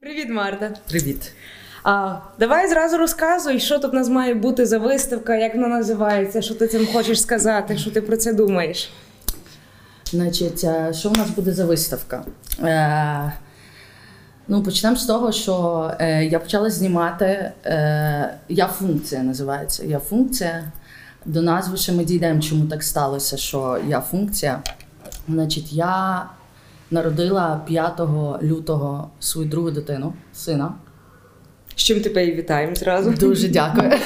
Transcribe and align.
Привіт, 0.00 0.28
Марта. 0.30 0.70
Привіт. 0.88 1.32
А, 1.84 2.16
давай 2.38 2.68
зразу 2.68 2.96
розказуй, 2.96 3.60
що 3.60 3.78
тут 3.78 3.92
у 3.92 3.96
нас 3.96 4.08
має 4.08 4.34
бути 4.34 4.66
за 4.66 4.78
виставка, 4.78 5.36
як 5.36 5.54
вона 5.54 5.68
називається, 5.68 6.42
що 6.42 6.54
ти 6.54 6.68
цим 6.68 6.86
хочеш 6.86 7.22
сказати, 7.22 7.78
що 7.78 7.90
ти 7.90 8.00
про 8.00 8.16
це 8.16 8.32
думаєш. 8.32 8.90
Значить, 10.10 10.64
е, 10.64 10.92
що 10.94 11.08
у 11.08 11.12
нас 11.12 11.30
буде 11.30 11.52
за 11.52 11.64
виставка? 11.64 12.24
Е, 12.62 13.32
ну, 14.48 14.62
почнемо 14.62 14.96
з 14.96 15.04
того, 15.06 15.32
що 15.32 15.90
е, 15.98 16.24
я 16.24 16.38
почала 16.38 16.70
знімати 16.70 17.52
е, 17.64 18.34
Я 18.48 18.66
функція 18.66 19.22
називається. 19.22 19.84
Я 19.84 19.98
функція. 19.98 20.64
До 21.26 21.42
назви 21.42 21.76
ще 21.76 21.92
ми 21.92 22.04
дійдемо, 22.04 22.40
чому 22.40 22.66
так 22.66 22.82
сталося, 22.82 23.36
що 23.36 23.78
я 23.88 24.00
функція. 24.00 24.62
Значить, 25.28 25.72
я 25.72 26.26
народила 26.90 27.60
5 27.66 28.00
лютого 28.42 29.10
свою 29.20 29.48
другу 29.48 29.70
дитину, 29.70 30.12
сина. 30.34 30.74
З 31.76 31.82
чим 31.82 32.00
тебе 32.00 32.26
і 32.26 32.34
вітаємо 32.34 32.74
зразу. 32.74 33.10
Дуже 33.10 33.48
дякую. 33.48 33.92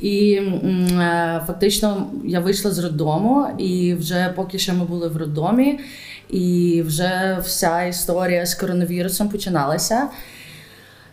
І 0.00 0.32
е, 0.34 1.42
фактично 1.46 2.10
я 2.24 2.40
вийшла 2.40 2.70
з 2.70 2.78
роддому, 2.78 3.46
і 3.58 3.94
вже 3.94 4.32
поки 4.36 4.58
що 4.58 4.74
ми 4.74 4.84
були 4.84 5.08
в 5.08 5.16
роддомі, 5.16 5.80
і 6.30 6.82
вже 6.86 7.38
вся 7.44 7.82
історія 7.84 8.46
з 8.46 8.54
коронавірусом 8.54 9.28
починалася. 9.28 10.08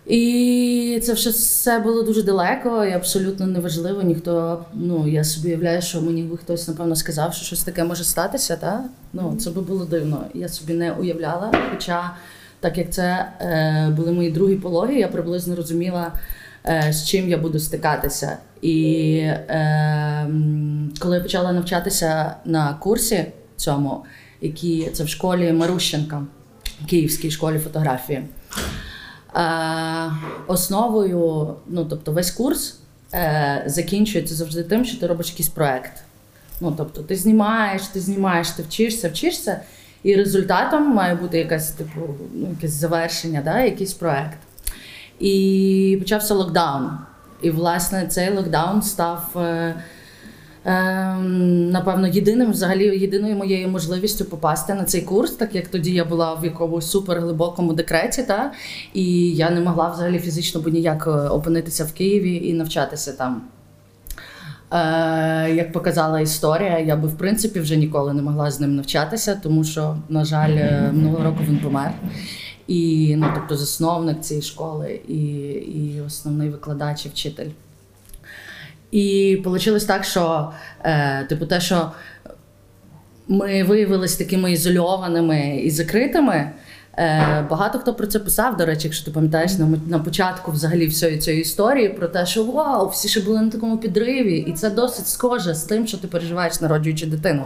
І 0.07 0.99
це 1.03 1.13
вже 1.13 1.29
все 1.29 1.79
було 1.79 2.03
дуже 2.03 2.23
далеко 2.23 2.85
і 2.85 2.91
абсолютно 2.91 3.47
неважливо. 3.47 4.01
Ніхто, 4.01 4.65
ну 4.73 5.07
я 5.07 5.23
собі 5.23 5.47
уявляю, 5.47 5.81
що 5.81 6.01
мені 6.01 6.23
би 6.23 6.37
хтось 6.37 6.67
напевно 6.67 6.95
сказав, 6.95 7.33
що 7.33 7.45
щось 7.45 7.63
таке 7.63 7.83
може 7.83 8.03
статися. 8.03 8.55
Та? 8.55 8.83
Ну 9.13 9.35
це 9.39 9.49
би 9.49 9.61
було 9.61 9.85
дивно. 9.85 10.25
Я 10.33 10.49
собі 10.49 10.73
не 10.73 10.91
уявляла. 10.91 11.51
Хоча, 11.71 12.11
так 12.59 12.77
як 12.77 12.91
це 12.91 13.27
е, 13.41 13.93
були 13.97 14.11
мої 14.11 14.31
другі 14.31 14.55
пологи, 14.55 14.95
я 14.95 15.07
приблизно 15.07 15.55
розуміла, 15.55 16.11
е, 16.65 16.93
з 16.93 17.07
чим 17.07 17.29
я 17.29 17.37
буду 17.37 17.59
стикатися. 17.59 18.37
І 18.61 19.15
е, 19.17 20.27
коли 20.99 21.15
я 21.15 21.21
почала 21.21 21.51
навчатися 21.51 22.35
на 22.45 22.73
курсі 22.73 23.25
цьому, 23.55 24.05
який 24.41 24.89
це 24.89 25.03
в 25.03 25.09
школі 25.09 25.51
Марущенка, 25.51 26.23
Київській 26.87 27.31
школі 27.31 27.59
фотографії. 27.59 28.23
Е, 29.35 30.11
основою, 30.47 31.55
ну 31.67 31.85
тобто 31.85 32.11
весь 32.11 32.31
курс 32.31 32.79
е, 33.13 33.63
закінчується 33.65 34.35
завжди 34.35 34.63
тим, 34.63 34.85
що 34.85 34.99
ти 34.99 35.07
робиш 35.07 35.29
якийсь 35.29 35.49
проект. 35.49 36.03
Ну 36.61 36.73
тобто, 36.77 37.01
ти 37.01 37.15
знімаєш, 37.15 37.81
ти 37.81 37.99
знімаєш, 37.99 38.49
ти 38.49 38.63
вчишся, 38.63 39.09
вчишся, 39.09 39.59
і 40.03 40.15
результатом 40.15 40.93
має 40.93 41.15
бути 41.15 41.37
якась 41.37 41.71
типу, 41.71 41.99
ну, 42.33 42.49
якесь 42.49 42.73
завершення, 42.73 43.41
да, 43.45 43.59
якийсь 43.61 43.93
проект. 43.93 44.37
І 45.19 45.97
почався 45.99 46.33
локдаун. 46.33 46.91
І, 47.41 47.49
власне, 47.49 48.07
цей 48.07 48.35
локдаун 48.35 48.81
став. 48.81 49.29
Е, 49.35 49.75
Ем, 50.65 51.62
напевно, 51.73 52.07
єдиним, 52.07 52.51
взагалі, 52.51 52.99
єдиною 52.99 53.35
моєю 53.35 53.69
можливістю 53.69 54.25
попасти 54.25 54.73
на 54.73 54.83
цей 54.83 55.01
курс, 55.01 55.31
так 55.31 55.55
як 55.55 55.67
тоді 55.67 55.91
я 55.91 56.05
була 56.05 56.33
в 56.33 56.45
якомусь 56.45 56.91
суперглибокому 56.91 57.73
декреті, 57.73 58.23
та 58.23 58.51
і 58.93 59.35
я 59.35 59.49
не 59.49 59.61
могла 59.61 59.89
взагалі 59.89 60.19
фізично 60.19 60.61
бо 60.61 60.69
ніяк 60.69 61.07
е, 61.07 61.09
опинитися 61.09 61.83
в 61.85 61.93
Києві 61.93 62.35
і 62.35 62.53
навчатися 62.53 63.13
там. 63.13 63.41
Е, 64.71 65.53
як 65.55 65.71
показала 65.71 66.19
історія, 66.19 66.79
я 66.79 66.95
би 66.95 67.07
в 67.07 67.17
принципі 67.17 67.59
вже 67.59 67.75
ніколи 67.75 68.13
не 68.13 68.21
могла 68.21 68.51
з 68.51 68.59
ним 68.59 68.75
навчатися, 68.75 69.39
тому 69.43 69.63
що, 69.63 69.97
на 70.09 70.25
жаль, 70.25 70.55
е, 70.57 70.91
минулого 70.93 71.23
року 71.23 71.39
він 71.47 71.57
помер. 71.57 71.91
І 72.67 73.13
ну, 73.17 73.27
тобто 73.35 73.57
засновник 73.57 74.21
цієї 74.21 74.41
школи, 74.41 74.99
і, 75.07 75.23
і 75.51 76.01
основний 76.07 76.49
викладач 76.49 77.05
і 77.05 77.09
вчитель. 77.09 77.49
І 78.93 79.35
вийшло 79.45 79.79
так, 79.79 80.03
що 80.03 80.51
е, 80.83 81.25
типу, 81.29 81.45
те, 81.45 81.61
що 81.61 81.91
ми 83.27 83.63
виявилися 83.63 84.17
такими 84.17 84.51
ізольованими 84.51 85.61
і 85.63 85.69
закритими. 85.71 86.51
Е, 86.97 87.47
Багато 87.49 87.79
хто 87.79 87.93
про 87.93 88.07
це 88.07 88.19
писав, 88.19 88.57
до 88.57 88.65
речі, 88.65 88.87
якщо 88.87 89.05
ти 89.05 89.11
пам'ятаєш 89.11 89.57
на, 89.57 89.67
на 89.87 89.99
початку 89.99 90.51
взагалі 90.51 90.87
всієї 90.87 91.17
цієї 91.17 91.41
історії 91.41 91.89
про 91.89 92.07
те, 92.07 92.25
що 92.25 92.43
вау, 92.43 92.89
всі 92.89 93.07
ще 93.07 93.21
були 93.21 93.41
на 93.41 93.49
такому 93.49 93.77
підриві, 93.77 94.37
і 94.37 94.53
це 94.53 94.69
досить 94.69 95.07
схоже 95.07 95.53
з 95.53 95.63
тим, 95.63 95.87
що 95.87 95.97
ти 95.97 96.07
переживаєш, 96.07 96.61
народжуючи 96.61 97.05
дитину. 97.05 97.43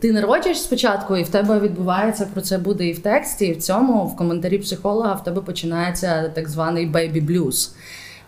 Ти 0.00 0.12
народжуєш 0.12 0.60
спочатку, 0.60 1.16
і 1.16 1.22
в 1.22 1.28
тебе 1.28 1.60
відбувається 1.60 2.28
про 2.32 2.40
це 2.40 2.58
буде 2.58 2.86
і 2.86 2.92
в 2.92 2.98
тексті, 2.98 3.46
і 3.46 3.52
в 3.52 3.62
цьому, 3.62 4.06
в 4.06 4.16
коментарі 4.16 4.58
психолога, 4.58 5.14
в 5.14 5.24
тебе 5.24 5.40
починається 5.40 6.28
так 6.34 6.48
званий 6.48 6.90
baby 6.90 7.26
blues. 7.26 7.70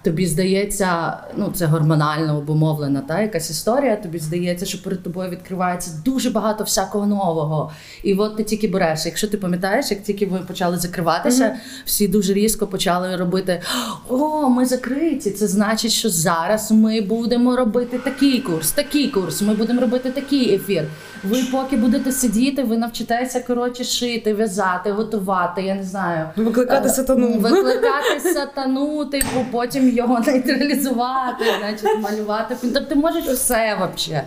Тобі 0.03 0.27
здається, 0.27 1.19
ну 1.37 1.53
це 1.55 1.67
гормонально 1.67 2.39
обумовлена 2.39 3.01
та 3.01 3.21
якась 3.23 3.51
історія. 3.51 3.97
Тобі 3.97 4.19
здається, 4.19 4.67
що 4.67 4.83
перед 4.83 5.03
тобою 5.03 5.31
відкривається 5.31 5.91
дуже 6.05 6.31
багато 6.31 6.65
всякого 6.65 7.07
нового. 7.07 7.73
І 8.03 8.15
от 8.15 8.37
ти 8.37 8.45
тільки 8.45 8.69
береш. 8.69 9.07
Якщо 9.07 9.29
ти 9.29 9.37
пам'ятаєш, 9.37 9.91
як 9.91 10.03
тільки 10.03 10.27
ви 10.27 10.39
почали 10.39 10.79
закриватися, 10.79 11.45
mm-hmm. 11.45 11.83
всі 11.85 12.09
дуже 12.09 12.35
різко 12.35 12.67
почали 12.67 13.17
робити: 13.17 13.63
О, 14.09 14.49
ми 14.49 14.67
закриті! 14.67 15.31
Це 15.31 15.47
значить, 15.47 15.93
що 15.93 16.09
зараз 16.09 16.73
ми 16.73 17.01
будемо 17.01 17.57
робити 17.57 17.99
такий 17.99 18.41
курс, 18.41 18.73
такий 18.73 19.09
курс. 19.09 19.43
Ми 19.43 19.55
будемо 19.55 19.81
робити 19.81 20.11
такий 20.11 20.55
ефір. 20.55 20.85
Ви 21.25 21.39
поки 21.53 21.77
будете 21.77 22.13
сидіти, 22.13 22.63
ви 22.63 22.77
навчитеся 22.77 23.41
коротше 23.41 23.85
шити, 23.85 24.35
в'язати, 24.35 24.93
готувати. 24.93 25.63
Я 25.63 25.75
не 25.75 25.83
знаю, 25.83 26.29
викликати 26.37 26.89
сатану. 26.89 27.39
Викликати 27.39 28.21
сатану, 28.35 29.05
типу, 29.05 29.47
потім 29.51 29.88
його 29.91 30.21
нейтралізувати, 30.27 31.45
значить, 31.61 32.01
малювати. 32.01 32.57
Тобто 32.61 32.81
ти 32.81 32.95
можеш 32.95 33.25
все 33.25 33.75
взагалі. 33.75 34.23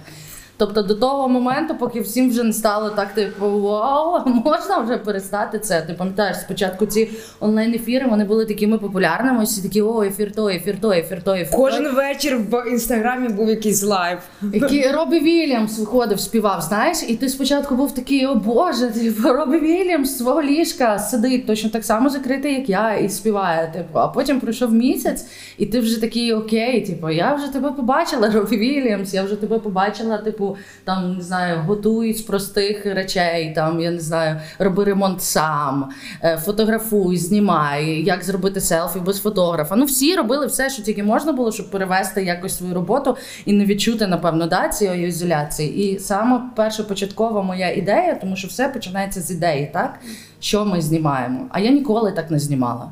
Тобто 0.61 0.81
до 0.81 0.95
того 0.95 1.29
моменту, 1.29 1.75
поки 1.75 2.01
всім 2.01 2.29
вже 2.29 2.43
не 2.43 2.53
стало 2.53 2.89
так, 2.89 3.13
типу, 3.13 3.61
вау, 3.61 4.25
можна 4.45 4.77
вже 4.77 4.97
перестати 4.97 5.59
це. 5.59 5.81
Ти 5.81 5.93
пам'ятаєш, 5.93 6.37
спочатку 6.37 6.85
ці 6.85 7.09
онлайн-ефіри 7.39 8.07
вони 8.09 8.25
були 8.25 8.45
такими 8.45 8.77
популярними. 8.77 9.43
Всі 9.43 9.61
такі, 9.61 9.81
о, 9.81 10.03
ефір 10.03 10.31
той, 10.31 10.55
ефір 10.55 10.81
той, 10.81 10.99
ефір 10.99 11.23
той, 11.23 11.41
ефір 11.41 11.55
Кожен 11.55 11.95
вечір 11.95 12.37
в 12.37 12.71
інстаграмі 12.71 13.29
був 13.29 13.49
якийсь 13.49 13.83
live. 13.83 14.17
Який 14.53 14.91
Робі 14.91 15.19
Вільямс 15.19 15.79
виходив, 15.79 16.19
співав, 16.19 16.61
знаєш, 16.61 16.97
і 17.07 17.15
ти 17.15 17.29
спочатку 17.29 17.75
був 17.75 17.95
такий, 17.95 18.25
о 18.25 18.35
Боже, 18.35 18.87
типу, 18.87 19.29
Робі 19.29 19.59
Вільямс 19.59 20.17
свого 20.17 20.41
ліжка 20.41 20.99
сидить 20.99 21.47
точно 21.47 21.69
так 21.69 21.85
само 21.85 22.09
закритий, 22.09 22.53
як 22.53 22.69
я, 22.69 22.93
і 22.93 23.09
співає. 23.09 23.71
Типу, 23.73 23.99
а 23.99 24.07
потім 24.07 24.39
пройшов 24.39 24.73
місяць, 24.73 25.25
і 25.57 25.65
ти 25.65 25.79
вже 25.79 26.01
такий 26.01 26.33
окей, 26.33 26.81
типу, 26.81 27.09
я 27.09 27.33
вже 27.33 27.53
тебе 27.53 27.71
побачила, 27.71 28.29
Робі 28.33 28.57
Вільямс, 28.57 29.13
я 29.13 29.23
вже 29.23 29.35
тебе 29.35 29.59
побачила, 29.59 30.17
типу 30.17 30.50
там 30.83 31.15
не 31.17 31.23
знаю, 31.23 31.61
готуй 31.67 32.13
з 32.13 32.21
простих 32.21 32.85
речей, 32.85 33.53
там 33.55 33.79
я 33.79 33.91
не 33.91 33.99
знаю, 33.99 34.39
роби 34.59 34.83
ремонт 34.83 35.21
сам, 35.21 35.89
е, 36.23 36.37
фотографуй, 36.37 37.17
знімай, 37.17 38.03
як 38.03 38.23
зробити 38.23 38.61
селфі 38.61 38.99
без 38.99 39.21
фотографа. 39.21 39.75
Ну 39.75 39.85
всі 39.85 40.15
робили 40.15 40.45
все, 40.45 40.69
що 40.69 40.83
тільки 40.83 41.03
можна 41.03 41.31
було, 41.31 41.51
щоб 41.51 41.71
перевести 41.71 42.23
якось 42.23 42.57
свою 42.57 42.73
роботу 42.73 43.17
і 43.45 43.53
не 43.53 43.65
відчути, 43.65 44.07
напевно, 44.07 44.47
да, 44.47 44.69
цієї 44.69 45.07
ізоляції. 45.07 45.93
І 45.93 45.99
саме 45.99 46.41
перша 46.55 46.83
початкова 46.83 47.41
моя 47.41 47.71
ідея, 47.71 48.17
тому 48.21 48.35
що 48.35 48.47
все 48.47 48.69
починається 48.69 49.21
з 49.21 49.31
ідеї, 49.31 49.69
так 49.73 49.99
що 50.39 50.65
ми 50.65 50.81
знімаємо. 50.81 51.47
А 51.49 51.59
я 51.59 51.71
ніколи 51.71 52.11
так 52.11 52.31
не 52.31 52.39
знімала. 52.39 52.91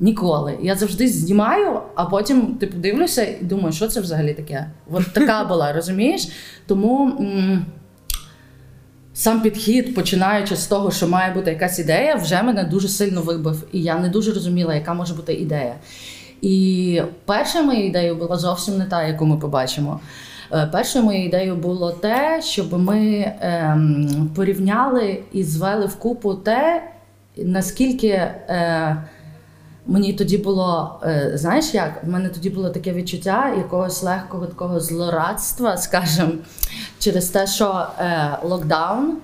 Ніколи. 0.00 0.58
Я 0.62 0.74
завжди 0.74 1.08
знімаю, 1.08 1.80
а 1.94 2.04
потім 2.04 2.54
типу 2.54 2.76
дивлюся 2.78 3.22
і 3.24 3.38
думаю, 3.44 3.72
що 3.72 3.88
це 3.88 4.00
взагалі 4.00 4.34
таке. 4.34 4.70
От 4.90 5.12
така 5.12 5.44
була, 5.48 5.72
розумієш? 5.72 6.28
Тому 6.66 7.04
м- 7.06 7.66
сам 9.14 9.40
підхід, 9.40 9.94
починаючи 9.94 10.56
з 10.56 10.66
того, 10.66 10.90
що 10.90 11.08
має 11.08 11.34
бути 11.34 11.50
якась 11.50 11.78
ідея, 11.78 12.14
вже 12.14 12.42
мене 12.42 12.64
дуже 12.64 12.88
сильно 12.88 13.22
вибив. 13.22 13.66
І 13.72 13.82
я 13.82 13.98
не 13.98 14.08
дуже 14.08 14.32
розуміла, 14.32 14.74
яка 14.74 14.94
може 14.94 15.14
бути 15.14 15.34
ідея. 15.34 15.74
І 16.42 17.02
перша 17.24 17.62
моя 17.62 17.84
ідея 17.84 18.14
була 18.14 18.36
зовсім 18.36 18.78
не 18.78 18.84
та, 18.84 19.02
яку 19.06 19.26
ми 19.26 19.36
побачимо. 19.36 20.00
Е, 20.52 20.68
першою 20.72 21.04
моєю 21.04 21.26
ідеєю 21.26 21.56
було 21.56 21.92
те, 21.92 22.40
щоб 22.44 22.72
ми 22.80 23.32
ем, 23.40 24.30
порівняли 24.34 25.22
і 25.32 25.44
звели 25.44 25.86
в 25.86 25.96
купу 25.96 26.34
те, 26.34 26.82
наскільки. 27.36 28.08
Е, 28.08 28.96
Мені 29.88 30.12
тоді 30.12 30.38
було, 30.38 31.00
е, 31.02 31.32
знаєш 31.34 31.74
як? 31.74 32.02
У 32.06 32.10
мене 32.10 32.28
тоді 32.28 32.50
було 32.50 32.70
таке 32.70 32.92
відчуття 32.92 33.54
якогось 33.58 34.02
легкого 34.02 34.46
такого 34.46 34.80
злорадства, 34.80 35.76
скажімо, 35.76 36.32
через 36.98 37.28
те, 37.28 37.46
що 37.46 37.86
е, 37.98 38.38
локдаун, 38.42 39.16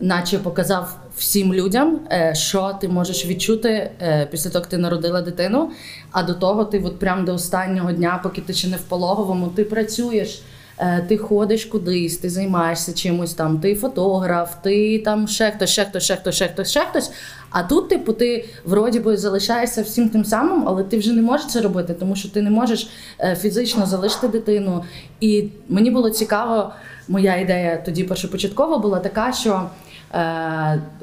наче 0.00 0.38
показав 0.38 0.96
всім 1.16 1.54
людям, 1.54 2.00
е, 2.12 2.34
що 2.34 2.78
ти 2.80 2.88
можеш 2.88 3.26
відчути 3.26 3.90
після 4.30 4.50
того, 4.50 4.62
як 4.62 4.68
ти 4.68 4.78
народила 4.78 5.22
дитину. 5.22 5.70
А 6.10 6.22
до 6.22 6.34
того 6.34 6.64
ти, 6.64 6.82
от 6.84 6.98
прямо 6.98 7.26
до 7.26 7.34
останнього 7.34 7.92
дня, 7.92 8.20
поки 8.22 8.40
ти 8.40 8.52
ще 8.52 8.68
не 8.68 8.76
в 8.76 8.82
пологовому, 8.82 9.48
ти 9.48 9.64
працюєш. 9.64 10.42
Е, 10.78 11.04
ти 11.08 11.18
ходиш 11.18 11.64
кудись, 11.64 12.16
ти 12.16 12.30
займаєшся 12.30 12.92
чимось 12.92 13.34
там, 13.34 13.60
ти 13.60 13.74
фотограф, 13.74 14.54
ти 14.62 14.98
там 14.98 15.28
ще 15.28 15.50
хтось, 15.50 15.70
ще 15.70 15.84
хтось, 15.84 16.02
ще 16.04 16.16
хтось, 16.16 16.34
ще 16.34 16.48
хтось, 16.48 16.70
ще 16.70 16.80
хтось. 16.80 17.12
А 17.50 17.62
тут, 17.62 17.88
типу, 17.88 18.12
ти 18.12 18.48
вроді 18.64 19.00
би 19.00 19.16
залишаєшся 19.16 19.82
всім 19.82 20.08
тим 20.08 20.24
самим, 20.24 20.64
але 20.66 20.82
ти 20.82 20.98
вже 20.98 21.12
не 21.12 21.22
можеш 21.22 21.46
це 21.46 21.60
робити, 21.60 21.94
тому 21.94 22.16
що 22.16 22.28
ти 22.28 22.42
не 22.42 22.50
можеш 22.50 22.88
е, 23.20 23.36
фізично 23.36 23.86
залишити 23.86 24.28
дитину. 24.28 24.84
І 25.20 25.48
мені 25.68 25.90
було 25.90 26.10
цікаво, 26.10 26.72
моя 27.08 27.36
ідея 27.36 27.82
тоді 27.84 28.04
першопочаткова 28.04 28.78
була 28.78 28.98
така, 28.98 29.32
що 29.32 29.50
е, 29.52 30.18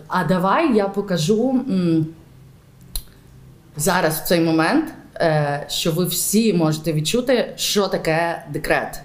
а 0.07 0.23
давай 0.27 0.75
я 0.75 0.87
покажу. 0.87 1.61
зараз 3.77 4.19
в 4.19 4.23
цей 4.23 4.41
момент, 4.41 4.85
що 5.67 5.91
ви 5.91 6.05
всі 6.05 6.53
можете 6.53 6.93
відчути, 6.93 7.53
що 7.55 7.87
таке 7.87 8.45
декрет. 8.53 9.01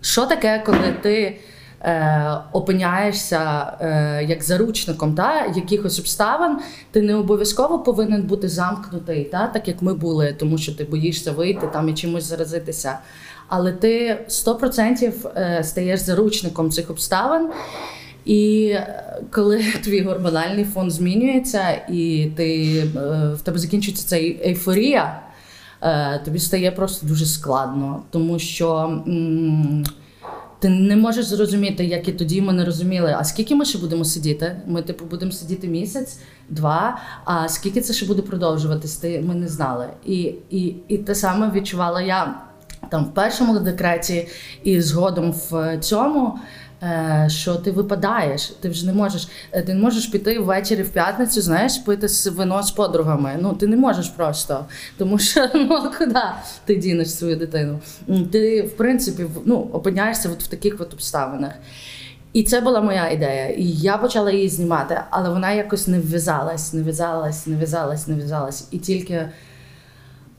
Що 0.00 0.26
таке, 0.26 0.62
коли 0.66 0.94
ти 1.02 1.38
е, 1.80 2.38
опиняєшся 2.52 3.72
е, 3.80 4.24
як 4.28 4.42
заручником 4.42 5.14
та, 5.14 5.46
якихось 5.46 5.98
обставин, 5.98 6.58
ти 6.90 7.02
не 7.02 7.14
обов'язково 7.14 7.78
повинен 7.78 8.22
бути 8.22 8.48
замкнутий, 8.48 9.24
та, 9.24 9.46
так 9.46 9.68
як 9.68 9.82
ми 9.82 9.94
були, 9.94 10.36
тому 10.38 10.58
що 10.58 10.74
ти 10.74 10.84
боїшся 10.84 11.32
вийти 11.32 11.66
там 11.72 11.88
і 11.88 11.94
чимось 11.94 12.24
заразитися. 12.24 12.98
Але 13.48 13.72
ти 13.72 14.18
100% 14.28 15.12
е, 15.36 15.64
стаєш 15.64 16.00
заручником 16.00 16.70
цих 16.70 16.90
обставин. 16.90 17.48
І 18.24 18.68
е, 18.74 19.04
коли 19.30 19.64
твій 19.84 20.00
гормональний 20.00 20.64
фон 20.64 20.90
змінюється, 20.90 21.70
і 21.88 22.30
ти, 22.36 22.78
е, 22.78 22.88
в 23.34 23.40
тебе 23.40 23.58
закінчується 23.58 24.08
ця 24.08 24.16
ейфорія, 24.16 25.20
тобі 26.24 26.38
стає 26.38 26.70
просто 26.70 27.06
дуже 27.06 27.26
складно, 27.26 28.02
тому 28.10 28.38
що 28.38 28.98
ти 30.62 30.68
не 30.68 30.96
можеш 30.96 31.26
зрозуміти, 31.26 31.84
як 31.84 32.08
і 32.08 32.12
тоді 32.12 32.42
ми 32.42 32.52
не 32.52 32.64
розуміли, 32.64 33.16
а 33.18 33.24
скільки 33.24 33.54
ми 33.54 33.64
ще 33.64 33.78
будемо 33.78 34.04
сидіти? 34.04 34.56
Ми, 34.66 34.82
типу, 34.82 35.04
будемо 35.04 35.32
сидіти 35.32 35.68
місяць, 35.68 36.18
два, 36.48 36.98
а 37.24 37.48
скільки 37.48 37.80
це 37.80 37.92
ще 37.92 38.06
буде 38.06 38.22
продовжуватись, 38.22 38.96
ти, 38.96 39.20
ми 39.20 39.34
не 39.34 39.48
знали. 39.48 39.86
І, 40.06 40.34
і, 40.50 40.74
і 40.88 40.98
те 40.98 41.14
саме 41.14 41.50
відчувала 41.50 42.02
я 42.02 42.34
там 42.88 43.04
в 43.04 43.14
першому 43.14 43.58
декреті 43.58 44.28
і 44.64 44.80
згодом 44.80 45.32
в 45.32 45.78
цьому. 45.78 46.38
Е, 46.82 47.26
Що 47.30 47.54
ти 47.54 47.70
випадаєш, 47.70 48.46
ти 48.60 48.68
вже 48.68 48.86
не 48.86 48.92
можеш. 48.92 49.28
е, 49.52 49.62
Ти 49.62 49.74
не 49.74 49.80
можеш 49.80 50.06
піти 50.06 50.38
ввечері 50.38 50.82
в 50.82 50.88
п'ятницю, 50.88 51.40
знаєш, 51.42 51.78
пити 51.78 52.06
вино 52.30 52.62
з 52.62 52.70
подругами. 52.70 53.36
Ну 53.40 53.52
ти 53.52 53.66
не 53.66 53.76
можеш 53.76 54.08
просто, 54.08 54.64
тому 54.98 55.18
що 55.18 55.48
ну 55.54 55.90
куди 55.98 56.20
ти 56.64 56.76
дінеш 56.76 57.14
свою 57.14 57.36
дитину? 57.36 57.80
Ти 58.32 58.62
в 58.62 58.76
принципі 58.76 59.26
ну, 59.44 59.68
опиняєшся 59.72 60.28
от 60.32 60.42
в 60.42 60.46
таких 60.46 60.76
от 60.80 60.92
обставинах. 60.94 61.52
І 62.32 62.42
це 62.42 62.60
була 62.60 62.80
моя 62.80 63.10
ідея. 63.10 63.48
І 63.48 63.64
я 63.64 63.96
почала 63.98 64.30
її 64.30 64.48
знімати, 64.48 65.00
але 65.10 65.28
вона 65.30 65.52
якось 65.52 65.88
не 65.88 66.00
вв'язалась, 66.00 66.72
не 66.72 66.82
в'язалась, 66.82 67.46
не 67.46 67.56
в'язалась, 67.56 68.08
не 68.08 68.14
в'язалась. 68.14 68.68
І 68.70 68.78
тільки 68.78 69.28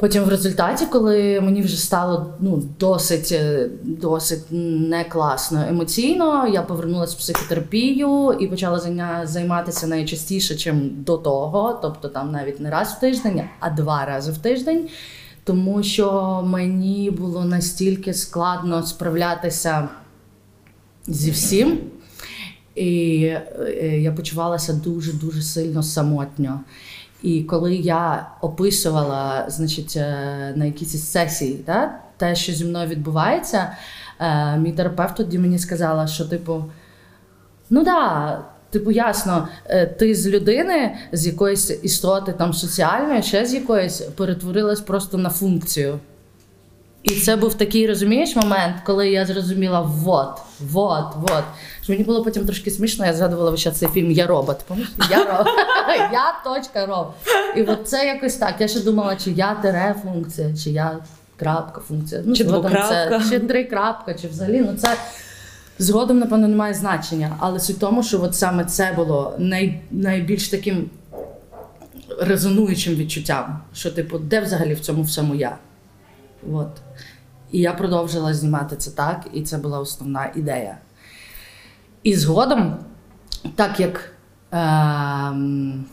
Потім 0.04 0.24
в 0.24 0.30
результаті, 0.30 0.86
коли 0.86 1.42
мені 1.42 1.62
вже 1.62 1.78
стало 1.78 2.34
ну, 2.40 2.64
досить, 2.80 3.32
е, 3.32 3.70
досить 3.84 4.44
не 4.90 5.04
класно 5.04 5.66
емоційно, 5.70 6.48
я 6.48 6.62
повернулася 6.62 7.16
в 7.16 7.20
психотерапію 7.20 8.38
і 8.40 8.48
почала 8.48 8.80
займатися 9.26 9.88
найчастіше, 9.88 10.56
чим 10.56 10.90
до 11.04 11.18
того, 11.18 11.80
тобто 11.82 12.08
там 12.10 12.32
навіть 12.32 12.60
не 12.60 12.70
раз 12.70 12.92
в 12.92 13.00
тиждень, 13.00 13.42
а 13.60 13.70
два 13.70 14.06
рази 14.06 14.32
в 14.32 14.38
тиждень. 14.38 14.90
Тому 15.44 15.84
що 15.84 16.42
мені 16.46 17.12
було 17.12 17.46
настільки 17.46 18.14
складно 18.14 18.84
справлятися 18.84 19.90
зі 21.08 21.32
всім. 21.32 21.80
І 22.76 23.24
е, 23.24 24.00
я 24.02 24.12
почувалася 24.12 24.74
дуже 24.74 25.14
дуже 25.14 25.42
сильно 25.42 25.84
самотньо. 25.84 26.60
І 27.24 27.44
коли 27.44 27.76
я 27.76 28.28
описувала, 28.42 29.46
значить, 29.48 29.94
е, 29.98 30.54
на 30.56 30.66
якійсь 30.66 30.96
із 30.96 31.12
сесій, 31.12 31.54
та, 31.54 32.00
те, 32.18 32.36
що 32.36 32.52
зі 32.52 32.66
мною 32.66 32.88
відбувається, 32.88 33.78
е, 34.20 34.58
мій 34.58 34.72
терапевт 34.72 35.16
тоді 35.16 35.40
мені 35.40 35.60
сказала, 35.60 36.08
що 36.08 36.26
типу, 36.26 36.66
ну 37.70 37.84
да, 37.84 38.40
типу, 38.70 38.92
ясно, 38.92 39.48
е, 39.66 39.86
ти 39.86 40.16
з 40.16 40.28
людини, 40.28 40.96
з 41.12 41.28
якоїсь 41.28 41.80
істоти 41.84 42.34
там 42.34 42.54
соціальної, 42.54 43.24
ще 43.24 43.46
з 43.46 43.54
якоїсь 43.54 44.02
перетворилась 44.02 44.82
просто 44.82 45.18
на 45.18 45.30
функцію. 45.30 46.00
І 47.04 47.10
це 47.10 47.36
був 47.36 47.54
такий, 47.54 47.88
розумієш, 47.88 48.36
момент, 48.36 48.76
коли 48.86 49.10
я 49.10 49.26
зрозуміла, 49.26 49.82
вот, 49.82 50.42
вот, 50.60 51.16
вот. 51.16 51.44
Що 51.82 51.94
мені 51.94 52.04
було 52.04 52.24
потім 52.24 52.46
трошки 52.46 52.72
смішно, 52.72 53.06
я 53.06 53.14
згадувала 53.14 53.52
весь 53.52 53.68
цей 53.74 53.90
фільм 53.90 54.12
Я 54.12 54.28
робот. 54.28 54.60
Пам'ятаєш? 54.68 55.12
Я 55.12 55.26
робот. 55.26 55.54
Я 56.12 56.34
точка 56.44 56.86
робот. 56.86 57.14
І 57.56 57.64
от 57.64 57.90
це 57.90 58.06
якось 58.06 58.36
так. 58.36 58.56
Я 58.60 58.68
ще 58.68 58.80
думала, 58.80 59.16
чи 59.16 59.32
я 59.32 59.56
тире 59.56 59.96
функція, 60.04 60.56
чи 60.64 60.70
я 60.70 60.98
крапка 61.38 61.82
функція. 61.82 62.22
Ну, 62.26 62.36
Чи 62.36 62.44
двокрапка. 62.44 63.20
Це, 63.20 63.30
чи 63.30 63.40
три 63.40 63.64
крапка, 63.64 64.14
чи 64.14 64.28
взагалі. 64.28 64.62
Ну 64.62 64.78
це 64.78 64.96
згодом, 65.80 66.20
напевно, 66.20 66.48
не 66.48 66.56
має 66.56 66.74
значення. 66.74 67.36
Але 67.40 67.60
суть 67.60 67.76
в 67.76 67.80
тому, 67.80 68.04
що 68.04 68.22
от 68.22 68.36
саме 68.36 68.66
це 68.66 68.94
було 68.96 69.36
най, 69.38 69.82
найбільш 69.92 70.48
таким 70.48 70.90
резонуючим 72.20 72.96
відчуттям, 72.96 73.60
що, 73.74 73.92
типу, 73.92 74.20
де 74.20 74.42
взагалі 74.42 74.74
в 74.74 74.80
цьому 74.80 75.04
всьому 75.04 75.36
я? 75.36 75.58
От. 76.54 76.70
І 77.54 77.60
я 77.60 77.74
продовжила 77.74 78.34
знімати 78.34 78.76
це 78.76 78.92
так, 78.92 79.28
і 79.34 79.42
це 79.42 79.58
була 79.58 79.80
основна 79.80 80.32
ідея. 80.36 80.78
І 82.04 82.16
згодом, 82.16 82.76
так 83.56 83.80
як 83.80 84.12
ем, 84.52 85.86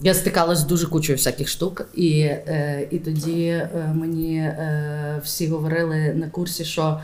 я 0.00 0.14
стикалася 0.14 0.60
з 0.60 0.64
дуже 0.64 0.86
кучою 0.86 1.16
всяких 1.16 1.48
штук, 1.48 1.88
і, 1.94 2.20
е, 2.20 2.88
і 2.90 2.98
тоді 2.98 3.46
е, 3.46 3.92
мені 3.94 4.36
е, 4.36 5.20
всі 5.24 5.48
говорили 5.48 6.14
на 6.14 6.28
курсі, 6.28 6.64
що 6.64 7.00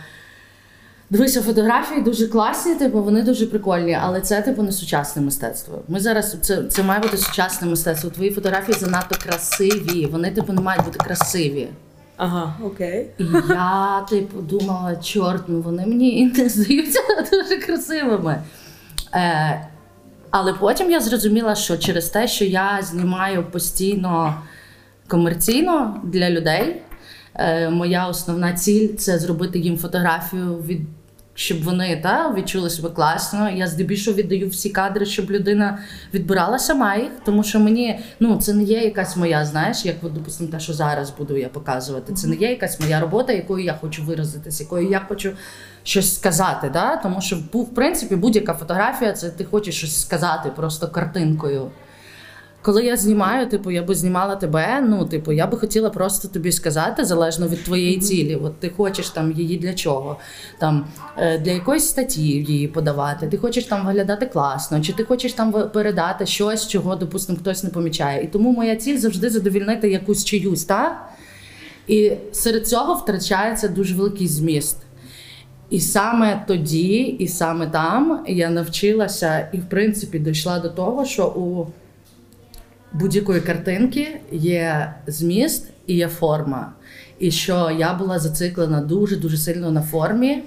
дивися, 1.10 1.42
фотографії 1.42 2.02
дуже 2.02 2.26
класні, 2.26 2.74
типу, 2.74 3.02
вони 3.02 3.22
дуже 3.22 3.46
прикольні, 3.46 3.98
але 4.02 4.20
це 4.20 4.42
типу 4.42 4.62
не 4.62 4.72
сучасне 4.72 5.22
мистецтво. 5.22 5.82
Ми 5.88 6.00
зараз 6.00 6.36
це, 6.40 6.64
це 6.64 6.82
має 6.82 7.00
бути 7.00 7.16
сучасне 7.16 7.68
мистецтво. 7.68 8.10
Твої 8.10 8.30
фотографії 8.30 8.78
занадто 8.78 9.16
красиві. 9.22 10.06
Вони, 10.06 10.30
типу, 10.30 10.52
не 10.52 10.60
мають 10.60 10.84
бути 10.84 10.98
красиві. 10.98 11.68
Ага, 12.22 12.54
окей. 12.64 13.06
І 13.18 13.24
я, 13.48 14.06
типу, 14.08 14.40
думала, 14.40 14.96
чорт, 14.96 15.42
ну 15.48 15.60
вони 15.60 15.86
мені 15.86 16.32
не 16.36 16.48
здаються 16.48 17.00
дуже 17.32 17.56
красивими. 17.56 18.42
Е, 19.14 19.68
але 20.30 20.52
потім 20.52 20.90
я 20.90 21.00
зрозуміла, 21.00 21.54
що 21.54 21.76
через 21.76 22.08
те, 22.08 22.28
що 22.28 22.44
я 22.44 22.78
знімаю 22.82 23.44
постійно 23.50 24.42
комерційно 25.08 26.00
для 26.04 26.30
людей, 26.30 26.82
е, 27.34 27.70
моя 27.70 28.06
основна 28.06 28.52
ціль 28.52 28.94
це 28.94 29.18
зробити 29.18 29.58
їм 29.58 29.78
фотографію 29.78 30.56
від. 30.56 30.80
Щоб 31.34 31.62
вони 31.64 32.00
та, 32.02 32.34
відчули 32.36 32.70
себе 32.70 32.90
класно. 32.90 33.50
Я 33.50 33.66
здебільшого 33.66 34.16
віддаю 34.16 34.48
всі 34.48 34.70
кадри, 34.70 35.06
щоб 35.06 35.30
людина 35.30 35.78
відбирала 36.14 36.58
сама 36.58 36.96
їх, 36.96 37.10
тому 37.24 37.44
що 37.44 37.60
мені 37.60 38.00
ну 38.20 38.36
це 38.36 38.54
не 38.54 38.62
є 38.62 38.80
якась 38.80 39.16
моя, 39.16 39.44
знаєш, 39.44 39.84
як 39.84 39.96
от, 40.02 40.12
допустимо, 40.12 40.50
те, 40.50 40.60
що 40.60 40.72
зараз 40.72 41.10
буду 41.10 41.36
я 41.36 41.48
показувати. 41.48 42.12
Це 42.12 42.28
не 42.28 42.36
є 42.36 42.50
якась 42.50 42.80
моя 42.80 43.00
робота, 43.00 43.32
якою 43.32 43.64
я 43.64 43.74
хочу 43.80 44.02
виразитись, 44.02 44.60
якою 44.60 44.90
я 44.90 45.00
хочу 45.08 45.32
щось 45.82 46.14
сказати. 46.14 46.70
Да? 46.72 46.96
Тому 46.96 47.20
що 47.20 47.36
в 47.52 47.74
принципі 47.74 48.16
будь-яка 48.16 48.54
фотографія 48.54 49.12
це 49.12 49.30
ти 49.30 49.44
хочеш 49.44 49.76
щось 49.76 50.00
сказати 50.00 50.50
просто 50.56 50.88
картинкою. 50.88 51.70
Коли 52.62 52.84
я 52.84 52.96
знімаю, 52.96 53.48
типу, 53.48 53.70
я 53.70 53.82
би 53.82 53.94
знімала 53.94 54.36
тебе. 54.36 54.80
Ну, 54.88 55.06
типу, 55.06 55.32
я 55.32 55.46
би 55.46 55.58
хотіла 55.58 55.90
просто 55.90 56.28
тобі 56.28 56.52
сказати, 56.52 57.04
залежно 57.04 57.48
від 57.48 57.64
твоєї 57.64 57.98
цілі. 57.98 58.36
От 58.36 58.60
ти 58.60 58.72
хочеш 58.76 59.10
там 59.10 59.32
її 59.32 59.56
для 59.56 59.74
чого? 59.74 60.16
Там 60.58 60.86
е, 61.18 61.38
для 61.38 61.52
якоїсь 61.52 61.88
статті 61.88 62.22
її 62.22 62.68
подавати. 62.68 63.28
Ти 63.28 63.36
хочеш 63.36 63.64
там 63.64 63.86
виглядати 63.86 64.26
класно, 64.26 64.80
чи 64.80 64.92
ти 64.92 65.04
хочеш 65.04 65.32
там 65.32 65.70
передати 65.72 66.26
щось, 66.26 66.68
чого, 66.68 66.96
допустимо, 66.96 67.38
хтось 67.38 67.64
не 67.64 67.70
помічає. 67.70 68.24
І 68.24 68.26
тому 68.26 68.52
моя 68.52 68.76
ціль 68.76 68.98
завжди 68.98 69.30
задовільнити 69.30 69.90
якусь 69.90 70.24
чиюсь, 70.24 70.64
та? 70.64 71.06
І 71.86 72.12
серед 72.32 72.68
цього 72.68 72.94
втрачається 72.94 73.68
дуже 73.68 73.94
великий 73.94 74.28
зміст. 74.28 74.76
І 75.70 75.80
саме 75.80 76.44
тоді, 76.46 76.96
і 76.98 77.28
саме 77.28 77.66
там 77.66 78.24
я 78.26 78.50
навчилася 78.50 79.48
і, 79.52 79.56
в 79.58 79.68
принципі, 79.68 80.18
дійшла 80.18 80.58
до 80.58 80.68
того, 80.68 81.04
що 81.04 81.26
у 81.26 81.66
будь-якої 82.92 83.40
картинки 83.40 84.20
є 84.32 84.94
зміст 85.06 85.70
і 85.86 85.94
є 85.94 86.08
форма. 86.08 86.72
І 87.18 87.30
що 87.30 87.70
я 87.78 87.94
була 87.94 88.18
зациклена 88.18 88.80
дуже 88.80 89.16
дуже 89.16 89.36
сильно 89.36 89.70
на 89.70 89.82
формі, 89.82 90.42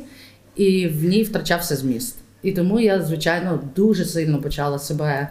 і 0.56 0.88
в 0.88 1.04
ній 1.04 1.24
втрачався 1.24 1.76
зміст. 1.76 2.18
І 2.44 2.52
тому 2.52 2.80
я, 2.80 3.02
звичайно, 3.02 3.60
дуже 3.76 4.06
сильно 4.06 4.42
почала 4.42 4.80
себе. 4.80 5.28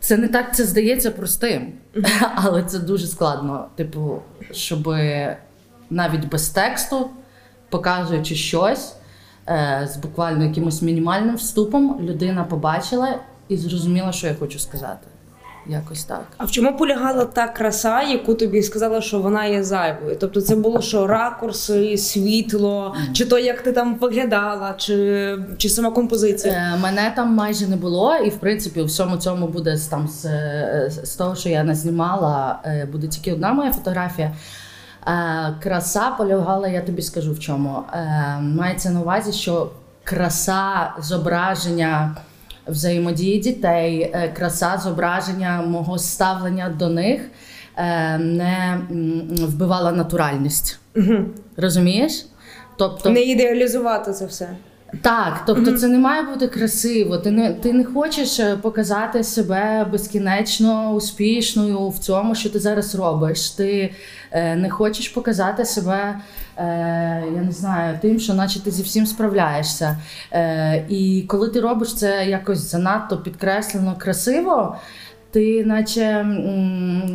Це 0.00 0.16
не 0.16 0.28
так 0.28 0.56
це 0.56 0.64
здається 0.64 1.10
простим, 1.10 1.72
але 2.34 2.62
це 2.62 2.78
дуже 2.78 3.06
складно. 3.06 3.66
Типу, 3.76 4.22
щоб 4.50 4.94
навіть 5.90 6.28
без 6.28 6.48
тексту 6.48 7.10
показуючи 7.70 8.34
щось 8.34 8.94
е, 9.48 9.88
з 9.92 9.96
буквально 9.96 10.44
якимось 10.44 10.82
мінімальним 10.82 11.36
вступом, 11.36 12.00
людина 12.00 12.44
побачила 12.44 13.18
і 13.48 13.56
зрозуміла, 13.56 14.12
що 14.12 14.26
я 14.26 14.34
хочу 14.34 14.58
сказати. 14.58 15.06
Якось 15.66 16.04
так. 16.04 16.26
А 16.38 16.44
в 16.44 16.50
чому 16.50 16.76
полягала 16.76 17.24
та 17.24 17.48
краса, 17.48 18.02
яку 18.02 18.34
тобі 18.34 18.62
сказала, 18.62 19.00
що 19.00 19.18
вона 19.20 19.44
є 19.44 19.64
зайвою? 19.64 20.16
Тобто, 20.20 20.40
це 20.40 20.56
було 20.56 20.80
що 20.80 21.06
ракурси, 21.06 21.96
світло, 21.98 22.94
чи 23.12 23.24
то 23.24 23.38
як 23.38 23.60
ти 23.60 23.72
там 23.72 23.94
виглядала, 23.94 24.74
чи, 24.76 25.38
чи 25.58 25.68
сама 25.68 25.90
композиція? 25.90 26.54
Е, 26.54 26.78
Мене 26.82 27.12
там 27.16 27.34
майже 27.34 27.66
не 27.66 27.76
було, 27.76 28.16
і 28.16 28.28
в 28.30 28.36
принципі 28.36 28.80
у 28.80 28.84
всьому 28.84 29.16
цьому 29.16 29.48
буде 29.48 29.78
там 29.90 30.08
з, 30.08 30.24
е, 30.24 30.90
з 31.04 31.16
того, 31.16 31.34
що 31.34 31.48
я 31.48 31.64
назнімала, 31.64 32.58
е, 32.64 32.88
буде 32.92 33.08
тільки 33.08 33.32
одна 33.32 33.52
моя 33.52 33.72
фотографія. 33.72 34.32
Е, 35.06 35.54
Краса 35.62 36.10
полягала, 36.10 36.68
я 36.68 36.80
тобі 36.80 37.02
скажу 37.02 37.32
в 37.32 37.40
чому. 37.40 37.82
Е, 37.92 38.38
Мається 38.40 38.90
на 38.90 39.00
увазі, 39.00 39.32
що 39.32 39.70
краса 40.04 40.92
зображення 41.00 42.16
взаємодії 42.66 43.38
дітей, 43.38 44.10
е, 44.14 44.28
краса 44.36 44.80
зображення 44.84 45.62
мого 45.62 45.98
ставлення 45.98 46.68
до 46.78 46.88
них 46.88 47.20
е, 47.76 48.18
не 48.18 48.80
вбивала 49.30 49.92
натуральність. 49.92 50.78
Розумієш? 51.56 52.26
Тобто, 52.76 53.10
Не 53.10 53.22
ідеалізувати 53.22 54.12
це 54.12 54.26
все. 54.26 54.48
так, 55.02 55.42
тобто 55.46 55.72
це 55.72 55.88
не 55.88 55.98
має 55.98 56.22
бути 56.22 56.48
красиво. 56.48 57.18
Ти 57.18 57.30
не, 57.30 57.52
ти 57.52 57.72
не 57.72 57.84
хочеш 57.84 58.40
е, 58.40 58.56
показати 58.56 59.24
себе 59.24 59.86
безкінечно 59.92 60.90
успішною 60.92 61.88
в 61.88 61.98
цьому, 61.98 62.34
що 62.34 62.50
ти 62.50 62.58
зараз 62.58 62.94
робиш. 62.94 63.50
Ти 63.50 63.94
е, 64.30 64.56
не 64.56 64.70
хочеш 64.70 65.08
показати 65.08 65.64
себе, 65.64 66.18
я 67.34 67.42
не 67.46 67.52
знаю, 67.52 67.98
тим, 68.02 68.20
що 68.20 68.34
наче 68.34 68.60
ти 68.60 68.70
зі 68.70 68.82
всім 68.82 69.06
справляєшся. 69.06 69.98
Е, 70.32 70.84
і 70.88 71.24
коли 71.28 71.48
ти 71.48 71.60
робиш 71.60 71.94
це 71.94 72.26
якось 72.26 72.70
занадто 72.70 73.18
підкреслено 73.18 73.96
красиво. 73.98 74.76
Ти 75.32 75.64
наче 75.64 76.24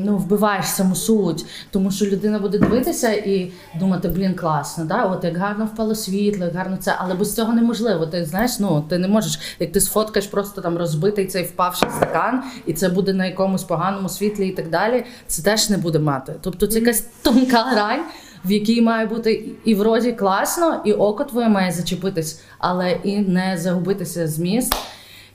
ну, 0.06 0.18
вбиваєш 0.18 0.66
саму 0.66 0.96
суть, 0.96 1.46
тому 1.72 1.92
що 1.92 2.06
людина 2.06 2.40
буде 2.40 2.60
дивитися 2.60 3.12
і 3.12 3.52
думати, 3.80 4.08
блін, 4.08 4.34
класно, 4.34 4.86
да? 4.86 5.04
от 5.04 5.24
як 5.24 5.38
гарно 5.38 5.66
впало 5.66 5.96
світло, 5.96 6.46
як 6.46 6.56
гарно 6.56 6.78
це, 6.78 6.96
але 6.98 7.14
без 7.14 7.36
цього 7.36 7.54
неможливо. 7.54 8.06
Ти 8.06 8.26
знаєш, 8.26 8.60
ну 8.60 8.86
ти 8.90 8.98
не 8.98 9.08
можеш, 9.08 9.40
як 9.60 9.72
ти 9.72 9.82
сфоткаєш 9.82 10.28
просто 10.28 10.62
там 10.62 10.78
розбитий 10.78 11.26
цей 11.26 11.44
впавший 11.44 11.90
стакан, 11.98 12.44
і 12.66 12.74
це 12.74 12.90
буде 12.90 13.14
на 13.14 13.26
якомусь 13.26 13.64
поганому 13.64 14.10
світлі 14.10 14.48
і 14.48 14.52
так 14.52 14.70
далі. 14.70 15.06
Це 15.28 15.42
теж 15.42 15.70
не 15.70 15.78
буде 15.78 16.00
мати. 16.00 16.34
Тобто 16.42 16.68
це 16.68 16.80
якась 16.80 17.08
тонка 17.22 17.64
грань. 17.64 18.04
В 18.46 18.52
якій 18.52 18.82
має 18.82 19.06
бути 19.06 19.46
і 19.66 19.76
вроді 19.76 20.12
класно, 20.12 20.82
і 20.86 20.94
око 20.94 21.24
твоє 21.24 21.50
має 21.50 21.72
зачепитись, 21.72 22.42
але 22.58 22.92
і 22.92 23.18
не 23.18 23.58
загубитися 23.58 24.28
зміст. 24.28 24.76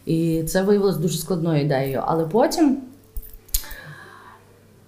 І 0.07 0.43
це 0.43 0.63
виявилось 0.63 0.97
дуже 0.97 1.19
складною 1.19 1.63
ідеєю. 1.63 2.03
Але 2.07 2.25
потім 2.25 2.79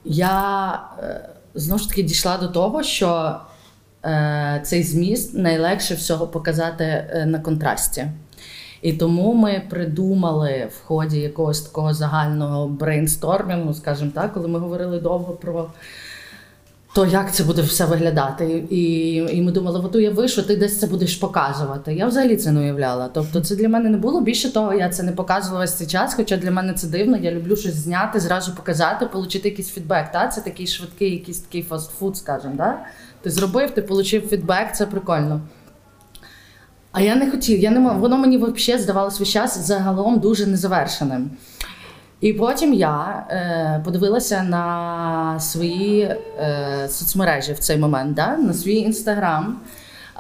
я 0.05 0.73
е, 0.99 1.29
знову 1.55 1.79
ж 1.79 1.89
таки 1.89 2.03
дійшла 2.03 2.37
до 2.37 2.49
того, 2.49 2.83
що 2.83 3.37
е, 4.05 4.63
цей 4.65 4.83
зміст 4.83 5.35
найлегше 5.35 5.95
всього 5.95 6.27
показати 6.27 6.85
е, 6.85 7.27
на 7.27 7.39
контрасті. 7.39 8.07
І 8.83 8.93
тому 8.93 9.35
ми 9.35 9.63
придумали 9.71 10.69
в 10.73 10.87
ході 10.87 11.21
якогось 11.21 11.61
такого 11.61 11.95
загального 11.95 12.69
брейнстормінгу, 12.69 13.75
скажімо 13.75 14.11
так, 14.15 14.35
коли 14.35 14.49
ми 14.49 14.59
говорили 14.59 15.01
довго 15.01 15.33
про 15.33 15.71
то 16.95 17.07
як 17.07 17.35
це 17.35 17.45
буде 17.45 17.63
все 17.63 17.85
виглядати. 17.85 18.65
І, 18.71 19.15
і 19.15 19.43
ми 19.43 19.53
думали, 19.53 19.81
от 19.85 19.97
уяви, 19.97 20.29
що 20.29 20.43
ти 20.43 20.57
десь 20.57 20.81
це 20.81 20.87
будеш 20.87 21.17
показувати. 21.17 21.95
Я 21.95 22.07
взагалі 22.07 22.37
це 22.37 22.53
не 22.53 22.61
уявляла. 22.61 23.09
Тобто, 23.15 23.41
це 23.41 23.57
для 23.57 23.69
мене 23.69 23.91
не 23.91 23.97
було. 23.97 24.21
Більше 24.21 24.53
того, 24.53 24.75
я 24.75 24.89
це 24.89 25.03
не 25.03 25.13
показувала 25.13 25.61
весь 25.61 25.75
цей 25.75 25.87
час, 25.87 26.15
хоча 26.15 26.37
для 26.37 26.51
мене 26.51 26.73
це 26.73 26.87
дивно. 26.87 27.17
Я 27.17 27.33
люблю 27.33 27.57
щось 27.57 27.75
зняти, 27.75 28.21
зразу 28.21 28.55
показати, 28.55 29.05
отримати 29.05 29.49
якийсь 29.49 29.71
фідбек. 29.71 30.13
Та? 30.13 30.29
Це 30.29 30.41
такий 30.41 30.67
швидкий, 30.67 31.13
якийсь 31.13 31.39
такий 31.39 31.63
фастфуд, 31.63 32.17
скажімо. 32.17 32.55
Да? 32.57 32.79
Ти 33.23 33.31
зробив, 33.31 33.71
ти 33.71 33.81
отримав 33.81 34.29
фідбек, 34.29 34.73
це 34.75 34.87
прикольно. 34.87 35.41
А 36.93 37.01
я 37.01 37.17
не 37.17 37.31
хотів, 37.31 37.61
я 37.61 37.71
не 37.71 37.81
мав, 37.81 37.99
воно 37.99 38.19
мені 38.19 38.37
взагалі 38.39 38.83
здавалось 38.83 39.21
весь 39.21 39.29
час 39.29 39.67
загалом 39.67 40.19
дуже 40.19 40.47
незавершеним. 40.47 41.31
І 42.23 42.33
потім 42.33 42.75
я 42.75 43.27
е, 43.31 43.83
подивилася 43.85 44.43
на 44.43 45.41
свої 45.41 46.01
е, 46.03 46.89
соцмережі 46.89 47.53
в 47.53 47.59
цей 47.59 47.79
момент, 47.79 48.15
да? 48.15 48.37
на 48.37 48.55
свій 48.55 48.77
інстаграм, 48.77 49.61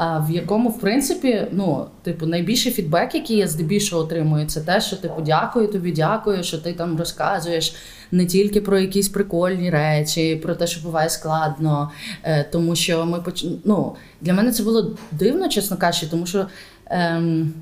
е, 0.01 0.25
в 0.29 0.31
якому, 0.31 0.69
в 0.69 0.81
принципі, 0.81 1.47
ну, 1.53 1.87
типу, 2.03 2.27
найбільший 2.27 2.73
фідбек, 2.73 3.15
який 3.15 3.37
я 3.37 3.49
здебільшого 3.49 4.03
отримую, 4.03 4.47
це 4.47 4.61
те, 4.61 4.81
що 4.81 4.97
типу, 4.97 5.23
дякую 5.23 5.69
тобі, 5.69 5.93
дякую, 5.93 6.45
що 6.45 6.59
ти 6.59 6.73
там 6.73 6.99
розказуєш 6.99 7.75
не 8.13 8.27
тільки 8.27 8.61
про 8.61 8.79
якісь 8.79 9.09
прикольні 9.09 9.71
речі, 9.71 10.37
про 10.37 10.55
те, 10.55 10.67
що 10.67 10.81
буває 10.81 11.11
складно. 11.11 11.91
Е, 12.25 12.45
тому 12.53 12.77
що 12.77 13.07
ми 13.07 13.21
поч... 13.21 13.45
ну, 13.65 13.95
для 14.21 14.33
мене 14.33 14.53
це 14.53 14.63
було 14.63 14.97
дивно, 15.11 15.49
чесно 15.49 15.77
кажучи, 15.77 16.07
тому 16.07 16.27
що. 16.27 16.47
Ем, 16.87 17.53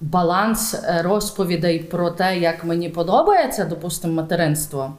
баланс 0.00 0.74
е, 0.74 1.02
розповідей 1.02 1.78
про 1.78 2.10
те, 2.10 2.38
як 2.38 2.64
мені 2.64 2.88
подобається, 2.88 3.64
допустимо, 3.64 4.14
материнство, 4.14 4.94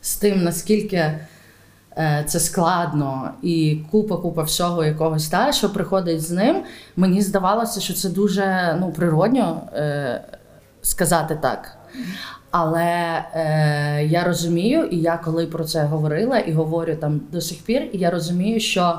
з 0.00 0.16
тим, 0.16 0.44
наскільки 0.44 0.96
е, 0.96 2.24
це 2.26 2.40
складно 2.40 3.30
і 3.42 3.78
купа-купа 3.92 4.42
всього 4.42 4.84
якогось 4.84 5.28
та, 5.28 5.52
що 5.52 5.72
приходить 5.72 6.22
з 6.22 6.30
ним, 6.30 6.62
мені 6.96 7.22
здавалося, 7.22 7.80
що 7.80 7.94
це 7.94 8.08
дуже 8.08 8.76
ну, 8.80 8.92
природньо 8.92 9.60
е, 9.74 10.20
сказати 10.82 11.38
так. 11.42 11.78
Але 12.50 13.24
е, 13.34 14.06
я 14.06 14.24
розумію, 14.24 14.84
і 14.84 14.96
я 14.96 15.16
коли 15.16 15.46
про 15.46 15.64
це 15.64 15.82
говорила 15.82 16.38
і 16.38 16.52
говорю 16.52 16.96
там 16.96 17.20
до 17.32 17.40
сих 17.40 17.62
пір, 17.62 17.82
і 17.92 17.98
я 17.98 18.10
розумію, 18.10 18.60
що 18.60 18.98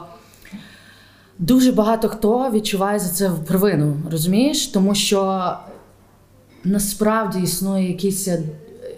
дуже 1.39 1.71
багато 1.71 2.09
хто 2.09 2.51
відчуває 2.51 2.99
за 2.99 3.09
це 3.09 3.31
провину, 3.47 3.97
розумієш? 4.11 4.67
Тому 4.67 4.95
що 4.95 5.51
насправді 6.63 7.39
існує 7.39 7.87
якийсь. 7.87 8.27
е, 8.27 8.43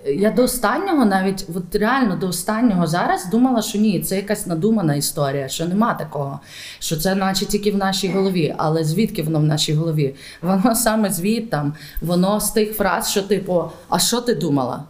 Я 0.05 0.31
до 0.31 0.43
останнього, 0.43 1.05
навіть 1.05 1.45
от 1.55 1.75
реально 1.75 2.15
до 2.15 2.27
останнього 2.27 2.87
зараз 2.87 3.29
думала, 3.31 3.61
що 3.61 3.77
ні, 3.79 3.99
це 3.99 4.15
якась 4.15 4.47
надумана 4.47 4.95
історія, 4.95 5.47
що 5.47 5.65
нема 5.65 5.93
такого, 5.93 6.39
що 6.79 6.97
це 6.97 7.15
наче 7.15 7.45
тільки 7.45 7.71
в 7.71 7.77
нашій 7.77 8.07
голові. 8.09 8.55
Але 8.57 8.83
звідки 8.83 9.23
воно 9.23 9.39
в 9.39 9.43
нашій 9.43 9.73
голові? 9.73 10.15
Воно 10.41 10.75
саме 10.75 11.09
звідтам, 11.11 11.73
воно 12.01 12.39
з 12.39 12.51
тих 12.51 12.75
фраз, 12.75 13.09
що 13.09 13.21
типу, 13.21 13.63
а 13.89 13.99
що 13.99 14.21
ти 14.21 14.35
думала? 14.35 14.83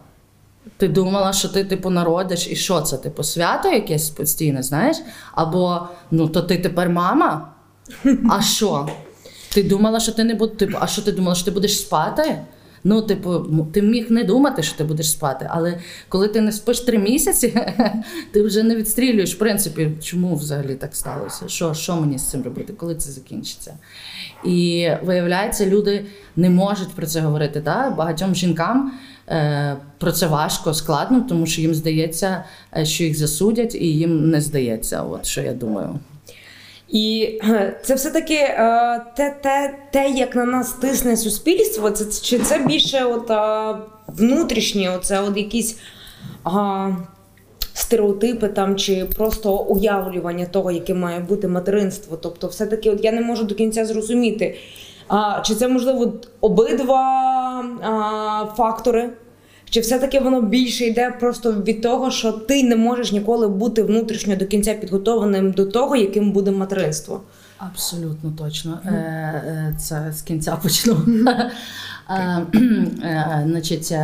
Ти 0.80 0.88
думала, 0.88 1.32
що 1.32 1.48
ти 1.48 1.64
типу 1.64 1.90
народиш, 1.90 2.48
і 2.50 2.56
що 2.56 2.80
це? 2.80 2.96
Типу, 2.96 3.22
свято 3.22 3.68
якесь 3.68 4.10
постійне, 4.10 4.62
знаєш? 4.62 4.96
Або 5.32 5.80
ну 6.10 6.28
то 6.28 6.42
ти 6.42 6.58
тепер 6.58 6.90
мама? 6.90 7.48
А 8.30 8.42
що? 8.42 8.88
Ти 9.52 9.62
думала, 9.62 10.00
що 10.00 10.12
ти 10.12 10.24
не 10.24 10.34
будеш. 10.34 10.56
Типу, 10.58 10.78
а 10.80 10.86
що 10.86 11.02
ти 11.02 11.12
думала, 11.12 11.34
що 11.34 11.44
ти 11.44 11.50
будеш 11.50 11.80
спати? 11.80 12.38
Ну, 12.84 13.02
типу, 13.02 13.46
ти 13.72 13.82
міг 13.82 14.10
не 14.10 14.24
думати, 14.24 14.62
що 14.62 14.78
ти 14.78 14.84
будеш 14.84 15.10
спати, 15.10 15.46
але 15.50 15.78
коли 16.08 16.28
ти 16.28 16.40
не 16.40 16.52
спиш 16.52 16.80
три 16.80 16.98
місяці, 16.98 17.66
ти 18.32 18.42
вже 18.42 18.62
не 18.62 18.76
відстрілюєш, 18.76 19.34
в 19.34 19.38
принципі, 19.38 19.90
чому 20.02 20.34
взагалі 20.34 20.74
так 20.74 20.96
сталося? 20.96 21.48
Що, 21.48 21.74
що 21.74 21.96
мені 21.96 22.18
з 22.18 22.22
цим 22.22 22.42
робити, 22.42 22.72
коли 22.72 22.94
це 22.94 23.10
закінчиться? 23.10 23.74
І 24.44 24.88
виявляється, 25.02 25.66
люди 25.66 26.04
не 26.36 26.50
можуть 26.50 26.90
про 26.90 27.06
це 27.06 27.20
говорити. 27.20 27.60
Так? 27.60 27.96
Багатьом 27.96 28.34
жінкам 28.34 28.92
про 29.98 30.12
це 30.12 30.26
важко, 30.26 30.74
складно, 30.74 31.26
тому 31.28 31.46
що 31.46 31.60
їм 31.60 31.74
здається, 31.74 32.44
е, 32.76 32.86
що 32.86 33.04
їх 33.04 33.18
засудять, 33.18 33.74
і 33.74 33.86
їм 33.86 34.30
не 34.30 34.40
здається. 34.40 35.02
От 35.02 35.26
що 35.26 35.40
я 35.40 35.52
думаю. 35.52 35.98
І 36.88 37.38
е, 37.44 37.80
це 37.82 37.94
все-таки 37.94 38.34
е, 38.34 39.00
те, 39.16 39.36
те, 39.42 39.78
те, 39.92 40.10
як 40.10 40.36
на 40.36 40.44
нас 40.44 40.72
тисне 40.72 41.16
суспільство, 41.16 41.90
це 41.90 42.22
чи 42.22 42.38
це 42.38 42.58
більше 42.58 43.04
от, 43.04 43.30
е, 43.30 43.78
внутрішнє, 44.06 44.90
оце 44.96 45.20
от 45.20 45.36
якісь 45.36 45.78
а, 46.44 46.90
стереотипи 47.74 48.48
там, 48.48 48.76
чи 48.76 49.04
просто 49.16 49.56
уявлювання 49.56 50.46
того, 50.46 50.70
яке 50.70 50.94
має 50.94 51.20
бути 51.20 51.48
материнство. 51.48 52.16
Тобто, 52.16 52.46
все-таки 52.46 52.90
от 52.90 53.04
я 53.04 53.12
не 53.12 53.20
можу 53.20 53.44
до 53.44 53.54
кінця 53.54 53.86
зрозуміти, 53.86 54.56
а, 55.10 55.40
чи 55.44 55.54
це 55.54 55.68
можливо 55.68 56.12
обидва 56.40 57.00
а, 57.82 58.46
фактори. 58.56 59.10
Чи 59.70 59.80
все-таки 59.80 60.20
воно 60.20 60.42
більше 60.42 60.84
йде 60.84 61.10
просто 61.20 61.52
від 61.52 61.82
того, 61.82 62.10
що 62.10 62.32
ти 62.32 62.62
не 62.62 62.76
можеш 62.76 63.12
ніколи 63.12 63.48
бути 63.48 63.82
внутрішньо 63.82 64.36
до 64.36 64.46
кінця 64.46 64.74
підготованим 64.74 65.52
до 65.52 65.66
того, 65.66 65.96
яким 65.96 66.32
буде 66.32 66.50
материнство? 66.50 67.20
Абсолютно 67.58 68.32
точно. 68.38 68.78
Е, 68.86 69.74
Це 69.78 70.12
з 70.12 70.22
кінця 70.22 70.56
почну. 70.56 70.96
Е, 72.10 73.44
Значить, 73.46 73.94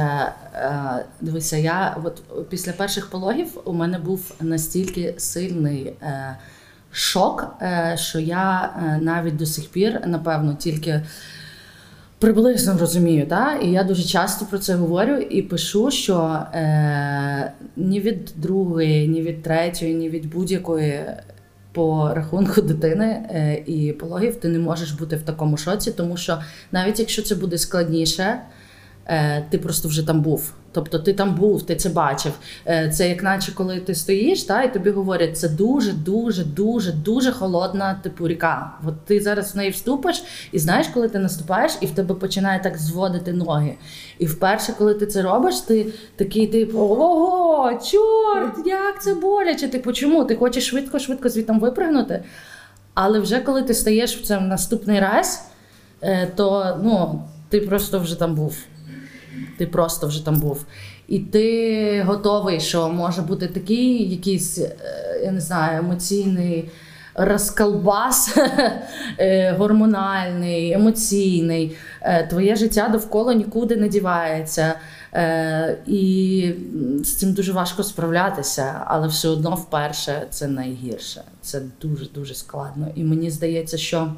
дивися, 1.20 1.56
я 1.56 1.96
от 2.04 2.22
після 2.48 2.72
перших 2.72 3.10
пологів 3.10 3.46
у 3.64 3.72
мене 3.72 3.98
був 3.98 4.34
настільки 4.40 5.14
сильний 5.16 5.92
шок, 6.96 7.56
е, 7.62 7.96
що 7.98 8.18
я 8.18 8.70
е, 8.76 8.98
навіть 9.02 9.36
до 9.36 9.46
сих 9.46 9.68
пір, 9.68 10.00
напевно, 10.06 10.54
тільки. 10.54 11.02
Приблизно 12.18 12.78
розумію, 12.78 13.26
так? 13.26 13.64
і 13.64 13.70
я 13.70 13.84
дуже 13.84 14.02
часто 14.02 14.46
про 14.46 14.58
це 14.58 14.74
говорю 14.74 15.16
і 15.16 15.42
пишу, 15.42 15.90
що 15.90 16.42
е, 16.54 17.52
ні 17.76 18.00
від 18.00 18.32
другої, 18.36 19.08
ні 19.08 19.22
від 19.22 19.42
третьої, 19.42 19.94
ні 19.94 20.08
від 20.08 20.30
будь-якої 20.30 21.04
по 21.72 22.14
рахунку 22.14 22.62
дитини 22.62 23.04
е, 23.06 23.62
і 23.66 23.92
пологів 23.92 24.36
ти 24.36 24.48
не 24.48 24.58
можеш 24.58 24.92
бути 24.92 25.16
в 25.16 25.22
такому 25.22 25.56
шоці, 25.56 25.92
тому 25.92 26.16
що 26.16 26.38
навіть 26.72 27.00
якщо 27.00 27.22
це 27.22 27.34
буде 27.34 27.58
складніше, 27.58 28.38
ти 29.50 29.58
просто 29.58 29.88
вже 29.88 30.06
там 30.06 30.20
був. 30.22 30.52
Тобто 30.72 30.98
ти 30.98 31.12
там 31.12 31.34
був, 31.34 31.62
ти 31.62 31.76
це 31.76 31.88
бачив. 31.88 32.32
Е, 32.66 32.90
Це 32.90 33.08
як 33.08 33.22
наче 33.22 33.54
коли 33.54 33.80
ти 33.80 33.94
стоїш, 33.94 34.42
та 34.42 34.62
і 34.62 34.72
тобі 34.72 34.90
говорять, 34.90 35.38
це 35.38 35.48
дуже, 35.48 35.92
дуже, 35.92 36.44
дуже, 36.44 36.92
дуже 36.92 37.32
холодна 37.32 38.00
типу 38.02 38.28
ріка. 38.28 38.72
От 38.86 39.04
ти 39.04 39.20
зараз 39.20 39.54
в 39.54 39.56
неї 39.56 39.70
вступиш, 39.70 40.24
і 40.52 40.58
знаєш, 40.58 40.86
коли 40.86 41.08
ти 41.08 41.18
наступаєш, 41.18 41.72
і 41.80 41.86
в 41.86 41.90
тебе 41.90 42.14
починає 42.14 42.60
так 42.62 42.78
зводити 42.78 43.32
ноги. 43.32 43.74
І 44.18 44.26
вперше, 44.26 44.72
коли 44.78 44.94
ти 44.94 45.06
це 45.06 45.22
робиш, 45.22 45.60
ти 45.60 45.86
такий, 46.16 46.46
типу, 46.46 46.78
ого, 46.78 47.70
чорт, 47.72 48.66
як 48.66 49.02
це 49.02 49.14
боляче. 49.14 49.68
Типу, 49.68 49.92
чому? 49.92 50.24
Ти 50.24 50.36
хочеш 50.36 50.66
швидко-швидко 50.72 51.28
звідти 51.28 51.52
випригнути. 51.52 52.22
Але 52.94 53.20
вже 53.20 53.40
коли 53.40 53.62
ти 53.62 53.74
стаєш 53.74 54.16
в 54.16 54.22
це 54.22 54.40
наступний 54.40 55.00
раз, 55.00 55.48
е, 56.02 56.28
то 56.36 56.78
ну, 56.82 57.22
ти 57.48 57.60
просто 57.60 57.98
вже 57.98 58.18
там 58.18 58.34
був. 58.34 58.56
Ти 59.58 59.66
просто 59.66 60.06
вже 60.06 60.24
там 60.24 60.40
був. 60.40 60.64
І 61.08 61.18
ти 61.18 62.02
готовий, 62.06 62.60
що 62.60 62.88
може 62.88 63.22
бути 63.22 63.46
такий 63.46 64.10
якийсь, 64.10 64.58
е, 64.58 64.76
я 65.24 65.32
не 65.32 65.40
знаю, 65.40 65.78
емоційний 65.78 66.70
розколбас 67.14 68.38
е, 69.18 69.52
гормональний, 69.52 70.72
емоційний. 70.72 71.76
Е, 72.02 72.26
Твоє 72.26 72.56
життя 72.56 72.88
довкола 72.88 73.34
нікуди 73.34 73.76
не 73.76 73.88
дівається. 73.88 74.74
І 75.86 76.52
з 77.04 77.14
цим 77.14 77.32
дуже 77.32 77.52
важко 77.52 77.82
справлятися, 77.82 78.82
але 78.86 79.08
все 79.08 79.28
одно 79.28 79.54
вперше 79.54 80.26
це 80.30 80.48
найгірше. 80.48 81.22
Це 81.40 81.62
дуже-дуже 81.82 82.34
складно. 82.34 82.88
І 82.94 83.04
мені 83.04 83.30
здається, 83.30 83.76
що. 83.78 84.12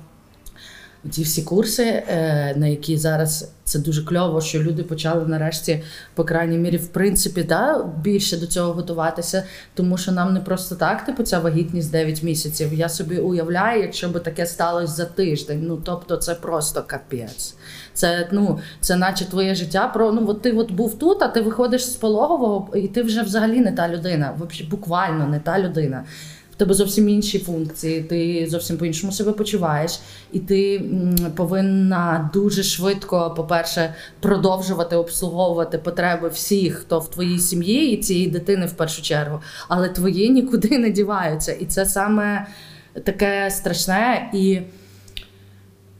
Ці 1.10 1.22
всі 1.22 1.42
курси, 1.42 1.84
е, 1.84 2.54
на 2.56 2.66
які 2.66 2.96
зараз 2.96 3.50
це 3.64 3.78
дуже 3.78 4.04
кльово, 4.04 4.40
що 4.40 4.62
люди 4.62 4.82
почали 4.82 5.26
нарешті, 5.26 5.82
по 6.14 6.24
крайній 6.24 6.58
мірі, 6.58 6.76
в 6.76 6.88
принципі, 6.88 7.42
да, 7.42 7.84
більше 8.02 8.36
до 8.36 8.46
цього 8.46 8.72
готуватися, 8.72 9.44
тому 9.74 9.98
що 9.98 10.12
нам 10.12 10.34
не 10.34 10.40
просто 10.40 10.74
так, 10.74 11.04
типу, 11.04 11.22
ця 11.22 11.38
вагітність 11.38 11.90
9 11.90 12.22
місяців. 12.22 12.74
Я 12.74 12.88
собі 12.88 13.18
уявляю, 13.18 13.82
якщо 13.82 14.08
би 14.08 14.20
таке 14.20 14.46
сталося 14.46 14.92
за 14.92 15.04
тиждень. 15.04 15.64
Ну 15.66 15.80
тобто, 15.84 16.16
це 16.16 16.34
просто 16.34 16.84
капець. 16.86 17.54
Це 17.94 18.28
ну, 18.32 18.58
це 18.80 18.96
наче 18.96 19.24
твоє 19.24 19.54
життя. 19.54 19.88
Про 19.88 20.12
ну 20.12 20.28
от 20.28 20.42
ти 20.42 20.52
от 20.52 20.70
був 20.70 20.98
тут, 20.98 21.22
а 21.22 21.28
ти 21.28 21.40
виходиш 21.40 21.86
з 21.86 21.96
пологового, 21.96 22.76
і 22.76 22.88
ти 22.88 23.02
вже 23.02 23.22
взагалі 23.22 23.60
не 23.60 23.72
та 23.72 23.88
людина. 23.88 24.38
Буквально 24.70 25.26
не 25.26 25.40
та 25.40 25.58
людина 25.58 26.04
тебе 26.58 26.74
зовсім 26.74 27.08
інші 27.08 27.38
функції, 27.38 28.02
ти 28.02 28.46
зовсім 28.50 28.76
по-іншому 28.76 29.12
себе 29.12 29.32
почуваєш, 29.32 30.00
і 30.32 30.38
ти 30.38 30.82
повинна 31.36 32.30
дуже 32.34 32.62
швидко, 32.62 33.34
по-перше, 33.36 33.94
продовжувати 34.20 34.96
обслуговувати 34.96 35.78
потреби 35.78 36.28
всіх, 36.28 36.74
хто 36.74 36.98
в 36.98 37.10
твоїй 37.10 37.38
сім'ї, 37.38 37.92
і 37.92 37.96
цієї 37.96 38.26
дитини 38.26 38.66
в 38.66 38.72
першу 38.72 39.02
чергу, 39.02 39.40
але 39.68 39.88
твої 39.88 40.30
нікуди 40.30 40.78
не 40.78 40.90
діваються. 40.90 41.52
І 41.52 41.64
це 41.64 41.86
саме 41.86 42.46
таке 43.04 43.50
страшне. 43.50 44.30
І 44.34 44.60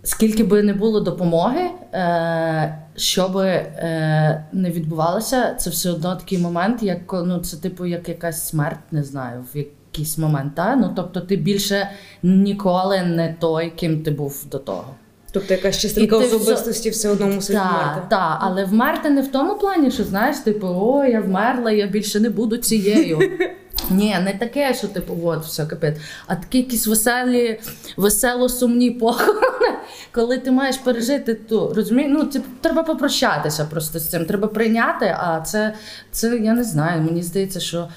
скільки 0.03 0.45
би 0.45 0.63
не 0.63 0.75
було 0.75 1.01
допомоги, 1.01 1.71
е, 1.95 2.79
що 2.97 3.29
би 3.29 3.47
е, 3.47 4.45
не 4.53 4.71
відбувалося, 4.71 5.55
це 5.55 5.71
все 5.71 5.91
одно 5.91 6.17
такий 6.17 6.39
момент, 6.39 6.83
як 6.83 7.13
ну, 7.13 7.39
це 7.39 7.57
типу 7.57 7.87
як 7.87 8.09
якась 8.09 8.49
смерть, 8.49 8.93
не 8.93 9.05
знаю. 9.05 9.45
в 9.55 9.78
якийсь 9.99 10.19
момент. 10.19 10.55
Та? 10.55 10.77
Ну, 10.77 10.93
Тобто 10.97 11.21
ти 11.21 11.37
більше 11.37 11.91
ніколи 12.23 13.03
не 13.03 13.37
той, 13.41 13.71
ким 13.71 14.03
ти 14.03 14.11
був 14.11 14.45
до 14.51 14.59
того. 14.59 14.95
Тобто 15.33 15.55
якась 15.55 15.79
частинка 15.79 16.17
особистості 16.17 16.91
все 16.91 17.09
одно 17.09 17.27
мусить 17.27 17.57
та, 17.57 17.69
вмерти. 17.69 18.03
Так, 18.11 18.39
але 18.41 18.65
вмерти 18.65 19.11
не 19.11 19.23
в 19.23 19.29
тому 19.29 19.55
плані, 19.55 19.91
що 19.91 20.05
знаєш, 20.05 20.37
типу, 20.37 20.67
о, 20.67 21.05
я 21.05 21.21
вмерла, 21.21 21.71
я 21.71 21.87
більше 21.87 22.21
не 22.21 22.31
буду 22.31 22.57
цією. 22.57 23.19
Ні, 23.91 24.17
не 24.25 24.33
таке, 24.39 24.75
що 24.75 24.89
типу, 24.89 25.19
от 25.25 25.45
все 25.45 25.67
капець, 25.67 25.97
а 26.27 26.35
такі 26.35 26.59
якісь 26.59 26.87
веселі, 26.87 27.61
весело-сумні 27.97 28.91
похорони, 29.01 29.77
коли 30.13 30.39
ти 30.39 30.51
маєш 30.51 30.77
пережити 30.77 31.35
ту, 31.35 31.73
розумієш, 31.75 32.13
ну 32.15 32.25
типу, 32.25 32.47
треба 32.61 32.83
попрощатися 32.83 33.65
просто 33.65 33.99
з 33.99 34.09
цим, 34.09 34.25
треба 34.25 34.49
прийняти. 34.49 35.17
А 35.19 35.41
це, 35.41 35.75
це 36.11 36.37
я 36.37 36.53
не 36.53 36.65
знаю. 36.65 37.03
Мені 37.03 37.23
здається, 37.23 37.61
що. 37.61 37.89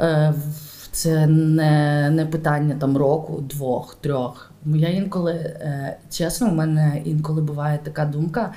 Е, 0.00 0.34
це 0.92 1.26
не 1.26 2.10
не 2.10 2.26
питання 2.26 2.76
там 2.80 2.96
року, 2.96 3.44
двох, 3.50 3.94
трьох. 3.94 4.52
Я 4.66 4.88
інколи, 4.88 5.32
е, 5.32 5.96
чесно, 6.10 6.48
у 6.48 6.54
мене 6.54 7.02
інколи 7.04 7.42
буває 7.42 7.78
така 7.82 8.04
думка, 8.04 8.54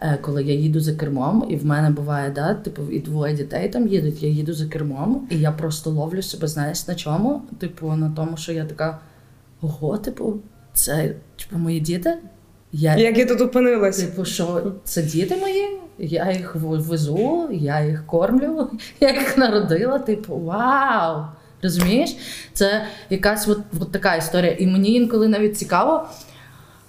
е, 0.00 0.18
коли 0.20 0.44
я 0.44 0.54
їду 0.54 0.80
за 0.80 0.92
кермом, 0.92 1.46
і 1.48 1.56
в 1.56 1.66
мене 1.66 1.90
буває, 1.90 2.30
да, 2.30 2.54
типу, 2.54 2.82
і 2.90 3.00
двоє 3.00 3.34
дітей 3.34 3.68
там 3.68 3.88
їдуть, 3.88 4.22
я 4.22 4.28
їду 4.28 4.52
за 4.54 4.66
кермом, 4.66 5.28
і 5.30 5.38
я 5.38 5.52
просто 5.52 5.90
ловлю 5.90 6.22
себе, 6.22 6.48
знаєш, 6.48 6.88
на 6.88 6.94
чому? 6.94 7.42
Типу, 7.58 7.92
на 7.92 8.10
тому, 8.10 8.36
що 8.36 8.52
я 8.52 8.64
така, 8.64 8.98
ого, 9.60 9.98
типу, 9.98 10.34
це 10.72 11.14
типу, 11.36 11.58
мої 11.58 11.80
діти. 11.80 12.18
Я, 12.72 12.96
Як 12.96 13.18
я 13.18 13.26
тут 13.26 13.40
опинилась? 13.40 13.98
Типу, 13.98 14.24
що 14.24 14.72
це 14.84 15.02
діти 15.02 15.36
мої? 15.36 15.64
Я 15.98 16.32
їх 16.32 16.54
везу, 16.54 17.48
я 17.52 17.84
їх 17.84 18.06
кормлю, 18.06 18.70
я 19.00 19.10
їх 19.12 19.38
народила, 19.38 19.98
типу, 19.98 20.36
вау! 20.36 21.24
Розумієш? 21.64 22.16
Це 22.52 22.84
якась 23.10 23.48
от, 23.48 23.58
от 23.80 23.92
така 23.92 24.14
історія. 24.14 24.52
І 24.52 24.66
мені 24.66 24.94
інколи 24.94 25.28
навіть 25.28 25.58
цікаво. 25.58 26.08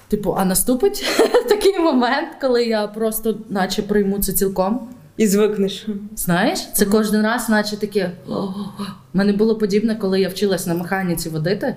Типу, 0.07 0.35
а 0.37 0.45
наступить 0.45 1.05
такий 1.49 1.79
момент, 1.79 2.29
коли 2.41 2.65
я 2.65 2.87
просто, 2.87 3.37
наче, 3.49 3.81
прийму 3.81 4.19
це 4.19 4.33
цілком. 4.33 4.89
І 5.17 5.27
звикнеш. 5.27 5.87
Знаєш, 6.15 6.71
це 6.73 6.85
кожен 6.85 7.23
раз, 7.23 7.49
наче 7.49 7.77
таке. 7.77 8.11
У 8.27 9.17
мене 9.17 9.33
було 9.33 9.55
подібне, 9.55 9.95
коли 9.95 10.21
я 10.21 10.29
вчилась 10.29 10.67
на 10.67 10.73
механіці 10.73 11.29
водити. 11.29 11.75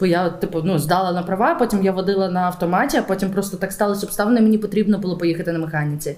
Бо 0.00 0.06
я, 0.06 0.30
типу, 0.30 0.62
ну, 0.64 0.78
здала 0.78 1.12
на 1.12 1.22
права, 1.22 1.54
потім 1.54 1.84
я 1.84 1.92
водила 1.92 2.28
на 2.28 2.40
автоматі, 2.40 2.96
а 2.96 3.02
потім 3.02 3.30
просто 3.30 3.56
так 3.56 3.72
сталося 3.72 4.06
обставини, 4.06 4.40
мені 4.40 4.58
потрібно 4.58 4.98
було 4.98 5.16
поїхати 5.18 5.52
на 5.52 5.58
механіці. 5.58 6.16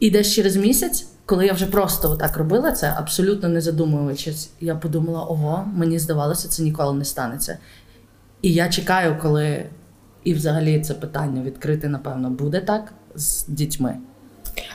І 0.00 0.10
десь 0.10 0.32
через 0.32 0.56
місяць 0.56 1.06
коли 1.26 1.46
я 1.46 1.52
вже 1.52 1.66
просто 1.66 2.10
отак 2.10 2.36
робила 2.36 2.72
це, 2.72 2.94
абсолютно 2.98 3.48
не 3.48 3.60
задумуючись, 3.60 4.50
я 4.60 4.74
подумала: 4.74 5.24
ого, 5.24 5.64
мені 5.74 5.98
здавалося, 5.98 6.48
це 6.48 6.62
ніколи 6.62 6.94
не 6.94 7.04
станеться. 7.04 7.58
І 8.42 8.52
я 8.52 8.68
чекаю, 8.68 9.18
коли 9.22 9.66
і 10.24 10.34
взагалі 10.34 10.80
це 10.80 10.94
питання 10.94 11.42
відкрити, 11.42 11.88
напевно, 11.88 12.30
буде 12.30 12.60
так 12.60 12.92
з 13.14 13.46
дітьми. 13.46 13.96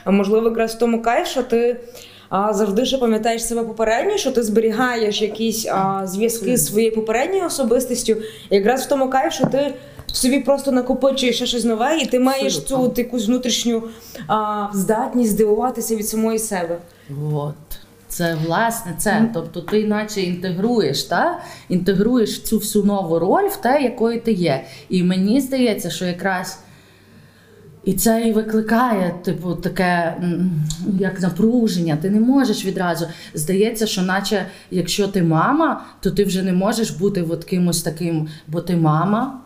А 0.04 0.10
можливо, 0.10 0.48
якраз 0.48 0.74
в 0.74 0.78
тому 0.78 1.02
кайф, 1.02 1.26
що 1.26 1.42
ти 1.42 1.80
а, 2.28 2.52
завжди 2.52 2.86
ще 2.86 2.98
пам'ятаєш 2.98 3.44
себе 3.44 3.64
попередньо, 3.64 4.16
що 4.16 4.32
ти 4.32 4.42
зберігаєш 4.42 5.22
якісь 5.22 5.66
а, 5.66 6.06
зв'язки 6.06 6.56
з 6.56 6.66
своєю 6.66 6.94
попередньою 6.94 7.46
особистістю. 7.46 8.12
І 8.50 8.56
якраз 8.56 8.86
в 8.86 8.88
тому 8.88 9.10
кайф, 9.10 9.32
що 9.32 9.46
ти 9.46 9.74
собі 10.12 10.38
просто 10.38 10.72
накопичуєш 10.72 11.36
ще 11.36 11.46
щось 11.46 11.64
нове, 11.64 11.98
і 11.98 12.06
ти 12.06 12.20
маєш 12.20 12.56
Абсолютно. 12.56 12.94
цю 12.94 13.00
якусь 13.02 13.26
внутрішню 13.26 13.82
а, 14.26 14.66
здатність 14.74 15.30
здивуватися 15.30 15.96
від 15.96 16.08
самої 16.08 16.38
себе. 16.38 16.78
От. 17.32 17.54
Це 18.08 18.36
власне 18.46 18.94
це. 18.98 19.30
Тобто 19.34 19.60
ти 19.60 19.86
наче 19.86 20.20
інтегруєш, 20.20 21.02
та? 21.02 21.40
інтегруєш 21.68 22.42
цю 22.42 22.58
всю 22.58 22.84
нову 22.84 23.18
роль 23.18 23.48
в 23.48 23.56
те, 23.56 23.82
якою 23.82 24.20
ти 24.20 24.32
є. 24.32 24.64
І 24.88 25.02
мені 25.02 25.40
здається, 25.40 25.90
що 25.90 26.04
якраз 26.04 26.58
і 27.84 27.92
це 27.92 28.28
і 28.28 28.32
викликає, 28.32 29.14
типу, 29.22 29.54
таке 29.54 30.16
як 30.98 31.20
напруження. 31.20 31.96
Ти 31.96 32.10
не 32.10 32.20
можеш 32.20 32.64
відразу. 32.64 33.06
Здається, 33.34 33.86
що 33.86 34.02
наче 34.02 34.46
якщо 34.70 35.08
ти 35.08 35.22
мама, 35.22 35.84
то 36.00 36.10
ти 36.10 36.24
вже 36.24 36.42
не 36.42 36.52
можеш 36.52 36.90
бути 36.90 37.22
от 37.22 37.44
кимось 37.44 37.82
таким, 37.82 38.28
бо 38.48 38.60
ти 38.60 38.76
мама. 38.76 39.41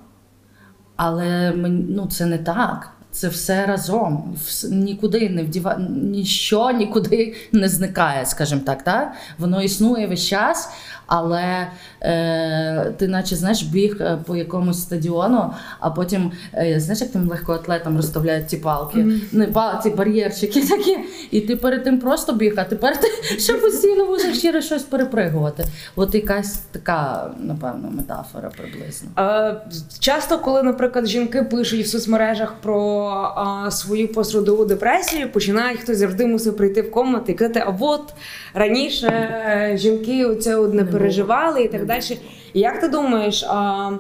Але 0.97 1.53
ну, 1.89 2.07
це 2.07 2.27
не 2.27 2.39
так. 2.39 2.91
це 3.11 3.29
все 3.29 3.67
разом. 3.67 4.37
Нікуди 4.71 5.31
не 5.31 5.43
вдіва... 5.43 5.77
ніщо 5.91 6.71
нікуди 6.71 7.35
не 7.53 7.69
зникає, 7.69 8.27
скажімо 8.27 8.61
так. 8.67 8.83
так? 8.83 9.13
Воно 9.39 9.63
існує 9.63 10.07
весь 10.07 10.27
час, 10.27 10.71
але 11.07 11.67
е, 12.03 12.93
ти, 12.97 13.09
наче 13.09 13.37
знаєш, 13.37 13.63
біг 13.63 13.97
е, 14.01 14.19
по 14.27 14.37
якомусь 14.37 14.83
стадіону, 14.83 15.51
а 15.81 15.91
потім 15.91 16.33
е, 16.55 16.81
знаєш, 16.81 17.01
як 17.01 17.11
тим 17.11 17.29
легкоатлетам 17.29 17.97
розставляють 17.97 18.51
ці 18.51 18.57
палки, 18.57 19.07
не 19.33 19.47
пал- 19.47 19.83
ці 19.83 19.91
бар'єрчики 19.91 20.61
такі, 20.61 20.99
і 21.31 21.41
ти 21.41 21.57
перед 21.57 21.85
тим 21.85 21.99
просто 21.99 22.33
біг, 22.33 22.55
а 22.57 22.65
тепер 22.65 23.01
ти 23.01 23.09
ще 23.39 23.53
постійно 23.53 24.05
мусиш 24.07 24.43
через 24.43 24.65
щось 24.65 24.83
перепригувати. 24.83 25.65
От 25.97 26.15
якась 26.15 26.55
така, 26.57 27.31
напевно, 27.41 27.91
метафора 27.91 28.51
приблизно. 28.57 29.09
Е, 29.19 29.57
Часто, 29.99 30.39
коли, 30.39 30.63
наприклад, 30.63 31.07
жінки 31.07 31.43
пишуть 31.43 31.85
в 31.87 31.89
соцмережах 31.89 32.55
про 32.63 33.03
а, 33.37 33.71
свою 33.71 34.13
пострадову 34.13 34.65
депресію, 34.65 35.33
починає 35.33 35.77
хтось 35.77 35.99
завжди 35.99 36.27
мусив 36.27 36.57
прийти 36.57 36.83
в 36.83 36.91
комнату 36.91 37.33
і 37.33 37.35
казати, 37.35 37.63
а 37.67 37.75
от 37.81 38.15
раніше 38.55 39.07
е, 39.07 39.77
жінки 39.79 40.25
оце 40.25 40.57
от 40.57 40.75
не 40.75 40.83
Не 40.83 40.93
переживали 40.99 41.63
і 41.63 41.69
так 41.69 41.87
далі. 41.87 42.19
І 42.55 42.61
як 42.61 42.81
ти 42.81 42.89
думаєш, 42.89 43.45
а, 43.49 43.91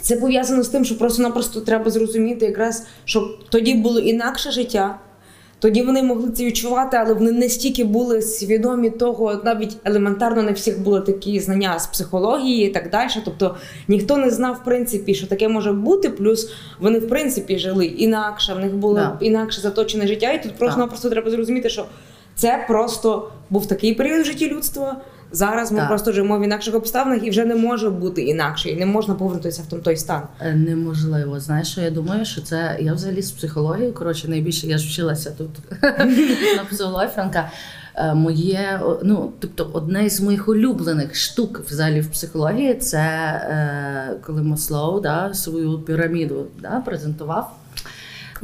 це 0.00 0.16
пов'язано 0.16 0.62
з 0.62 0.68
тим, 0.68 0.84
що 0.84 0.98
просто-напросто 0.98 1.60
треба 1.60 1.90
зрозуміти, 1.90 2.46
якраз, 2.46 2.86
що 3.04 3.28
тоді 3.50 3.74
було 3.74 4.00
інакше 4.00 4.50
життя. 4.50 4.98
Тоді 5.58 5.82
вони 5.82 6.02
могли 6.02 6.30
це 6.30 6.44
відчувати, 6.44 6.96
але 6.96 7.14
вони 7.14 7.32
не 7.32 7.48
стільки 7.48 7.84
були 7.84 8.22
свідомі 8.22 8.90
того, 8.90 9.40
навіть 9.44 9.76
елементарно 9.84 10.42
не 10.42 10.52
всіх 10.52 10.80
були 10.80 11.00
такі 11.00 11.40
знання 11.40 11.78
з 11.78 11.86
психології 11.86 12.66
і 12.66 12.70
так 12.70 12.90
далі. 12.90 13.10
Тобто 13.24 13.56
ніхто 13.88 14.16
не 14.16 14.30
знав, 14.30 14.58
в 14.62 14.64
принципі, 14.64 15.14
що 15.14 15.26
таке 15.26 15.48
може 15.48 15.72
бути. 15.72 16.10
Плюс 16.10 16.52
вони, 16.80 16.98
в 16.98 17.08
принципі, 17.08 17.58
жили 17.58 17.86
інакше, 17.86 18.54
в 18.54 18.58
них 18.58 18.74
було 18.74 18.94
Да. 18.94 19.16
інакше 19.20 19.60
заточене 19.60 20.06
життя. 20.06 20.32
І 20.32 20.42
тут 20.42 20.52
просто-напросто 20.54 21.10
треба 21.10 21.30
зрозуміти, 21.30 21.68
що 21.68 21.84
це 22.34 22.64
просто 22.68 23.32
був 23.50 23.66
такий 23.66 23.94
період 23.94 24.20
в 24.20 24.24
житті 24.24 24.48
людства. 24.48 24.96
Зараз 25.32 25.72
ми 25.72 25.78
Так. 25.78 25.88
просто 25.88 26.12
живемо 26.12 26.38
в 26.38 26.44
інакших 26.44 26.74
обставинах 26.74 27.24
і 27.26 27.30
вже 27.30 27.44
не 27.44 27.54
може 27.54 27.90
бути 27.90 28.22
інакше, 28.22 28.70
і 28.70 28.76
не 28.76 28.86
можна 28.86 29.14
повернутися 29.14 29.62
в 29.62 29.66
том- 29.66 29.80
той 29.80 29.96
стан. 29.96 30.22
Е, 30.40 30.54
Неможливо. 30.54 31.40
Знаєш, 31.40 31.68
що 31.68 31.80
я 31.80 31.90
думаю, 31.90 32.24
що 32.24 32.40
це 32.40 32.76
я 32.80 32.92
взагалі 32.94 33.22
з 33.22 33.30
психології. 33.30 33.92
Коротше, 33.92 34.28
найбільше 34.28 34.66
я 34.66 34.78
ж 34.78 34.88
вчилася 34.88 35.30
тут 35.30 35.50
на 36.56 36.64
психології 36.70 37.10
Франка. 37.14 37.50
Е, 37.94 38.14
Моє, 38.14 38.80
ну, 39.02 39.32
тобто, 39.38 39.70
одне 39.72 40.10
з 40.10 40.20
моїх 40.20 40.48
улюблених 40.48 41.14
штук 41.16 41.60
взагалі 41.68 42.00
в 42.00 42.10
психології 42.10 42.74
це 42.74 42.98
е, 42.98 44.16
коли 44.26 44.42
Маслоу 44.42 45.00
да, 45.00 45.34
свою 45.34 45.78
піраміду 45.78 46.46
да, 46.62 46.82
презентував. 46.86 47.56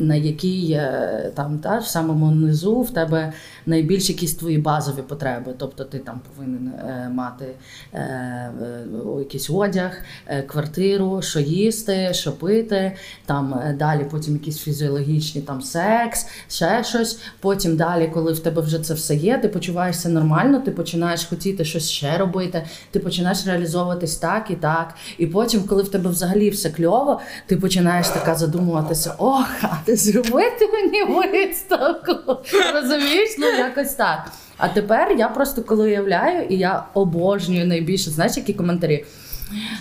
На 0.00 0.14
якій 0.14 0.72
е, 0.72 1.32
там 1.34 1.58
та, 1.58 1.78
в 1.78 1.86
самому 1.86 2.30
низу 2.30 2.80
в 2.80 2.90
тебе 2.94 3.32
найбільш 3.66 4.08
якісь 4.08 4.34
твої 4.34 4.58
базові 4.58 5.02
потреби. 5.02 5.54
Тобто 5.58 5.84
ти 5.84 5.98
там 5.98 6.20
повинен 6.28 6.68
е, 6.68 7.10
мати 7.14 7.46
е, 7.92 7.98
е, 7.98 8.84
якийсь 9.18 9.50
одяг, 9.50 10.02
квартиру, 10.46 11.22
що 11.22 11.40
їсти, 11.40 12.08
що 12.12 12.32
пити, 12.32 12.92
там 13.26 13.60
далі 13.78 14.06
потім 14.10 14.34
якісь 14.34 14.58
фізіологічні 14.58 15.40
там 15.40 15.62
секс, 15.62 16.26
ще 16.48 16.84
щось. 16.84 17.20
Потім 17.40 17.76
далі, 17.76 18.10
коли 18.14 18.32
в 18.32 18.38
тебе 18.38 18.62
вже 18.62 18.78
це 18.78 18.94
все 18.94 19.14
є, 19.14 19.38
ти 19.38 19.48
почуваєшся 19.48 20.08
нормально, 20.08 20.62
ти 20.64 20.70
починаєш 20.70 21.24
хотіти 21.24 21.64
щось 21.64 21.90
ще 21.90 22.18
робити, 22.18 22.62
ти 22.90 22.98
починаєш 22.98 23.46
реалізовуватись 23.46 24.16
так 24.16 24.50
і 24.50 24.54
так. 24.54 24.94
І 25.18 25.26
потім, 25.26 25.62
коли 25.62 25.82
в 25.82 25.88
тебе 25.88 26.10
взагалі 26.10 26.50
все 26.50 26.70
кльово, 26.70 27.20
ти 27.46 27.56
починаєш 27.56 28.08
така 28.08 28.34
задумуватися: 28.34 29.14
ох, 29.18 29.48
а 29.62 29.76
ти 29.84 29.96
зробити 29.96 30.68
мені 30.72 31.30
виставку. 31.32 32.12
Розумієш? 32.74 33.36
Ну 33.38 33.46
якось 33.58 33.94
так. 33.94 34.32
А 34.56 34.68
тепер 34.68 35.12
я 35.18 35.28
просто 35.28 35.62
коли 35.62 35.84
уявляю, 35.84 36.46
і 36.48 36.56
я 36.56 36.84
обожнюю 36.94 37.66
найбільше, 37.66 38.10
знаєш, 38.10 38.36
які 38.36 38.54
коментарі. 38.54 39.04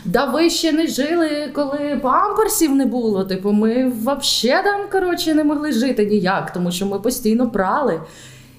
Да 0.06 0.26
ви 0.26 0.50
ще 0.50 0.72
не 0.72 0.88
жили, 0.88 1.52
коли 1.56 2.00
памперсів 2.04 2.76
не 2.76 2.86
було. 2.86 3.24
Типу, 3.24 3.52
ми 3.52 3.90
взагалі 3.90 4.64
там 4.64 4.82
коротше 4.92 5.34
не 5.34 5.44
могли 5.44 5.72
жити 5.72 6.06
ніяк, 6.06 6.54
тому 6.54 6.72
що 6.72 6.86
ми 6.86 7.00
постійно 7.00 7.50
прали. 7.50 8.02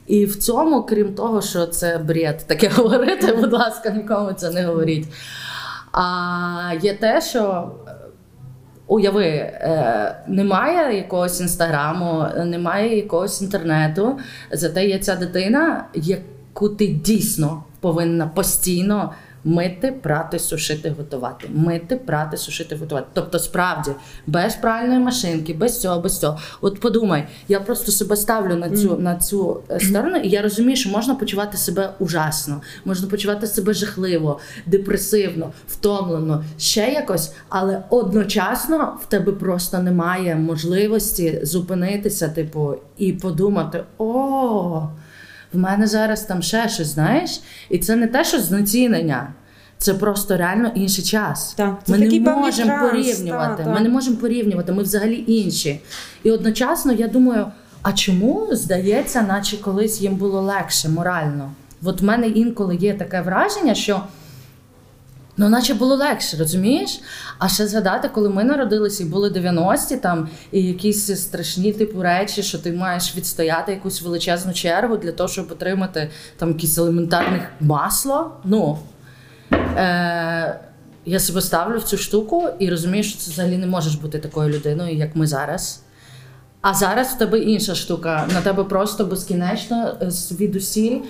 І 0.07 0.25
в 0.25 0.37
цьому, 0.37 0.83
крім 0.83 1.15
того, 1.15 1.43
що 1.43 1.67
це 1.67 1.99
бред 1.99 2.45
таке 2.47 2.69
говорити, 2.77 3.33
будь 3.33 3.53
ласка, 3.53 3.91
нікому 3.91 4.33
це 4.33 4.51
не 4.51 4.67
говоріть. 4.67 5.07
А 5.93 6.73
є 6.83 6.95
те, 6.95 7.21
що 7.21 7.71
уяви, 8.89 9.27
е, 9.27 10.15
немає 10.27 10.97
якогось 10.97 11.41
інстаграму, 11.41 12.27
немає 12.45 12.97
якогось 12.97 13.43
інтернету. 13.43 14.19
Зате 14.53 14.87
є 14.87 14.99
ця 14.99 15.17
дитина, 15.17 15.85
яку 15.95 16.69
ти 16.69 16.87
дійсно 16.87 17.63
повинна 17.81 18.27
постійно. 18.27 19.13
Мити, 19.45 19.93
прати, 19.93 20.39
сушити, 20.39 20.95
готувати. 20.99 21.49
Мити, 21.55 21.97
прати, 21.97 22.37
сушити, 22.37 22.77
готувати. 22.77 23.07
Тобто, 23.13 23.39
справді, 23.39 23.91
без 24.27 24.55
пральної 24.55 24.99
машинки, 24.99 25.55
без 25.55 25.81
цього, 25.81 26.01
без 26.01 26.21
цього. 26.21 26.39
От 26.61 26.81
подумай, 26.81 27.27
я 27.49 27.61
просто 27.61 27.93
себе 27.93 28.17
ставлю 28.17 28.57
на 28.57 28.71
цю, 28.71 28.99
на 28.99 29.17
цю 29.17 29.61
е, 29.71 29.81
сторону, 29.81 30.17
і 30.17 30.29
я 30.29 30.43
розумію, 30.43 30.77
що 30.77 30.91
можна 30.91 31.15
почувати 31.15 31.57
себе 31.57 31.91
ужасно, 31.99 32.61
можна 32.85 33.09
почувати 33.09 33.47
себе 33.47 33.75
жахливо, 33.75 34.41
депресивно, 34.67 35.53
втомлено, 35.69 36.45
ще 36.59 36.89
якось, 36.93 37.33
але 37.49 37.83
одночасно 37.91 38.99
в 39.03 39.07
тебе 39.07 39.33
просто 39.33 39.79
немає 39.79 40.37
можливості 40.37 41.41
зупинитися, 41.43 42.29
типу, 42.29 42.75
і 42.99 43.13
подумати: 43.13 43.85
о. 43.99 44.89
В 45.53 45.59
мене 45.59 45.87
зараз 45.87 46.23
там 46.23 46.43
ще 46.43 46.69
щось, 46.69 46.87
знаєш, 46.87 47.41
і 47.71 47.79
це 47.79 47.97
не 47.97 48.07
те, 48.07 48.25
що 48.25 48.41
знецінення, 48.41 49.33
це 49.79 49.95
просто 49.95 50.37
реально 50.37 50.73
інший 50.75 51.05
час. 51.05 51.55
Так, 51.57 51.81
це 51.85 51.93
ми 51.93 51.99
не 51.99 52.21
можемо 52.21 52.69
транс, 52.69 52.91
порівнювати. 52.91 53.63
та, 53.63 53.65
та. 53.65 53.75
Ми 53.75 53.81
не 53.81 53.89
можемо 53.89 54.17
порівнювати, 54.17 54.73
ми 54.73 54.83
взагалі 54.83 55.25
інші. 55.27 55.81
І 56.23 56.31
одночасно 56.31 56.93
я 56.93 57.09
думаю, 57.09 57.47
а 57.83 57.93
чому 57.93 58.49
здається, 58.53 59.23
наче 59.23 59.57
колись 59.57 60.01
їм 60.01 60.15
було 60.15 60.41
легше 60.41 60.89
морально? 60.89 61.51
От 61.83 62.01
в 62.01 62.05
мене 62.05 62.29
інколи 62.29 62.77
є 62.77 62.95
таке 62.95 63.21
враження, 63.21 63.75
що. 63.75 64.03
Ну, 65.41 65.49
наче 65.49 65.75
було 65.75 65.97
легше, 65.97 66.37
розумієш? 66.37 67.01
А 67.39 67.49
ще 67.49 67.67
згадати, 67.67 68.09
коли 68.09 68.29
ми 68.29 68.45
народилися 68.45 69.03
і 69.03 69.07
були 69.07 69.31
90-ті 69.31 69.97
там, 69.97 70.29
і 70.53 70.63
якісь 70.63 71.23
страшні 71.23 71.73
типу 71.73 72.03
речі, 72.03 72.43
що 72.43 72.59
ти 72.59 72.73
маєш 72.73 73.17
відстояти 73.17 73.73
якусь 73.73 74.03
величезну 74.03 74.53
чергу 74.53 74.97
для 74.97 75.13
того, 75.13 75.29
щоб 75.29 75.53
отримати 75.53 76.11
там 76.37 76.49
якісь 76.49 76.79
елементарних 76.79 77.43
масло. 77.61 78.31
Ну 78.45 78.79
е, 79.53 80.61
я 81.07 81.21
себе 81.21 81.41
ставлю 81.41 81.79
в 81.79 81.85
цю 81.85 81.99
штуку 81.99 82.49
і 82.59 82.71
розумію, 82.71 83.05
що 83.05 83.19
це 83.19 83.31
взагалі 83.31 83.57
не 83.59 83.67
можеш 83.67 83.95
бути 83.95 84.19
такою 84.19 84.49
людиною, 84.49 84.97
як 84.97 85.17
ми 85.17 85.27
зараз. 85.27 85.83
А 86.61 86.75
зараз 86.75 87.09
в 87.09 87.19
тебе 87.19 87.39
інша 87.39 87.75
штука. 87.75 88.29
На 88.35 88.41
тебе 88.41 88.65
просто 88.65 89.05
безкінечно 89.05 89.97
е, 90.03 90.11
звідусіль 90.11 91.01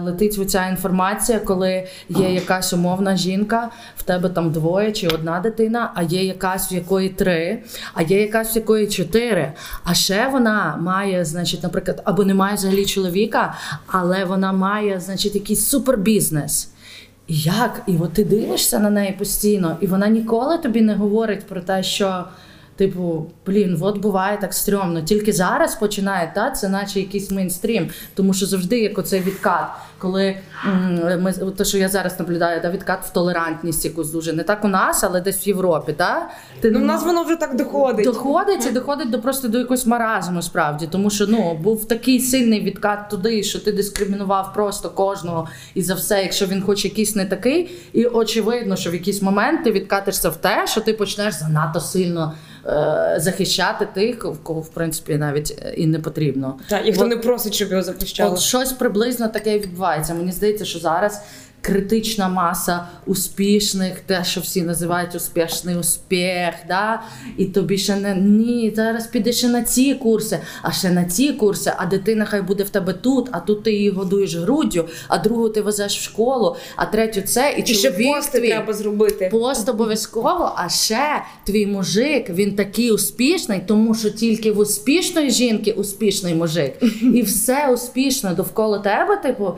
летить 0.00 0.38
оця 0.38 0.68
інформація, 0.68 1.38
коли 1.38 1.86
є 2.08 2.34
якась 2.34 2.72
умовна 2.72 3.16
жінка, 3.16 3.70
в 3.96 4.02
тебе 4.02 4.28
там 4.28 4.50
двоє 4.52 4.92
чи 4.92 5.08
одна 5.08 5.40
дитина, 5.40 5.92
а 5.94 6.02
є 6.02 6.24
якась, 6.24 6.72
в 6.72 6.74
якої 6.74 7.08
три, 7.08 7.58
а 7.94 8.02
є 8.02 8.20
якась, 8.20 8.54
в 8.54 8.56
якої 8.56 8.88
чотири. 8.88 9.52
А 9.84 9.94
ще 9.94 10.28
вона 10.28 10.76
має, 10.80 11.24
значить, 11.24 11.62
наприклад, 11.62 12.02
або 12.04 12.24
не 12.24 12.34
має 12.34 12.54
взагалі 12.54 12.86
чоловіка, 12.86 13.54
але 13.86 14.24
вона 14.24 14.52
має, 14.52 15.00
значить, 15.00 15.34
якийсь 15.34 15.66
супербізнес. 15.66 16.68
І 17.26 17.38
як? 17.40 17.82
І 17.86 17.96
от 18.00 18.12
ти 18.12 18.24
дивишся 18.24 18.78
на 18.78 18.90
неї 18.90 19.12
постійно, 19.12 19.76
і 19.80 19.86
вона 19.86 20.08
ніколи 20.08 20.58
тобі 20.58 20.80
не 20.80 20.94
говорить 20.94 21.46
про 21.46 21.60
те, 21.60 21.82
що. 21.82 22.24
Типу, 22.76 23.26
блін, 23.46 23.78
от 23.80 23.98
буває 23.98 24.38
так 24.40 24.54
стрьомно. 24.54 25.02
Тільки 25.02 25.32
зараз 25.32 25.74
починає, 25.74 26.32
та 26.34 26.50
це 26.50 26.68
наче 26.68 27.00
якийсь 27.00 27.30
мейнстрім, 27.30 27.90
тому 28.14 28.34
що 28.34 28.46
завжди 28.46 28.80
як 28.80 28.98
оцей 28.98 29.20
відкат, 29.20 29.66
коли 29.98 30.36
ми 31.18 31.32
те, 31.32 31.64
що 31.64 31.78
я 31.78 31.88
зараз 31.88 32.20
наблюдаю, 32.20 32.60
да, 32.60 32.70
відкат 32.70 33.04
в 33.04 33.12
толерантність 33.12 33.84
якусь 33.84 34.10
дуже 34.10 34.32
не 34.32 34.42
так 34.42 34.64
у 34.64 34.68
нас, 34.68 35.04
але 35.04 35.20
десь 35.20 35.46
в 35.46 35.48
Європі. 35.48 35.92
Та? 35.92 36.30
Ти 36.60 36.70
Ну, 36.70 36.78
не 36.78 36.84
нас 36.84 37.04
воно 37.04 37.22
вже 37.22 37.36
так 37.36 37.56
доходить. 37.56 38.04
Доходить 38.04 38.66
і 38.66 38.70
доходить 38.72 39.10
до 39.10 39.20
просто 39.20 39.48
до 39.48 39.58
якогось 39.58 39.86
маразму, 39.86 40.42
справді, 40.42 40.86
тому 40.90 41.10
що 41.10 41.26
ну 41.26 41.54
був 41.54 41.84
такий 41.84 42.20
сильний 42.20 42.60
відкат 42.60 43.08
туди, 43.10 43.42
що 43.42 43.58
ти 43.58 43.72
дискримінував 43.72 44.52
просто 44.54 44.90
кожного 44.90 45.48
і 45.74 45.82
за 45.82 45.94
все, 45.94 46.22
якщо 46.22 46.46
він 46.46 46.62
хоч 46.62 46.84
якийсь 46.84 47.16
не 47.16 47.24
такий, 47.24 47.70
і 47.92 48.04
очевидно, 48.06 48.76
що 48.76 48.90
в 48.90 48.94
якийсь 48.94 49.22
момент 49.22 49.64
ти 49.64 49.72
відкатишся 49.72 50.28
в 50.28 50.36
те, 50.36 50.66
що 50.66 50.80
ти 50.80 50.92
почнеш 50.92 51.34
занадто 51.34 51.80
сильно 51.80 52.32
захищати 53.16 53.86
тих, 53.94 54.24
в 54.24 54.38
кого 54.42 54.60
в 54.60 54.68
принципі 54.68 55.16
навіть 55.16 55.62
е, 55.62 55.74
і 55.76 55.86
не 55.86 55.98
потрібно. 55.98 56.58
Так, 56.68 56.88
і 56.88 56.92
хто 56.92 57.06
не 57.06 57.16
просить, 57.16 57.54
щоб 57.54 57.70
його 57.70 57.82
захищали. 57.82 58.32
От 58.32 58.40
щось 58.40 58.72
приблизно 58.72 59.28
таке 59.28 59.58
відбувається. 59.58 60.14
Мені 60.14 60.32
здається, 60.32 60.64
що 60.64 60.78
зараз 60.78 61.22
критична 61.62 62.28
маса 62.28 62.86
успішних, 63.06 64.00
те, 64.00 64.24
що 64.24 64.40
всі 64.40 64.62
називають 64.62 65.14
успішний 65.14 65.76
успіх, 65.76 66.54
да? 66.68 67.02
і 67.36 67.44
тобі 67.44 67.78
ще 67.78 67.96
не 67.96 68.14
ні, 68.14 68.72
зараз 68.76 69.06
підеш 69.06 69.36
ще 69.36 69.48
на 69.48 69.62
ці 69.62 69.94
курси, 69.94 70.38
а 70.62 70.72
ще 70.72 70.90
на 70.90 71.04
ці 71.04 71.32
курси, 71.32 71.72
а 71.76 71.86
дитина 71.86 72.24
хай 72.24 72.42
буде 72.42 72.64
в 72.64 72.70
тебе 72.70 72.92
тут, 72.92 73.28
а 73.32 73.40
тут 73.40 73.62
ти 73.62 73.72
її 73.72 73.90
годуєш 73.90 74.36
груддю, 74.36 74.84
а 75.08 75.18
другу 75.18 75.48
ти 75.48 75.60
везеш 75.60 75.98
в 75.98 76.02
школу, 76.02 76.56
а 76.76 76.86
третю 76.86 77.20
це, 77.20 77.54
і, 77.58 77.60
І 77.70 77.74
ще 77.74 77.90
пости 77.90 78.38
твій. 78.38 78.48
треба 78.48 78.72
зробити. 78.72 79.28
Пост 79.32 79.68
обов'язково, 79.68 80.52
а 80.56 80.68
ще 80.68 81.22
твій 81.44 81.66
мужик, 81.66 82.30
він 82.30 82.54
такий 82.54 82.90
успішний, 82.92 83.60
тому 83.66 83.94
що 83.94 84.10
тільки 84.10 84.52
в 84.52 84.58
успішної 84.58 85.30
жінки 85.30 85.72
успішний 85.72 86.34
мужик. 86.34 86.74
І 87.14 87.22
все 87.22 87.72
успішно 87.72 88.34
довкола 88.34 88.78
тебе, 88.78 89.16
типу. 89.16 89.52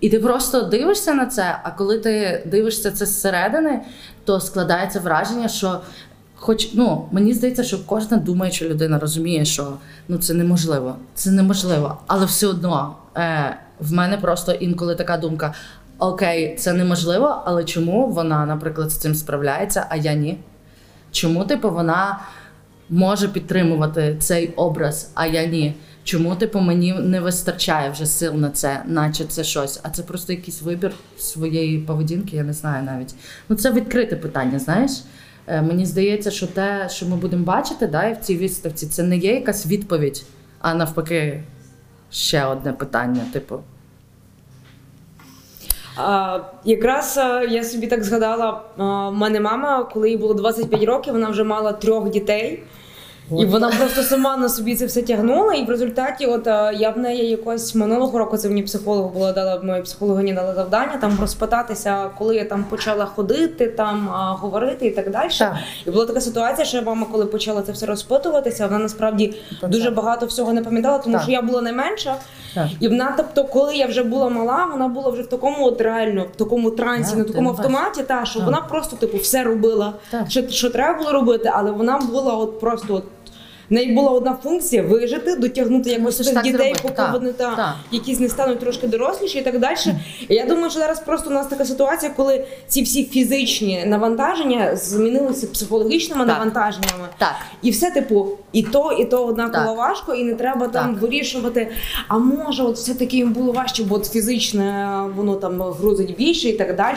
І 0.00 0.08
ти 0.08 0.18
просто 0.18 0.62
дивишся 0.62 1.14
на 1.14 1.26
це, 1.26 1.58
а 1.62 1.70
коли 1.70 1.98
ти 1.98 2.42
дивишся 2.46 2.90
це 2.90 3.06
зсередини, 3.06 3.80
то 4.24 4.40
складається 4.40 5.00
враження, 5.00 5.48
що 5.48 5.80
хоч 6.34 6.74
ну 6.74 7.08
мені 7.12 7.34
здається, 7.34 7.64
що 7.64 7.86
кожна 7.86 8.16
думаюча 8.16 8.64
людина 8.64 8.98
розуміє, 8.98 9.44
що 9.44 9.72
ну 10.08 10.18
це 10.18 10.34
неможливо, 10.34 10.96
це 11.14 11.30
неможливо, 11.30 11.98
але 12.06 12.26
все 12.26 12.46
одно 12.46 12.96
е, 13.16 13.56
в 13.80 13.92
мене 13.92 14.16
просто 14.16 14.52
інколи 14.52 14.94
така 14.94 15.16
думка: 15.16 15.54
окей, 15.98 16.56
це 16.56 16.72
неможливо, 16.72 17.42
але 17.44 17.64
чому 17.64 18.06
вона, 18.06 18.46
наприклад, 18.46 18.90
з 18.90 18.96
цим 18.96 19.14
справляється, 19.14 19.86
а 19.88 19.96
я 19.96 20.14
ні? 20.14 20.38
Чому, 21.12 21.44
типу, 21.44 21.70
вона 21.70 22.18
може 22.90 23.28
підтримувати 23.28 24.16
цей 24.20 24.48
образ, 24.56 25.10
а 25.14 25.26
я 25.26 25.46
ні? 25.46 25.74
Чому, 26.08 26.36
типу, 26.36 26.60
мені 26.60 26.92
не 26.92 27.20
вистачає 27.20 27.90
вже 27.90 28.06
сил 28.06 28.34
на 28.34 28.50
це, 28.50 28.82
наче 28.86 29.24
це 29.24 29.44
щось, 29.44 29.80
а 29.82 29.90
це 29.90 30.02
просто 30.02 30.32
якийсь 30.32 30.62
вибір 30.62 30.92
своєї 31.18 31.78
поведінки, 31.78 32.36
я 32.36 32.42
не 32.42 32.52
знаю 32.52 32.84
навіть. 32.84 33.14
Ну 33.48 33.56
це 33.56 33.72
відкрите 33.72 34.16
питання, 34.16 34.58
знаєш. 34.58 34.90
Е, 35.46 35.62
Мені 35.62 35.86
здається, 35.86 36.30
що 36.30 36.46
те, 36.46 36.88
що 36.90 37.06
ми 37.06 37.16
будемо 37.16 37.44
бачити, 37.44 37.86
да, 37.86 38.04
і 38.04 38.14
в 38.14 38.16
цій 38.16 38.36
виставці, 38.36 38.86
це 38.86 39.02
не 39.02 39.16
є 39.16 39.34
якась 39.34 39.66
відповідь, 39.66 40.24
а 40.60 40.74
навпаки, 40.74 41.42
ще 42.10 42.44
одне 42.44 42.72
питання, 42.72 43.22
типу. 43.32 43.60
А, 45.96 46.40
якраз 46.64 47.18
а, 47.18 47.42
я 47.42 47.64
собі 47.64 47.86
так 47.86 48.04
згадала, 48.04 48.62
а, 48.76 49.08
в 49.08 49.14
мене 49.14 49.40
мама, 49.40 49.84
коли 49.84 50.10
їй 50.10 50.16
було 50.16 50.34
25 50.34 50.84
років, 50.84 51.12
вона 51.12 51.30
вже 51.30 51.44
мала 51.44 51.72
трьох 51.72 52.10
дітей. 52.10 52.62
І 53.30 53.44
вона 53.44 53.68
просто 53.78 54.02
сама 54.02 54.36
на 54.36 54.48
собі 54.48 54.76
це 54.76 54.86
все 54.86 55.02
тягнула. 55.02 55.54
І 55.54 55.64
в 55.64 55.68
результаті, 55.70 56.26
от 56.26 56.46
я 56.80 56.92
в 56.96 56.98
неї 56.98 57.30
якось 57.30 57.74
минулого 57.74 58.18
року 58.18 58.36
це 58.36 58.48
мені 58.48 58.62
психолог 58.62 59.12
була 59.12 59.32
дала 59.32 59.60
моя 59.62 59.82
психологиня 59.82 60.34
дала 60.34 60.54
завдання 60.54 60.96
там 61.00 61.18
розпитатися, 61.20 62.10
коли 62.18 62.36
я 62.36 62.44
там 62.44 62.64
почала 62.64 63.06
ходити, 63.06 63.66
там 63.66 64.08
говорити 64.40 64.86
і 64.86 64.90
так 64.90 65.10
далі. 65.10 65.28
Так. 65.38 65.54
І 65.86 65.90
була 65.90 66.06
така 66.06 66.20
ситуація, 66.20 66.64
що 66.64 66.82
мама, 66.82 67.06
коли 67.12 67.26
почала 67.26 67.62
це 67.62 67.72
все 67.72 67.86
розпитуватися, 67.86 68.66
вона 68.66 68.78
насправді 68.78 69.34
Так, 69.60 69.70
дуже 69.70 69.84
так. 69.84 69.94
багато 69.94 70.26
всього 70.26 70.52
не 70.52 70.62
пам'ятала, 70.62 70.98
тому 70.98 71.14
Так. 71.14 71.22
що 71.22 71.32
я 71.32 71.42
була 71.42 71.62
найменша. 71.62 72.14
Так. 72.54 72.66
І 72.80 72.88
вона, 72.88 73.14
тобто, 73.16 73.44
коли 73.44 73.74
я 73.74 73.86
вже 73.86 74.02
була 74.02 74.28
мала, 74.28 74.68
вона 74.72 74.88
була 74.88 75.10
вже 75.10 75.22
в 75.22 75.26
такому 75.26 75.66
от 75.66 75.80
реально, 75.80 76.26
в 76.34 76.36
такому 76.36 76.70
трансі, 76.70 77.10
Так, 77.10 77.18
на 77.18 77.24
такому 77.24 77.48
автоматі, 77.50 78.02
та 78.02 78.24
що 78.24 78.38
Так. 78.38 78.46
вона 78.46 78.60
просто 78.60 78.96
типу 78.96 79.16
все 79.16 79.42
робила, 79.44 79.92
Так. 80.10 80.30
що, 80.30 80.48
що 80.48 80.70
треба 80.70 80.98
було 80.98 81.12
робити, 81.12 81.50
але 81.54 81.70
вона 81.70 81.98
була 81.98 82.34
от 82.34 82.60
просто 82.60 82.94
от. 82.94 83.04
В 83.70 83.74
неї 83.74 83.92
була 83.92 84.10
одна 84.10 84.38
функція 84.42 84.82
вижити, 84.82 85.36
дотягнути 85.36 85.90
якось 85.90 86.04
Мусиш 86.04 86.26
цих 86.26 86.34
так 86.34 86.44
дітей, 86.44 86.58
зробити, 86.60 86.80
поки 86.82 86.94
так, 86.94 87.12
вони 87.12 87.32
та 87.32 87.56
так. 87.56 87.74
якісь 87.92 88.20
не 88.20 88.28
стануть 88.28 88.58
трошки 88.60 88.86
доросліші 88.86 89.38
і 89.38 89.42
так 89.42 89.58
далі. 89.58 89.76
І 90.28 90.34
я 90.34 90.46
думаю, 90.46 90.70
що 90.70 90.80
зараз 90.80 91.00
просто 91.00 91.30
у 91.30 91.32
нас 91.32 91.46
така 91.46 91.64
ситуація, 91.64 92.12
коли 92.16 92.44
ці 92.68 92.82
всі 92.82 93.04
фізичні 93.04 93.84
навантаження 93.86 94.76
змінилися 94.76 95.46
психологічними 95.46 96.26
Так. 96.26 96.34
навантаженнями. 96.34 97.08
Так. 97.18 97.34
І 97.62 97.70
все, 97.70 97.90
типу, 97.90 98.28
і 98.52 98.62
то, 98.62 98.92
і 98.92 99.04
то 99.04 99.26
однаково 99.26 99.64
Так. 99.66 99.76
важко, 99.76 100.14
і 100.14 100.24
не 100.24 100.34
треба 100.34 100.68
там 100.68 100.92
Так. 100.92 101.02
вирішувати. 101.02 101.68
А 102.08 102.18
може, 102.18 102.62
от 102.62 102.76
все-таки 102.76 103.16
їм 103.16 103.32
було 103.32 103.52
важче, 103.52 103.84
бо 103.84 103.94
от 103.94 104.06
фізичне 104.06 105.00
воно 105.16 105.34
там 105.34 105.62
грузить 105.62 106.16
більше 106.16 106.48
і 106.48 106.52
так 106.52 106.76
далі. 106.76 106.96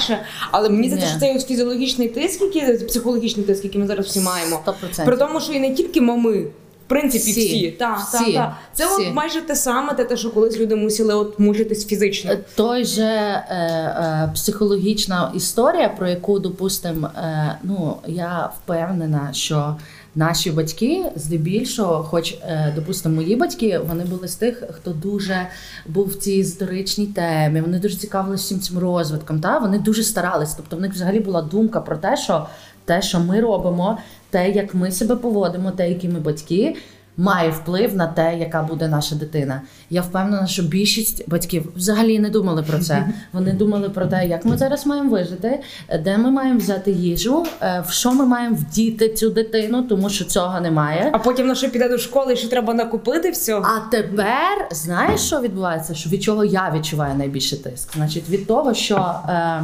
Але 0.52 0.70
мені 0.70 0.88
здається, 0.88 1.10
що 1.10 1.20
цей 1.20 1.36
от 1.36 1.42
фізіологічний 1.48 2.08
тиск, 2.10 2.42
який 2.42 2.78
психологічний 2.78 3.46
тиск, 3.46 3.64
який 3.64 3.82
ми 3.82 3.88
зараз 3.88 4.06
всі 4.06 4.20
маємо. 4.20 4.60
100%. 4.66 5.06
При 5.06 5.18
тому, 5.18 5.40
що 5.40 5.54
і 5.54 5.60
не 5.60 5.74
тільки 5.74 6.02
мами. 6.02 6.46
Принципі, 6.91 7.32
Всі. 7.32 7.47
всі, 7.47 7.71
Так, 7.71 7.99
Всі. 7.99 8.34
так. 8.34 8.54
Це 8.73 8.86
Всі. 8.86 9.08
от 9.08 9.13
майже 9.13 9.41
те 9.41 9.56
саме, 9.56 9.93
те, 9.93 10.17
що 10.17 10.32
колись 10.32 10.60
люди 10.60 10.75
мусили 10.75 11.13
от 11.13 11.39
мучитись 11.39 11.88
фізично. 11.88 12.32
Той 12.56 12.86
же 12.86 13.04
е, 13.04 13.56
е, 13.56 14.32
психологічна 14.34 15.32
історія, 15.36 15.89
про 15.89 16.08
яку, 16.08 16.39
допустимо, 16.39 17.10
е, 17.17 17.56
ну 17.63 17.97
я 18.08 18.49
впевнена, 18.58 19.30
що 19.34 19.75
наші 20.15 20.51
батьки 20.51 21.06
здебільшого, 21.15 22.04
хоч, 22.04 22.34
е, 22.34 22.73
допустимо, 22.75 23.15
мої 23.15 23.36
батьки, 23.36 23.80
вони 23.89 24.04
були 24.06 24.27
з 24.27 24.36
тих, 24.36 24.63
хто 24.71 24.91
дуже 24.91 25.47
був 25.88 26.08
в 26.08 26.15
цій 26.15 26.34
історичній 26.34 27.08
темі, 27.08 27.62
вони 27.62 27.80
дуже 27.80 27.95
цікавилися 27.95 28.43
всім 28.43 28.60
цим 28.60 28.77
розвитком. 28.77 29.39
Та 29.39 29.60
вони 29.60 29.80
дуже 29.80 30.04
старались. 30.04 30.54
Тобто, 30.54 30.77
в 30.77 30.82
них 30.82 30.93
взагалі 30.93 31.19
була 31.19 31.41
думка 31.41 31.82
про 31.82 31.97
те, 31.97 32.17
що 32.17 32.47
те, 32.86 33.01
що 33.01 33.19
ми 33.19 33.41
робимо, 33.41 33.97
те, 34.32 34.50
як 34.50 34.76
ми 34.76 34.91
себе 34.91 35.15
поводимо, 35.15 35.72
те, 35.72 35.89
які 35.89 36.10
ми 36.10 36.20
батьки 36.20 36.76
має 37.17 37.50
вплив 37.50 37.96
на 37.96 38.08
те, 38.08 38.38
яка 38.39 38.63
буде 38.63 38.88
наша 38.88 39.15
дитина. 39.15 39.62
Я 39.89 40.02
впевнена, 40.02 40.48
що 40.48 40.63
більшість 40.63 41.30
батьків 41.30 41.72
взагалі 41.76 42.20
не 42.20 42.30
думали 42.30 42.63
про 42.63 42.80
це. 42.80 43.08
Вони 43.34 43.52
думали 43.52 43.89
про 43.89 44.06
те, 44.06 44.28
як 44.28 44.46
ми 44.46 44.58
зараз 44.58 44.86
маємо 44.86 45.10
вижити, 45.10 45.60
де 46.04 46.17
ми 46.17 46.32
маємо 46.32 46.60
взяти 46.60 46.91
їжу, 46.91 47.46
е, 47.62 47.84
в 47.88 47.91
що 47.91 48.13
ми 48.13 48.26
маємо 48.26 48.56
вдіти 48.56 49.10
цю 49.10 49.30
дитину, 49.30 49.84
тому 49.84 50.10
що 50.10 50.26
цього 50.26 50.60
немає. 50.60 51.10
А 51.13 51.17
потім 51.20 51.48
на 51.48 51.56
що 51.56 51.70
піде 51.70 51.89
до 51.89 51.98
школи, 51.98 52.34
і 52.34 52.38
що 52.38 52.48
треба 52.48 52.74
накупити 52.74 53.32
все. 53.32 53.56
А 53.56 53.89
тепер 53.91 54.67
знаєш, 54.72 55.22
що 55.22 55.41
відбувається? 55.41 55.96
Що 55.96 56.10
від 56.10 56.24
чого 56.24 56.46
я 56.46 56.74
відчуваю 56.76 57.15
найбільше 57.15 57.63
тиск? 57.63 57.94
Значить, 57.96 58.30
від 58.30 58.48
того, 58.48 58.74
що 58.74 59.15
е, 59.30 59.63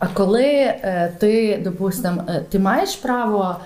а 0.00 0.06
коли 0.06 0.44
е, 0.44 1.12
ти, 1.18 1.60
допустим, 1.64 2.20
е, 2.28 2.44
ти 2.50 2.58
маєш 2.58 2.96
право. 2.96 3.56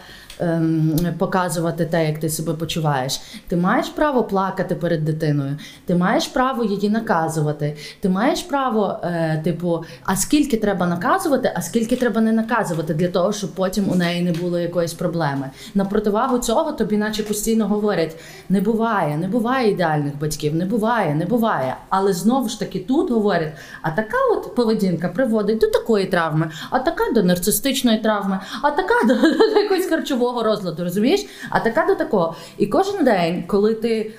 Ем, 0.40 0.99
Показувати 1.18 1.85
те, 1.87 2.07
як 2.07 2.20
ти 2.20 2.29
себе 2.29 2.55
почуваєш. 2.55 3.20
Ти 3.49 3.57
маєш 3.57 3.88
право 3.88 4.25
плакати 4.25 4.75
перед 4.75 5.05
дитиною, 5.05 5.57
ти 5.87 5.94
маєш 5.94 6.27
право 6.27 6.64
її 6.64 6.90
наказувати. 6.90 7.77
Ти 8.01 8.09
маєш 8.09 8.42
право, 8.42 8.99
е, 9.03 9.40
типу, 9.44 9.85
а 10.05 10.16
скільки 10.16 10.57
треба 10.57 10.87
наказувати, 10.87 11.53
а 11.57 11.62
скільки 11.62 11.97
треба 11.97 12.20
не 12.20 12.33
наказувати 12.33 12.94
для 12.94 13.09
того, 13.09 13.33
щоб 13.33 13.51
потім 13.51 13.90
у 13.90 13.94
неї 13.94 14.23
не 14.23 14.33
було 14.33 14.59
якоїсь 14.59 14.94
проблеми. 14.94 15.51
На 15.75 15.85
противагу 15.85 16.38
цього 16.38 16.73
тобі, 16.73 16.97
наче 16.97 17.23
постійно 17.23 17.68
говорять: 17.68 18.16
не 18.49 18.61
буває, 18.61 19.16
не 19.16 19.29
буває 19.29 19.70
ідеальних 19.70 20.18
батьків, 20.18 20.55
не 20.55 20.64
буває, 20.64 21.14
не 21.14 21.25
буває. 21.27 21.77
Але 21.88 22.12
знову 22.12 22.49
ж 22.49 22.59
таки 22.59 22.79
тут 22.79 23.11
говорять: 23.11 23.53
а 23.83 23.90
така 23.90 24.16
от 24.33 24.55
поведінка 24.55 25.09
приводить 25.09 25.59
до 25.59 25.66
такої 25.66 26.07
травми, 26.07 26.51
а 26.70 26.79
така 26.79 27.12
до 27.14 27.23
нарцистичної 27.23 27.99
травми, 27.99 28.38
а 28.62 28.70
така 28.70 28.94
до, 29.07 29.14
до 29.14 29.61
якогось 29.61 29.87
харчового 30.25 30.43
розладу, 30.43 30.85
розумієш? 30.85 31.27
А 31.51 31.61
така 31.61 31.87
до 31.87 31.95
такого. 31.95 32.37
І 32.59 32.67
кожен 32.67 33.05
день, 33.05 33.45
коли 33.47 33.75
ти 33.75 34.13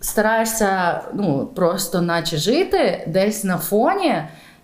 стараєшся 0.00 1.00
ну, 1.14 1.48
просто 1.54 2.00
наче 2.02 2.36
жити 2.36 3.04
десь 3.08 3.44
на 3.44 3.58
фоні. 3.58 4.14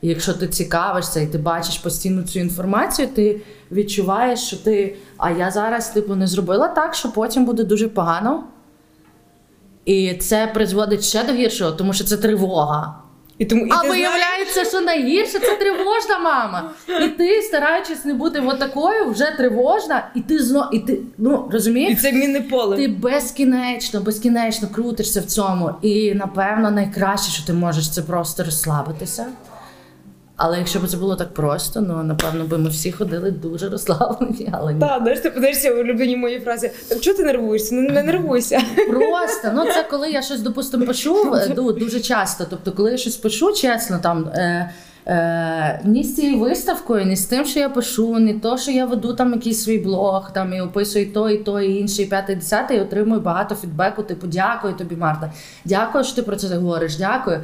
Якщо 0.03 0.33
ти 0.33 0.49
цікавишся 0.49 1.21
і 1.21 1.27
ти 1.27 1.39
бачиш 1.39 1.79
постійно 1.79 2.23
цю 2.23 2.39
інформацію, 2.39 3.09
ти 3.09 3.41
відчуваєш, 3.73 4.41
що 4.41 4.57
ти. 4.57 4.97
А 5.17 5.31
я 5.31 5.51
зараз 5.51 5.91
типу 5.91 6.15
не 6.15 6.27
зробила 6.27 6.69
так, 6.69 6.95
що 6.95 7.13
потім 7.13 7.45
буде 7.45 7.65
дуже 7.65 7.89
погано. 7.89 8.45
І 9.85 10.15
це 10.15 10.51
призводить 10.55 11.05
ще 11.05 11.25
до 11.25 11.33
гіршого, 11.33 11.73
тому 11.73 11.93
що 11.93 12.05
це 12.05 12.17
тривога. 12.17 13.04
І 13.39 13.45
тому 13.45 13.67
і 13.67 13.71
а 13.71 13.81
ти 13.81 13.87
знаєш- 13.87 13.91
виявляється, 13.91 14.65
що 14.65 14.81
найгірше 14.81 15.39
це 15.39 15.57
тривожна 15.57 16.19
мама. 16.19 16.71
І 17.05 17.09
ти, 17.09 17.43
стараючись 17.43 18.05
не 18.05 18.15
бути 18.15 18.43
от 18.47 18.59
такою, 18.59 19.11
вже 19.11 19.35
тривожна, 19.37 20.11
і 20.15 20.21
ти 20.21 20.39
знову, 20.39 20.67
і 20.73 20.79
ти 20.79 20.99
ну 21.19 21.49
і 21.51 21.53
розумієш? 21.53 22.03
це 22.03 22.13
міни-поле. 22.13 22.77
Ти 22.77 22.89
безкінечно, 22.89 24.01
безкінечно 24.01 24.69
крутишся 24.69 25.21
в 25.21 25.25
цьому. 25.25 25.71
І 25.83 26.15
напевно 26.15 26.71
найкраще, 26.71 27.33
що 27.33 27.47
ти 27.47 27.53
можеш, 27.53 27.91
це 27.91 28.03
просто 28.03 28.45
розслабитися. 28.45 29.27
Але 30.37 30.59
якщо 30.59 30.79
б 30.81 30.89
це 30.89 30.97
було 30.97 31.17
так 31.17 31.35
просто, 31.35 31.81
ну 31.81 32.03
напевно 32.03 32.45
би 32.45 32.59
ми 32.59 32.69
всі 32.69 32.93
ходили 32.93 33.31
дуже 33.31 33.69
розслаблені, 33.69 34.49
але 34.53 34.75
ні. 34.75 34.81
Так, 34.81 35.03
знаєш, 35.03 35.21
ти 35.21 35.31
подивишся 35.31 35.73
улюблені 35.75 36.17
мої 36.17 36.41
фрази. 36.41 36.71
Так 36.89 37.01
чого 37.01 37.17
ти 37.17 37.25
нервуєшся? 37.25 37.75
Не, 37.75 37.91
не 37.91 38.03
нервуйся. 38.03 38.63
Просто 38.89 39.53
ну 39.55 39.65
це 39.65 39.87
коли 39.91 40.11
я 40.11 40.23
щось 40.23 40.41
допустимо 40.41 40.87
пишу 40.87 41.35
е, 41.35 41.49
дуже 41.55 42.01
часто. 42.01 42.47
Тобто, 42.51 42.73
коли 42.73 42.91
я 42.91 42.97
щось 42.97 43.17
пишу, 43.17 43.53
чесно, 43.53 43.99
там 44.03 44.29
е, 44.29 44.71
е, 45.07 45.81
ні 45.85 46.05
з 46.05 46.17
цією 46.17 46.39
виставкою, 46.39 47.05
ні 47.05 47.17
з 47.17 47.25
тим, 47.25 47.45
що 47.45 47.61
я 47.61 47.69
пишу, 47.69 48.19
ні 48.19 48.35
то, 48.35 48.59
що 48.59 48.71
я 48.71 48.87
веду 48.87 49.15
там 49.15 49.33
якийсь 49.33 49.65
свій 49.65 49.79
блог, 49.79 50.33
там 50.33 50.53
і 50.55 50.61
описую 50.61 51.05
і 51.05 51.09
то, 51.09 51.31
і 51.31 51.39
то, 51.39 51.61
і 51.61 51.77
інше, 51.77 52.03
і 52.03 52.07
п'яте, 52.07 52.33
і 52.33 52.37
десяте, 52.37 52.77
і 52.77 52.81
отримую 52.81 53.21
багато 53.21 53.55
фідбеку. 53.55 54.03
Типу, 54.03 54.27
дякую 54.27 54.75
тобі, 54.75 54.97
Марта. 54.97 55.33
Дякую, 55.65 56.05
що 56.05 56.17
ти 56.17 56.23
про 56.23 56.37
це 56.37 56.57
говориш. 56.57 56.97
Дякую. 56.97 57.41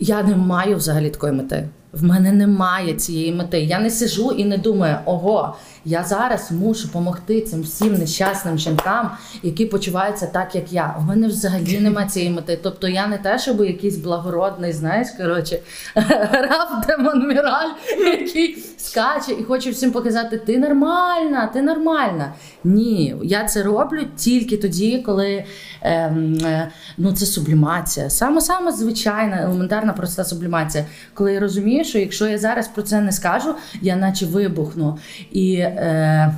Я 0.00 0.22
не 0.22 0.36
маю 0.36 0.76
взагалі 0.76 1.10
такої 1.10 1.32
мети. 1.32 1.68
В 1.92 2.04
мене 2.04 2.32
немає 2.32 2.94
цієї 2.94 3.32
мети. 3.32 3.60
Я 3.60 3.78
не 3.78 3.90
сижу 3.90 4.32
і 4.32 4.44
не 4.44 4.58
думаю, 4.58 4.98
ого, 5.04 5.56
я 5.84 6.04
зараз 6.04 6.52
мушу 6.52 6.86
допомогти 6.86 7.40
цим 7.40 7.62
всім 7.62 7.94
нещасним 7.94 8.58
жінкам, 8.58 9.10
які 9.42 9.66
почуваються 9.66 10.26
так, 10.26 10.54
як 10.54 10.72
я. 10.72 10.94
В 10.98 11.04
мене 11.04 11.28
взагалі 11.28 11.80
немає 11.80 12.08
цієї 12.08 12.30
мети. 12.30 12.58
Тобто 12.62 12.88
я 12.88 13.06
не 13.06 13.18
те, 13.18 13.38
щоб 13.38 13.60
якийсь 13.60 13.96
благородний, 13.96 14.72
знаєш, 14.72 15.08
коротше, 15.18 15.58
раб 16.32 16.86
демон 16.86 17.28
Міраль, 17.28 17.70
який 17.98 18.58
скаче 18.78 19.32
і 19.40 19.44
хоче 19.44 19.70
всім 19.70 19.92
показати: 19.92 20.38
ти 20.38 20.58
нормальна, 20.58 21.46
ти 21.46 21.62
нормальна. 21.62 22.32
Ні, 22.64 23.16
я 23.22 23.44
це 23.44 23.62
роблю 23.62 24.00
тільки 24.16 24.56
тоді, 24.56 25.02
коли 25.06 25.44
ем, 25.82 26.38
е, 26.44 26.70
ну, 26.98 27.12
це 27.12 27.26
сублімація. 27.26 28.10
Саме 28.10 28.40
саме 28.40 28.72
звичайна, 28.72 29.42
елементарна, 29.42 29.92
проста 29.92 30.24
сублімація. 30.24 30.84
Коли 31.14 31.32
я 31.32 31.40
розумію, 31.40 31.77
що 31.84 31.98
якщо 31.98 32.28
я 32.28 32.38
зараз 32.38 32.68
про 32.68 32.82
це 32.82 33.00
не 33.00 33.12
скажу, 33.12 33.54
я 33.82 33.96
наче 33.96 34.26
вибухну. 34.26 34.98
І 35.32 35.54
е, 35.54 36.34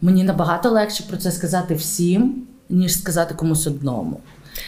мені 0.00 0.24
набагато 0.24 0.70
легше 0.70 1.04
про 1.08 1.16
це 1.16 1.32
сказати 1.32 1.74
всім, 1.74 2.46
ніж 2.70 2.98
сказати 2.98 3.34
комусь 3.34 3.66
одному. 3.66 4.20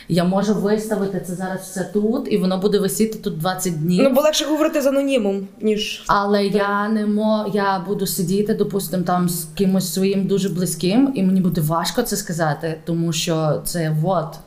Я 0.08 0.24
можу 0.24 0.54
виставити 0.54 1.20
це 1.26 1.34
зараз 1.34 1.60
все 1.60 1.84
тут, 1.92 2.32
і 2.32 2.36
воно 2.36 2.58
буде 2.58 2.78
висіти 2.78 3.18
тут 3.18 3.38
20 3.38 3.82
днів. 3.82 4.02
Ну, 4.04 4.10
бо 4.10 4.20
легше 4.20 4.44
говорити 4.44 4.82
з 4.82 4.86
анонімом, 4.86 5.48
ніж. 5.60 6.04
Але 6.06 6.46
я 6.46 6.88
не 6.88 7.06
мо, 7.06 7.50
я 7.54 7.84
буду 7.86 8.06
сидіти, 8.06 8.54
допустимо, 8.54 9.02
там 9.02 9.28
з 9.28 9.48
кимось 9.54 9.92
своїм 9.92 10.26
дуже 10.26 10.48
близьким, 10.48 11.12
і 11.14 11.22
мені 11.22 11.40
буде 11.40 11.60
важко 11.60 12.02
це 12.02 12.16
сказати, 12.16 12.78
тому 12.84 13.12
що 13.12 13.62
це 13.64 13.96
от, 14.04 14.38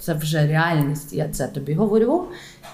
це 0.00 0.14
вже 0.14 0.46
реальність. 0.46 1.12
Я 1.12 1.28
це 1.28 1.46
тобі 1.46 1.74
говорю. 1.74 2.24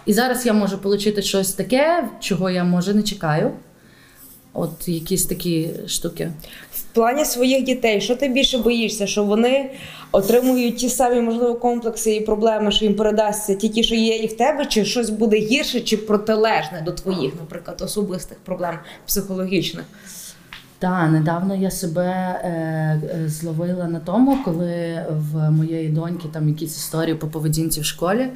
І 0.07 0.12
зараз 0.12 0.47
я 0.47 0.53
можу 0.53 0.79
отримати 0.85 1.23
щось 1.23 1.53
таке, 1.53 2.09
чого 2.21 2.51
я 2.51 2.64
може 2.64 2.95
не 2.95 3.03
чекаю. 3.03 3.51
От 4.53 4.88
якісь 4.88 5.27
такі 5.27 5.71
штуки. 5.87 6.33
В 6.73 6.83
плані 6.83 7.25
своїх 7.25 7.64
дітей, 7.64 8.01
що 8.01 8.17
ти 8.17 8.29
більше 8.29 8.59
боїшся, 8.59 9.07
що 9.07 9.25
вони 9.25 9.71
отримують 10.12 10.77
ті 10.77 10.88
самі 10.88 11.21
можливо 11.21 11.55
комплекси 11.55 12.14
і 12.14 12.21
проблеми, 12.21 12.71
що 12.71 12.85
їм 12.85 12.95
передасться, 12.95 13.55
ті, 13.55 13.69
ті, 13.69 13.85
що 13.85 13.95
є 13.95 14.17
і 14.17 14.27
в 14.27 14.37
тебе, 14.37 14.67
чи 14.67 14.85
щось 14.85 15.11
буде 15.11 15.37
гірше, 15.37 15.81
чи 15.81 15.97
протилежне 15.97 16.83
до 16.85 16.93
твоїх, 16.93 17.35
наприклад, 17.40 17.83
особистих 17.85 18.38
проблем 18.38 18.79
психологічних? 19.07 19.85
Так, 20.79 21.11
недавно 21.11 21.55
я 21.55 21.71
себе 21.71 22.05
е, 22.05 22.49
е, 22.49 23.29
зловила 23.29 23.85
на 23.85 24.01
тому, 24.01 24.38
коли 24.45 25.07
в 25.11 25.51
моєї 25.51 25.88
доньки 25.88 26.29
там 26.33 26.49
якісь 26.49 26.77
історії 26.77 27.14
по 27.14 27.27
поведінці 27.27 27.81
в 27.81 27.85
школі. 27.85 28.29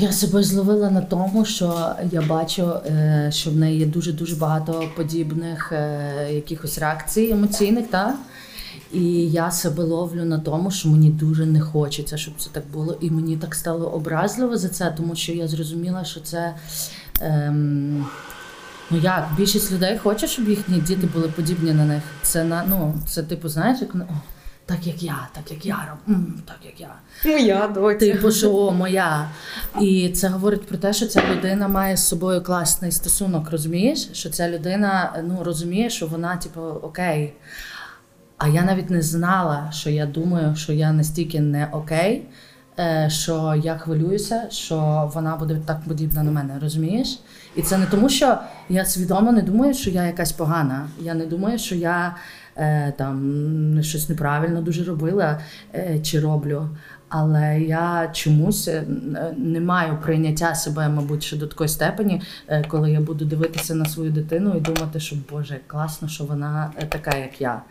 Я 0.00 0.12
себе 0.12 0.42
зловила 0.42 0.90
на 0.90 1.00
тому, 1.00 1.44
що 1.44 1.94
я 2.12 2.22
бачу, 2.22 2.72
е, 2.86 3.30
що 3.32 3.50
в 3.50 3.56
неї 3.56 3.78
є 3.78 3.86
дуже 3.86 4.12
дуже 4.12 4.36
багато 4.36 4.84
подібних 4.96 5.72
е, 5.72 6.28
якихось 6.32 6.78
реакцій 6.78 7.30
емоційних, 7.30 7.86
та? 7.90 8.14
І 8.92 9.30
я 9.30 9.50
себе 9.50 9.84
ловлю 9.84 10.24
на 10.24 10.38
тому, 10.38 10.70
що 10.70 10.88
мені 10.88 11.10
дуже 11.10 11.46
не 11.46 11.60
хочеться, 11.60 12.16
щоб 12.16 12.34
це 12.38 12.50
так 12.52 12.64
було. 12.72 12.96
І 13.00 13.10
мені 13.10 13.36
так 13.36 13.54
стало 13.54 13.86
образливо 13.86 14.56
за 14.56 14.68
це, 14.68 14.94
тому 14.96 15.14
що 15.14 15.32
я 15.32 15.48
зрозуміла, 15.48 16.04
що 16.04 16.20
це. 16.20 16.54
Ем, 17.20 18.06
Ну 18.90 18.98
як 18.98 19.28
більшість 19.36 19.72
людей 19.72 19.98
хоче, 19.98 20.28
щоб 20.28 20.48
їхні 20.48 20.80
діти 20.80 21.06
були 21.06 21.28
подібні 21.28 21.72
на 21.72 21.84
них. 21.84 22.02
Це 22.22 22.44
на 22.44 22.64
ну 22.68 22.94
це 23.08 23.22
типу, 23.22 23.48
знаєш, 23.48 23.80
як 23.80 23.94
так 24.66 24.86
як 24.86 25.02
я, 25.02 25.28
так 25.32 25.50
як 25.50 25.66
я 25.66 25.88
роб, 25.90 26.16
так 26.46 26.56
як 26.64 26.80
я. 26.80 26.94
Моя 27.24 27.68
доця. 27.68 27.98
Типу, 27.98 28.30
що 28.30 28.56
о, 28.56 28.70
моя. 28.70 29.28
І 29.80 30.08
це 30.08 30.28
говорить 30.28 30.66
про 30.66 30.78
те, 30.78 30.92
що 30.92 31.06
ця 31.06 31.22
людина 31.32 31.68
має 31.68 31.96
з 31.96 32.08
собою 32.08 32.42
класний 32.42 32.92
стосунок, 32.92 33.50
розумієш? 33.50 34.08
Що 34.12 34.30
ця 34.30 34.48
людина 34.48 35.22
ну 35.24 35.44
розуміє, 35.44 35.90
що 35.90 36.06
вона, 36.06 36.36
типу, 36.36 36.60
окей. 36.60 37.34
А 38.38 38.48
я 38.48 38.62
навіть 38.62 38.90
не 38.90 39.02
знала, 39.02 39.72
що 39.72 39.90
я 39.90 40.06
думаю, 40.06 40.56
що 40.56 40.72
я 40.72 40.92
настільки 40.92 41.40
не 41.40 41.68
окей, 41.72 42.24
е, 42.78 43.08
що 43.10 43.60
я 43.64 43.76
хвилююся, 43.76 44.46
що 44.50 45.10
вона 45.14 45.36
буде 45.36 45.60
так 45.66 45.80
подібна 45.88 46.22
на 46.22 46.30
мене, 46.30 46.58
розумієш? 46.62 47.20
І 47.56 47.62
це 47.62 47.78
не 47.78 47.86
тому, 47.86 48.08
що 48.08 48.38
я 48.68 48.84
свідомо 48.84 49.32
не 49.32 49.42
думаю, 49.42 49.74
що 49.74 49.90
я 49.90 50.04
якась 50.04 50.32
погана. 50.32 50.88
Я 51.00 51.14
не 51.14 51.26
думаю, 51.26 51.58
що 51.58 51.74
я 51.74 52.16
там 52.96 53.78
щось 53.82 54.08
неправильно 54.08 54.62
дуже 54.62 54.84
робила 54.84 55.40
е, 55.74 56.00
чи 56.02 56.20
роблю. 56.20 56.68
Але 57.08 57.60
я 57.60 58.10
чомусь 58.12 58.68
е, 58.68 58.84
не 59.36 59.60
маю 59.60 59.98
прийняття 60.02 60.54
себе, 60.54 60.88
мабуть, 60.88 61.22
ще 61.22 61.36
до 61.36 61.46
такої 61.46 61.68
степені, 61.68 62.22
е, 62.48 62.64
коли 62.68 62.90
я 62.90 63.00
буду 63.00 63.24
дивитися 63.24 63.74
на 63.74 63.84
свою 63.84 64.10
дитину 64.10 64.54
і 64.56 64.60
думати, 64.60 65.00
що 65.00 65.16
Боже, 65.30 65.60
класно, 65.66 66.08
що 66.08 66.24
вона 66.24 66.72
е, 66.78 66.86
така, 66.86 67.16
як 67.16 67.40
я. 67.40 67.62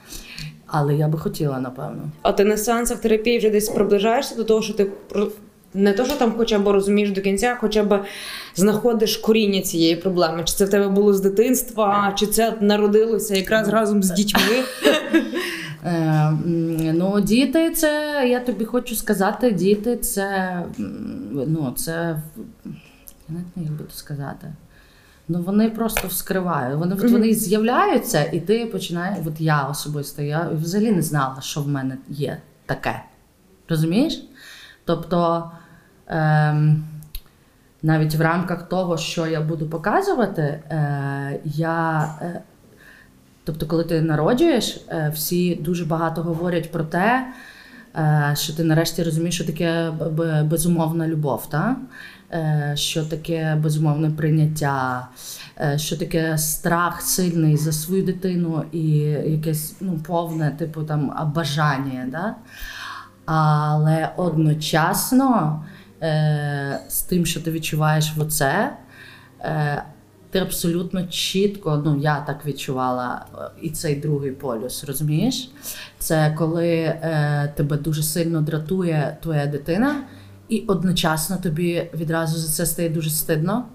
Але 0.68 0.96
я 0.96 1.08
би 1.08 1.20
хотіла, 1.20 1.60
напевно. 1.60 2.12
А 2.22 2.32
ти 2.32 2.44
на 2.44 2.58
сеансах 2.58 3.00
терапії 3.00 3.38
вже 3.38 3.50
десь 3.50 3.70
приближаєшся 3.70 4.36
до 4.36 4.44
того, 4.44 4.62
що 4.62 4.74
ти 4.74 4.88
не 5.74 5.94
то, 5.94 6.06
що 6.06 6.16
там 6.16 6.34
хоча 6.38 6.60
б 6.60 6.68
розумієш 6.68 7.12
до 7.12 7.22
кінця, 7.22 7.58
хоча 7.60 7.84
б 7.84 8.04
знаходиш 8.56 9.18
коріння 9.18 9.62
цієї 9.62 9.96
проблеми. 9.96 10.44
Чи 10.46 10.54
це 10.54 10.66
в 10.66 10.70
тебе 10.70 10.88
було 10.88 11.14
з 11.14 11.22
дитинства, 11.22 12.14
чи 12.16 12.28
це 12.28 12.54
народилося 12.62 13.36
якраз 13.36 13.70
разом 13.70 14.04
з 14.04 14.12
дітьми? 14.12 14.42
Е, 15.86 16.32
ну, 16.94 17.22
діти, 17.22 17.72
це 17.72 18.24
я 18.30 18.40
тобі 18.40 18.66
хочу 18.66 18.96
сказати, 18.96 19.52
діти 19.52 19.98
це 19.98 20.60
ну, 21.32 21.74
це 21.78 21.92
я 21.92 23.36
навіть 23.36 23.58
не 23.58 23.64
знаю, 23.64 23.78
як 23.80 23.88
би 23.88 23.94
сказати. 23.94 24.54
Ну 25.28 25.42
вони 25.42 25.70
просто 25.70 26.08
вскривають. 26.08 26.80
Вони, 26.80 26.96
от 26.96 27.12
вони 27.12 27.34
з'являються, 27.34 28.24
і 28.24 28.40
ти 28.40 28.66
починаєш. 28.66 29.20
От 29.28 29.42
я 29.42 29.64
особисто, 29.64 30.22
я 30.22 30.50
взагалі 30.62 30.92
не 30.92 31.02
знала, 31.02 31.42
що 31.42 31.62
в 31.62 31.68
мене 31.68 31.98
є 32.10 32.38
таке. 32.66 33.04
Розумієш? 33.70 34.24
Тобто 34.86 35.52
навіть 37.84 38.16
в 38.16 38.22
рамках 38.22 38.70
того, 38.70 38.98
що 38.98 39.28
я 39.28 39.42
буду 39.42 39.68
показувати, 39.68 40.42
е, 40.42 41.40
я. 41.46 42.10
Е, 42.22 42.42
Тобто, 43.46 43.66
коли 43.66 43.84
ти 43.84 44.02
народжуєш, 44.02 44.86
е, 44.90 45.12
всі 45.16 45.56
дуже 45.56 45.86
багато 45.86 46.24
говорять 46.24 46.72
про 46.72 46.84
те, 46.84 47.28
що 48.34 48.54
ти 48.54 48.64
нарешті 48.64 49.04
розумієш, 49.04 49.36
що 49.36 49.46
таке 49.46 49.92
безумовна 50.44 51.08
любов, 51.08 51.50
та? 51.50 51.76
Що 52.76 53.06
таке 53.06 53.58
безумовне 53.64 54.10
прийняття, 54.10 55.08
що 55.76 55.98
таке 55.98 56.38
страх 56.38 57.02
сильний 57.02 57.58
за 57.58 57.72
свою 57.72 58.04
дитину 58.04 58.64
і 58.72 58.88
якесь 59.32 59.76
ну, 59.82 60.00
повне, 60.08 60.52
типу 60.52 60.84
там 60.84 61.32
бажання. 61.36 62.08
Да? 62.12 62.36
Але 63.26 64.10
одночасно 64.18 65.64
е, 66.04 66.80
з 66.88 67.02
тим, 67.02 67.26
що 67.26 67.42
ти 67.42 67.52
відчуваєш 67.52 68.14
в 68.18 68.22
оце, 68.22 68.78
е, 69.42 69.84
ти 70.30 70.40
абсолютно 70.40 71.08
чітко, 71.08 71.82
ну 71.86 71.98
я 72.00 72.20
так 72.20 72.46
відчувала, 72.46 73.26
е, 73.36 73.38
і 73.62 73.70
цей 73.70 73.96
другий 73.96 74.32
полюс, 74.32 74.84
розумієш? 74.84 75.52
Це 76.00 76.36
коли 76.38 76.70
е, 76.70 77.54
тебе 77.56 77.78
дуже 77.78 78.04
сильно 78.04 78.42
дратує 78.42 79.18
твоя 79.22 79.48
дитина, 79.48 80.04
і 80.50 80.60
одночасно 80.68 81.38
тобі 81.38 81.90
відразу 81.94 82.38
за 82.38 82.52
це 82.52 82.66
стає 82.66 82.90
дуже 82.90 83.10
стидно. 83.10 83.66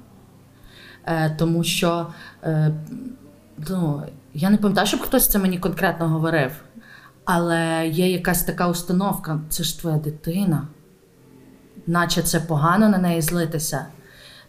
Е, 1.07 1.31
тому 1.39 1.65
що 1.65 2.07
е, 2.43 2.71
ну, 3.69 4.03
я 4.35 4.51
не 4.51 4.57
пам'ятаю, 4.57 4.87
щоб 4.87 5.01
хтось 5.01 5.29
це 5.29 5.39
мені 5.39 5.59
конкретно 5.59 6.09
говорив. 6.09 6.51
Але 7.25 7.89
є 7.89 8.11
якась 8.11 8.43
така 8.43 8.69
установка: 8.69 9.41
це 9.49 9.65
ж 9.65 9.81
твоя 9.81 9.97
дитина. 9.97 10.67
Наче 11.89 12.23
це 12.23 12.41
погано 12.41 12.89
на 12.89 12.99
неї 12.99 13.23
злитися. 13.23 13.87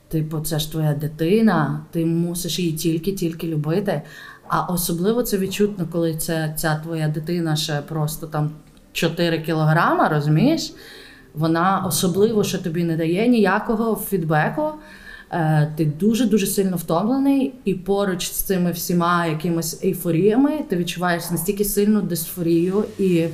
Типу, 0.07 0.39
це 0.39 0.59
ж 0.59 0.71
твоя 0.71 0.93
дитина, 0.93 1.81
ти 1.91 2.05
мусиш 2.05 2.59
її 2.59 2.71
тільки-тільки 2.71 3.47
любити. 3.47 4.01
А 4.47 4.61
особливо 4.61 5.23
це 5.23 5.37
відчутно, 5.37 5.87
коли 5.91 6.15
це 6.15 6.53
ця 6.57 6.75
твоя 6.75 7.07
дитина 7.07 7.55
ще 7.55 7.81
просто 7.81 8.27
там 8.27 8.51
4 8.93 9.39
кілограма, 9.39 10.09
розумієш? 10.09 10.73
Вона 11.33 11.83
особливо, 11.87 12.43
що 12.43 12.57
тобі 12.57 12.83
не 12.83 12.97
дає 12.97 13.27
ніякого 13.27 13.95
фідбеку. 13.95 14.71
Е, 15.31 15.73
Ти 15.77 15.85
дуже-дуже 15.85 16.47
сильно 16.47 16.77
втомлений, 16.77 17.53
і 17.65 17.73
поруч 17.73 18.31
з 18.31 18.41
цими 18.41 18.71
всіма 18.71 19.25
якимись 19.25 19.83
ейфоріями 19.83 20.63
ти 20.69 20.75
відчуваєш 20.75 21.31
настільки 21.31 21.65
сильну 21.65 22.01
дисфорію 22.01 22.83
і 22.99 23.27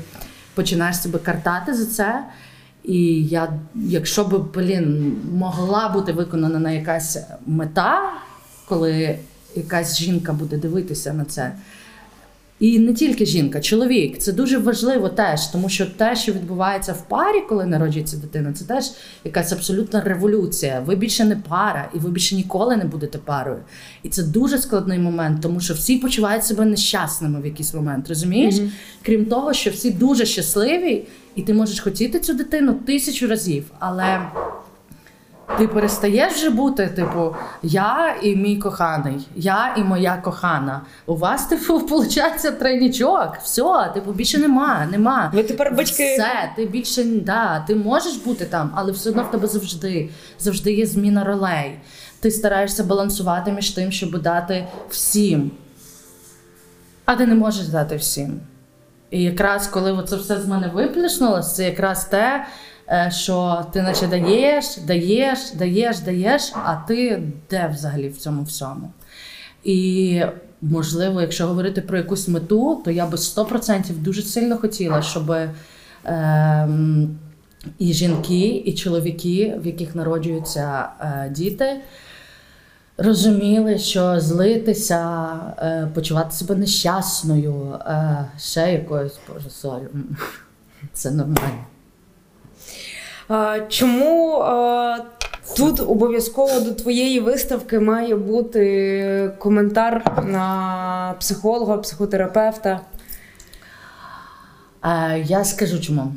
починаєш 0.53 0.97
себе 0.97 1.19
картати 1.19 1.73
за 1.73 1.85
це. 1.85 2.23
І 2.87 3.23
я, 3.23 3.53
якщо 3.75 4.23
б, 4.23 4.45
блін, 4.53 5.17
могла 5.33 5.89
бути 5.89 6.11
виконана 6.11 6.59
на 6.59 6.71
якась 6.71 7.17
мета, 7.45 8.11
коли 8.67 9.19
якась 9.55 9.97
жінка 9.97 10.33
буде 10.33 10.57
дивитися 10.57 11.13
на 11.13 11.25
це, 11.25 11.51
І 12.65 12.79
не 12.79 12.93
тільки 12.93 13.25
жінка, 13.25 13.59
чоловік. 13.59 14.17
Це 14.17 14.33
дуже 14.33 14.57
важливо 14.57 15.09
теж, 15.09 15.47
тому 15.47 15.69
що 15.69 15.85
те, 15.85 16.15
що 16.15 16.31
відбувається 16.31 16.93
в 16.93 17.07
парі, 17.07 17.41
коли 17.49 17.65
народжується 17.65 18.17
дитина, 18.17 18.53
це 18.53 18.65
теж 18.65 18.91
якась 19.23 19.51
абсолютна 19.51 20.01
революція. 20.01 20.79
Ви 20.85 20.95
більше 20.95 21.25
не 21.25 21.35
пара, 21.35 21.89
і 21.95 21.97
ви 21.97 22.09
більше 22.09 22.35
ніколи 22.35 22.77
не 22.77 22.85
будете 22.85 23.17
парою. 23.17 23.59
І 24.03 24.09
це 24.09 24.23
дуже 24.23 24.57
складний 24.57 24.99
момент, 24.99 25.41
тому 25.41 25.59
що 25.59 25.73
всі 25.73 25.97
почувають 25.97 26.45
себе 26.45 26.65
нещасними 26.65 27.41
в 27.41 27.45
якийсь 27.45 27.73
момент. 27.73 28.09
Розумієш? 28.09 28.55
Крім 29.01 29.25
того, 29.25 29.53
що 29.53 29.69
всі 29.71 29.91
дуже 29.91 30.25
щасливі, 30.25 31.03
і 31.35 31.41
ти 31.41 31.53
можеш 31.53 31.79
хотіти 31.79 32.19
цю 32.19 32.33
дитину 32.33 32.73
тисячу 32.73 33.27
разів, 33.27 33.63
але. 33.79 34.19
Ти 35.57 35.67
перестаєш 35.67 36.33
вже 36.33 36.49
бути, 36.49 36.87
типу, 36.87 37.35
я 37.63 38.15
і 38.21 38.35
мій 38.35 38.57
коханий, 38.57 39.27
я 39.35 39.75
і 39.77 39.83
моя 39.83 40.17
кохана. 40.23 40.81
У 41.05 41.15
вас, 41.15 41.45
типу, 41.45 41.77
виходить 41.79 42.59
тройнічок. 42.59 43.37
Все, 43.43 43.91
типу, 43.93 44.11
більше 44.11 44.37
нема, 44.37 44.87
нема. 44.91 45.31
Ви 45.33 45.43
тепер 45.43 45.75
батьки. 45.75 46.13
Все, 46.13 46.51
ти 46.55 46.65
більше 46.65 47.03
да, 47.03 47.63
ти 47.67 47.75
можеш 47.75 48.15
бути 48.15 48.45
там, 48.45 48.71
але 48.75 48.91
все 48.91 49.09
одно 49.09 49.23
в 49.23 49.31
тебе 49.31 49.47
завжди, 49.47 50.09
завжди 50.39 50.73
є 50.73 50.85
зміна 50.85 51.23
ролей. 51.23 51.79
Ти 52.19 52.31
стараєшся 52.31 52.83
балансувати 52.83 53.51
між 53.51 53.69
тим, 53.69 53.91
щоб 53.91 54.21
дати 54.21 54.67
всім. 54.89 55.51
А 57.05 57.15
ти 57.15 57.25
не 57.25 57.35
можеш 57.35 57.67
дати 57.67 57.95
всім. 57.95 58.39
І 59.09 59.23
якраз 59.23 59.67
коли 59.67 60.03
це 60.07 60.15
все 60.15 60.41
з 60.41 60.47
мене 60.47 60.67
виплюснулося, 60.67 61.55
це 61.55 61.63
якраз 61.63 62.05
те, 62.05 62.45
що 63.09 63.65
ти 63.73 63.81
наче 63.81 64.07
даєш, 64.07 64.77
даєш, 64.87 65.39
даєш, 65.53 65.99
даєш, 65.99 66.51
а 66.53 66.75
ти 66.87 67.23
де 67.49 67.67
взагалі 67.73 68.09
в 68.09 68.17
цьому 68.17 68.43
всьому? 68.43 68.91
І 69.63 70.21
можливо, 70.61 71.21
якщо 71.21 71.47
говорити 71.47 71.81
про 71.81 71.97
якусь 71.97 72.27
мету, 72.27 72.81
то 72.85 72.91
я 72.91 73.05
би 73.05 73.17
100% 73.17 73.93
дуже 73.97 74.21
сильно 74.21 74.57
хотіла, 74.57 75.01
щоб 75.01 75.35
ем, 76.05 77.17
і 77.79 77.93
жінки, 77.93 78.47
і 78.47 78.73
чоловіки, 78.73 79.59
в 79.63 79.65
яких 79.67 79.95
народжуються 79.95 80.89
е, 80.99 81.29
діти, 81.35 81.81
розуміли, 82.97 83.77
що 83.77 84.19
злитися, 84.19 85.29
е, 85.57 85.87
почувати 85.93 86.31
себе 86.31 86.55
нещасною, 86.55 87.73
е, 87.73 88.25
ще 88.39 88.73
якоюсь, 88.73 89.19
боже, 89.27 89.49
sorry, 89.49 89.87
це 90.93 91.11
нормально. 91.11 91.65
Чому 93.69 94.45
тут 95.57 95.79
обов'язково 95.79 96.59
до 96.59 96.71
твоєї 96.71 97.19
виставки 97.19 97.79
має 97.79 98.15
бути 98.15 99.31
коментар 99.39 100.23
на 100.25 101.15
психолога, 101.19 101.77
психотерапевта? 101.77 102.79
Е, 104.83 105.19
я 105.25 105.43
скажу 105.43 105.79
чому. 105.79 106.13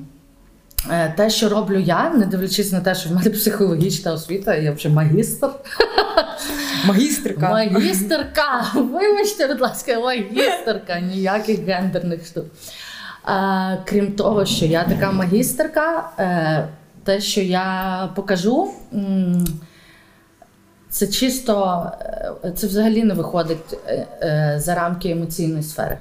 Е, 0.91 1.15
Те, 1.17 1.31
що 1.31 1.49
роблю 1.49 1.79
я, 1.79 2.11
не 2.11 2.27
дивлячись 2.27 2.73
на 2.73 2.81
те, 2.81 2.95
що 2.95 3.09
в 3.09 3.13
мене 3.13 3.31
психологічна 3.31 4.13
освіта, 4.13 4.55
я 4.55 4.73
вже 4.73 4.89
магістр. 4.89 5.49
Магістрка. 6.87 7.49
Магістерка! 7.51 8.67
Вибачте, 8.75 9.47
будь 9.47 9.61
ласка, 9.61 10.01
магістерка, 10.01 11.01
ніяких 11.01 11.61
гендерних 11.61 12.27
штук. 12.27 12.45
Е, 13.29 13.79
крім 13.85 14.13
того, 14.13 14.47
що 14.47 14.65
я 14.67 14.85
така 14.85 15.13
магістерка, 15.13 16.11
те, 17.09 17.21
що 17.21 17.41
я 17.41 18.09
покажу, 18.15 18.71
це 20.91 21.07
чисто, 21.07 21.83
е, 22.45 22.53
це 22.57 22.67
взагалі 22.67 23.05
не 23.05 23.15
виходить 23.15 23.79
е, 23.87 24.07
е, 24.23 24.61
за 24.61 24.75
рамки 24.75 25.11
емоційної 25.11 25.63
сфери. 25.63 25.99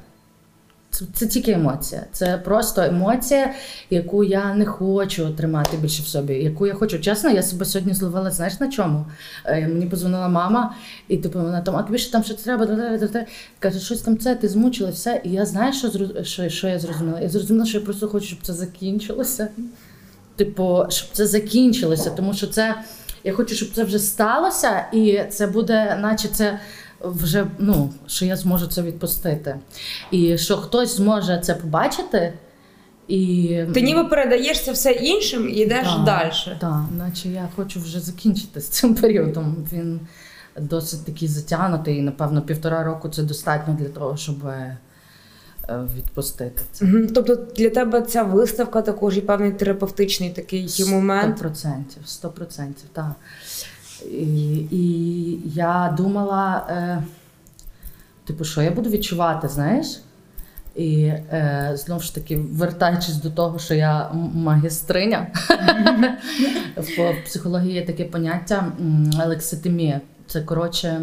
Це, 0.89 1.05
це 1.13 1.27
тільки 1.27 1.51
емоція. 1.51 2.03
Це 2.11 2.37
просто 2.37 2.81
емоція, 2.81 3.53
яку 3.89 4.23
я 4.23 4.53
не 4.53 4.65
хочу 4.65 5.33
тримати 5.33 5.77
більше 5.77 6.03
в 6.03 6.07
собі. 6.07 6.33
Яку 6.33 6.67
я 6.67 6.73
хочу. 6.73 6.99
Чесно, 6.99 7.29
я 7.29 7.43
себе 7.43 7.65
сьогодні 7.65 7.93
зловила, 7.93 8.31
знаєш 8.31 8.59
на 8.59 8.69
чому? 8.69 9.05
Е, 9.45 9.67
мені 9.67 9.85
позвонила 9.85 10.27
мама, 10.27 10.75
і 11.07 11.17
типу 11.17 11.39
вона 11.39 11.61
там, 11.61 11.75
а 11.75 11.83
тобі 11.83 11.97
що 11.97 12.11
там 12.11 12.23
щось 12.23 12.43
треба? 12.43 12.65
Та-та-та-та». 12.65 13.25
Каже, 13.59 13.79
щось 13.79 14.01
там 14.01 14.17
це, 14.17 14.35
ти 14.35 14.49
змучила, 14.49 14.89
все. 14.89 15.21
І 15.23 15.31
я 15.31 15.45
знаю, 15.45 15.73
що, 15.73 15.91
що, 16.23 16.49
що 16.49 16.67
я 16.67 16.79
зрозуміла. 16.79 17.19
Я 17.21 17.29
зрозуміла, 17.29 17.65
що 17.65 17.77
я 17.77 17.85
просто 17.85 18.07
хочу, 18.07 18.25
щоб 18.25 18.39
це 18.41 18.53
закінчилося. 18.53 19.47
Типу, 20.37 20.85
щоб 20.89 21.09
це 21.13 21.27
закінчилося, 21.27 22.09
тому 22.09 22.33
що 22.33 22.47
це. 22.47 22.75
Я 23.23 23.33
хочу, 23.33 23.55
щоб 23.55 23.69
це 23.73 23.83
вже 23.83 23.99
сталося, 23.99 24.85
і 24.93 25.21
це 25.29 25.47
буде, 25.47 25.97
наче 26.01 26.27
це 26.27 26.59
вже 27.01 27.47
ну, 27.59 27.93
що 28.07 28.25
я 28.25 28.35
зможу 28.35 28.67
це 28.67 28.81
відпустити. 28.81 29.59
І 30.11 30.37
що 30.37 30.57
хтось 30.57 30.97
зможе 30.97 31.39
це 31.43 31.55
побачити. 31.55 32.33
І 33.07 33.63
Ти 33.73 33.81
ніби 33.81 34.03
передаєш 34.03 34.63
це 34.65 34.71
все 34.71 34.91
іншим 34.91 35.49
і 35.49 35.53
йдеш 35.53 35.87
Так, 35.87 36.03
далі. 36.03 36.31
Так, 36.59 36.83
наче 36.97 37.29
я 37.29 37.49
хочу 37.55 37.79
вже 37.79 37.99
закінчити 37.99 38.61
з 38.61 38.67
цим 38.67 38.95
періодом. 38.95 39.67
Він 39.71 39.99
досить 40.59 41.05
такий 41.05 41.27
затягнутий, 41.27 41.97
і 41.97 42.01
напевно 42.01 42.41
півтора 42.41 42.83
року 42.83 43.09
це 43.09 43.23
достатньо 43.23 43.73
для 43.79 43.89
того, 43.89 44.17
щоб 44.17 44.47
е, 44.47 44.77
відпустити 45.69 46.61
це. 46.71 46.85
Тобто 47.15 47.35
для 47.35 47.69
тебе 47.69 48.01
ця 48.01 48.23
виставка 48.23 48.81
також 48.81 49.17
і 49.17 49.21
певний 49.21 49.51
терапевтичний 49.51 50.29
такий 50.29 50.69
момент. 50.87 51.37
Сто 51.37 51.43
процентів, 51.43 52.01
сто 52.05 52.29
процентів, 52.29 52.89
так. 52.93 53.11
І, 54.11 54.55
і 54.71 55.39
я 55.49 55.93
думала, 55.97 56.67
е, 56.69 57.03
типу, 58.25 58.43
що 58.43 58.61
я 58.61 58.71
буду 58.71 58.89
відчувати, 58.89 59.47
знаєш? 59.47 60.01
І 60.75 61.03
е, 61.03 61.71
знову 61.75 62.01
ж 62.01 62.15
таки, 62.15 62.37
вертаючись 62.37 63.15
до 63.15 63.29
того, 63.29 63.59
що 63.59 63.73
я 63.73 64.11
магістриня, 64.33 65.27
в 66.77 67.25
психології 67.25 67.73
є 67.73 67.85
таке 67.85 68.03
поняття 68.03 68.71
м. 68.79 69.11
Це 70.27 70.41
коротше. 70.41 71.01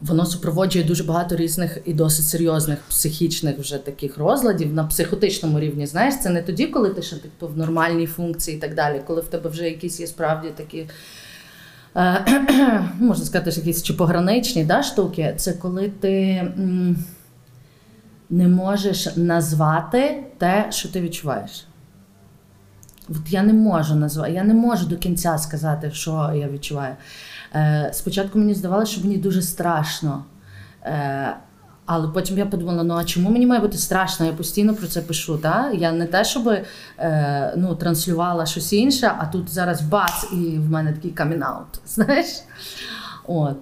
Воно 0.00 0.26
супроводжує 0.26 0.84
дуже 0.84 1.04
багато 1.04 1.36
різних 1.36 1.78
і 1.84 1.94
досить 1.94 2.26
серйозних 2.26 2.78
психічних 2.88 3.58
вже 3.58 3.78
таких 3.78 4.18
розладів 4.18 4.74
на 4.74 4.84
психотичному 4.84 5.60
рівні. 5.60 5.86
Знаєш, 5.86 6.14
це 6.22 6.30
не 6.30 6.42
тоді, 6.42 6.66
коли 6.66 6.90
ти 6.90 7.02
ще 7.02 7.16
типу, 7.16 7.48
в 7.48 7.56
нормальній 7.58 8.06
функції 8.06 8.56
і 8.56 8.60
так 8.60 8.74
далі, 8.74 9.00
коли 9.06 9.20
в 9.20 9.28
тебе 9.28 9.50
вже 9.50 9.64
якісь 9.64 10.00
є 10.00 10.06
справді 10.06 10.48
такі. 10.48 10.86
е, 11.96 12.24
Можна 12.98 13.24
сказати, 13.24 13.52
що 13.52 13.60
якісь 13.60 13.82
чи 13.82 13.92
пограничні 13.94 14.64
да, 14.64 14.82
штуки, 14.82 15.34
це 15.36 15.52
коли 15.52 15.88
ти 15.88 16.42
не 18.30 18.48
можеш 18.48 19.16
назвати 19.16 20.22
те, 20.38 20.66
що 20.70 20.88
ти 20.88 21.00
відчуваєш. 21.00 21.66
От 23.10 23.32
я 23.32 23.42
не 23.42 23.52
можу 23.52 23.94
назвати, 23.94 24.32
я 24.32 24.44
не 24.44 24.54
можу 24.54 24.86
до 24.86 24.96
кінця 24.96 25.38
сказати, 25.38 25.90
що 25.90 26.32
я 26.34 26.48
відчуваю. 26.48 26.94
Е, 27.54 27.90
спочатку 27.92 28.38
мені 28.38 28.54
здавалося, 28.54 28.92
що 28.92 29.00
мені 29.00 29.16
дуже 29.16 29.42
страшно. 29.42 30.24
Е, 30.84 31.36
але 31.86 32.08
потім 32.08 32.38
я 32.38 32.46
подумала: 32.46 32.82
ну 32.82 32.94
а 32.94 33.04
чому 33.04 33.30
мені 33.30 33.46
має 33.46 33.60
бути 33.60 33.78
страшно? 33.78 34.26
Я 34.26 34.32
постійно 34.32 34.74
про 34.74 34.86
це 34.86 35.00
пишу. 35.00 35.38
Та? 35.38 35.70
Я 35.70 35.92
не 35.92 36.06
те, 36.06 36.24
щоб 36.24 36.48
е, 36.98 37.54
ну, 37.56 37.74
транслювала 37.74 38.46
щось 38.46 38.72
інше, 38.72 39.12
а 39.18 39.26
тут 39.26 39.48
зараз 39.48 39.82
бац, 39.82 40.26
і 40.32 40.58
в 40.58 40.70
мене 40.70 40.92
такий 40.92 41.10
камінаут. 41.10 41.66
Знаєш? 41.86 42.26
От. 43.26 43.56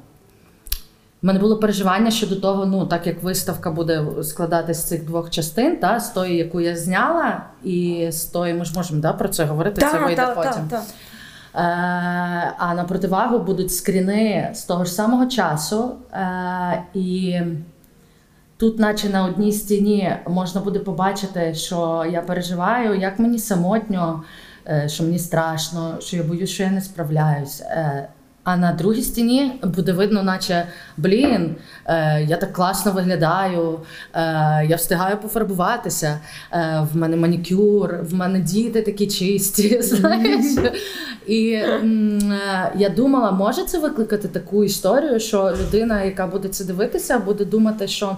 У 1.22 1.26
мене 1.26 1.38
було 1.38 1.56
переживання 1.56 2.10
щодо 2.10 2.36
того, 2.36 2.66
ну 2.66 2.86
так 2.86 3.06
як 3.06 3.22
виставка 3.22 3.70
буде 3.70 4.04
складатися 4.22 4.80
з 4.80 4.88
цих 4.88 5.04
двох 5.04 5.30
частин, 5.30 5.76
та, 5.76 6.00
з 6.00 6.10
тої, 6.10 6.36
яку 6.36 6.60
я 6.60 6.76
зняла, 6.76 7.42
і 7.64 8.08
з 8.10 8.24
тої, 8.24 8.54
ми 8.54 8.64
ж 8.64 8.72
можемо 8.76 9.00
да, 9.00 9.12
про 9.12 9.28
це 9.28 9.44
говорити, 9.44 9.80
це 9.80 9.98
вийде 9.98 10.16
так, 10.16 10.34
потім. 10.34 10.52
так, 10.52 10.68
так. 10.68 10.82
Е, 11.54 12.54
а 12.58 12.74
на 12.74 12.84
противагу 12.84 13.38
будуть 13.38 13.74
скріни 13.74 14.50
з 14.54 14.62
того 14.62 14.84
ж 14.84 14.92
самого 14.92 15.26
часу. 15.26 15.96
Е, 16.12 16.82
і 16.94 17.40
тут, 18.56 18.78
наче 18.78 19.08
на 19.08 19.24
одній 19.24 19.52
стіні, 19.52 20.16
можна 20.28 20.60
буде 20.60 20.78
побачити, 20.78 21.54
що 21.54 22.06
я 22.12 22.22
переживаю, 22.22 22.94
як 23.00 23.18
мені 23.18 23.38
самотньо, 23.38 24.22
е, 24.68 24.88
що 24.88 25.04
мені 25.04 25.18
страшно, 25.18 25.96
що 26.00 26.16
я 26.16 26.22
боюсь, 26.22 26.50
що 26.50 26.62
я 26.62 26.70
не 26.70 26.80
справляюсь. 26.80 27.60
Е, 27.60 28.08
а 28.50 28.56
на 28.56 28.72
другій 28.72 29.02
стіні 29.02 29.60
буде 29.62 29.92
видно, 29.92 30.22
наче 30.22 30.68
блін, 30.96 31.56
е, 31.86 32.24
я 32.28 32.36
так 32.36 32.52
класно 32.52 32.92
виглядаю, 32.92 33.80
е, 34.14 34.20
я 34.68 34.76
встигаю 34.76 35.16
пофарбуватися, 35.16 36.20
е, 36.52 36.86
в 36.92 36.96
мене 36.96 37.16
манікюр, 37.16 37.94
в 38.02 38.14
мене 38.14 38.40
діти 38.40 38.82
такі 38.82 39.06
чисті. 39.06 39.82
Знаєш? 39.82 40.56
І 41.26 41.50
е, 41.50 42.72
я 42.76 42.88
думала, 42.88 43.30
може 43.30 43.64
це 43.64 43.78
викликати 43.78 44.28
таку 44.28 44.64
історію, 44.64 45.20
що 45.20 45.54
людина, 45.60 46.02
яка 46.02 46.26
буде 46.26 46.48
це 46.48 46.64
дивитися, 46.64 47.18
буде 47.18 47.44
думати, 47.44 47.88
що 47.88 48.16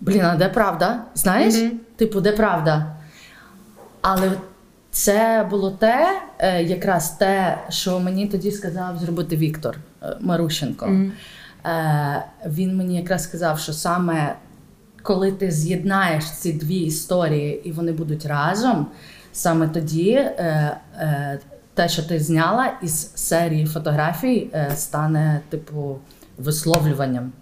блін, 0.00 0.24
а 0.24 0.36
де 0.36 0.48
правда? 0.48 1.02
Знаєш? 1.14 1.54
Типу, 1.96 2.20
де 2.20 2.32
правда? 2.32 2.96
Але 4.00 4.32
це 4.90 5.46
було 5.50 5.70
те, 5.70 6.20
е, 6.38 6.62
якраз 6.62 7.10
те, 7.10 7.58
що 7.68 8.00
мені 8.00 8.26
тоді 8.26 8.50
сказав 8.50 8.98
зробити 8.98 9.36
Віктор 9.36 9.76
е, 10.02 10.16
Марущенко. 10.20 10.86
Е, 10.86 12.24
він 12.46 12.76
мені 12.76 12.96
якраз 12.96 13.22
сказав, 13.24 13.58
що 13.58 13.72
саме 13.72 14.34
коли 15.02 15.32
ти 15.32 15.50
з'єднаєш 15.50 16.30
ці 16.30 16.52
дві 16.52 16.76
історії 16.76 17.68
і 17.68 17.72
вони 17.72 17.92
будуть 17.92 18.26
разом, 18.26 18.86
саме 19.32 19.68
тоді 19.68 20.30
те, 21.74 21.88
що 21.88 22.02
ти 22.02 22.20
зняла 22.20 22.72
із 22.82 23.12
серії 23.14 23.66
фотографій, 23.66 24.50
стане 24.74 25.40
типу 25.48 25.98
висловлюванням. 26.38 27.32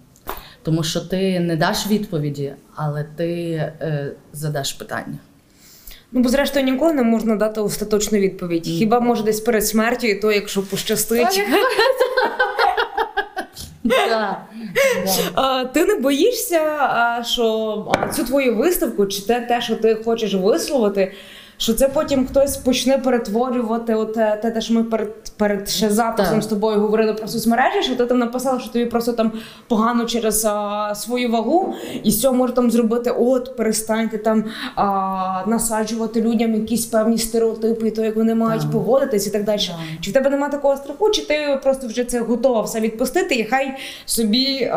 Тому 0.63 0.83
що 0.83 1.01
ти 1.01 1.39
не 1.39 1.55
даш 1.55 1.87
відповіді, 1.87 2.53
але 2.75 3.03
ти 3.03 3.73
задаш 4.33 4.73
питання. 4.73 5.17
Ну, 6.11 6.21
бо 6.21 6.29
зрештою 6.29 6.65
ніколи 6.65 6.93
не 6.93 7.03
можна 7.03 7.35
дати 7.35 7.61
остаточну 7.61 8.19
відповідь. 8.19 8.65
Хіба 8.65 8.99
може 8.99 9.23
десь 9.23 9.39
перед 9.39 9.67
смертю, 9.67 10.07
і 10.07 10.15
то, 10.15 10.31
якщо 10.31 10.61
пощастить. 10.63 11.41
А, 15.35 15.65
ти 15.65 15.85
не 15.85 15.95
боїшся, 15.95 16.59
а, 16.79 17.23
що 17.23 17.91
цю 18.15 18.23
твою 18.23 18.55
виставку, 18.55 19.05
чи 19.05 19.21
те, 19.21 19.41
те, 19.41 19.61
що 19.61 19.75
ти 19.75 19.95
хочеш 20.05 20.33
висловити, 20.33 21.11
що 21.57 21.73
це 21.73 21.87
потім 21.87 22.27
хтось 22.27 22.57
почне 22.57 22.97
перетворювати 22.97 23.95
от 23.95 24.13
те, 24.13 24.39
те, 24.41 24.51
те, 24.51 24.61
що 24.61 24.73
ми 24.73 24.83
перед, 24.83 25.13
перед 25.37 25.69
ще 25.69 25.89
записом 25.89 26.33
Так. 26.33 26.43
з 26.43 26.47
тобою 26.47 26.79
говорили 26.79 27.13
про 27.13 27.27
соцмережі, 27.27 27.83
що 27.83 27.95
ти 27.95 28.05
там 28.05 28.19
написала, 28.19 28.59
що 28.59 28.69
тобі 28.71 28.85
просто 28.85 29.13
там 29.13 29.31
погано 29.67 30.05
через 30.05 30.45
а, 30.45 30.95
свою 30.95 31.31
вагу, 31.31 31.73
і 32.03 32.11
з 32.11 32.21
цього 32.21 32.33
може 32.33 32.53
там 32.53 32.71
зробити, 32.71 33.11
от 33.19 33.57
перестаньте 33.57 34.17
там 34.17 34.43
а, 34.75 35.43
насаджувати 35.47 36.21
людям 36.21 36.53
якісь 36.55 36.85
певні 36.85 37.17
стереотипи, 37.17 37.87
і 37.87 37.91
то 37.91 38.03
як 38.03 38.15
вони 38.15 38.35
мають 38.35 38.61
Так. 38.61 38.71
поводитись 38.71 39.27
і 39.27 39.29
так 39.29 39.43
далі. 39.43 39.57
Так. 39.67 39.75
Чи 40.01 40.11
в 40.11 40.13
тебе 40.13 40.29
немає 40.29 40.51
такого 40.51 40.77
страху, 40.77 41.09
чи 41.09 41.25
ти 41.25 41.59
просто 41.63 41.87
вже 41.87 42.03
це 42.03 42.19
готова 42.19 42.61
все 42.61 42.79
відпустити, 42.79 43.35
і 43.35 43.43
хай 43.43 43.77
собі 44.05 44.45
е, 44.61 44.73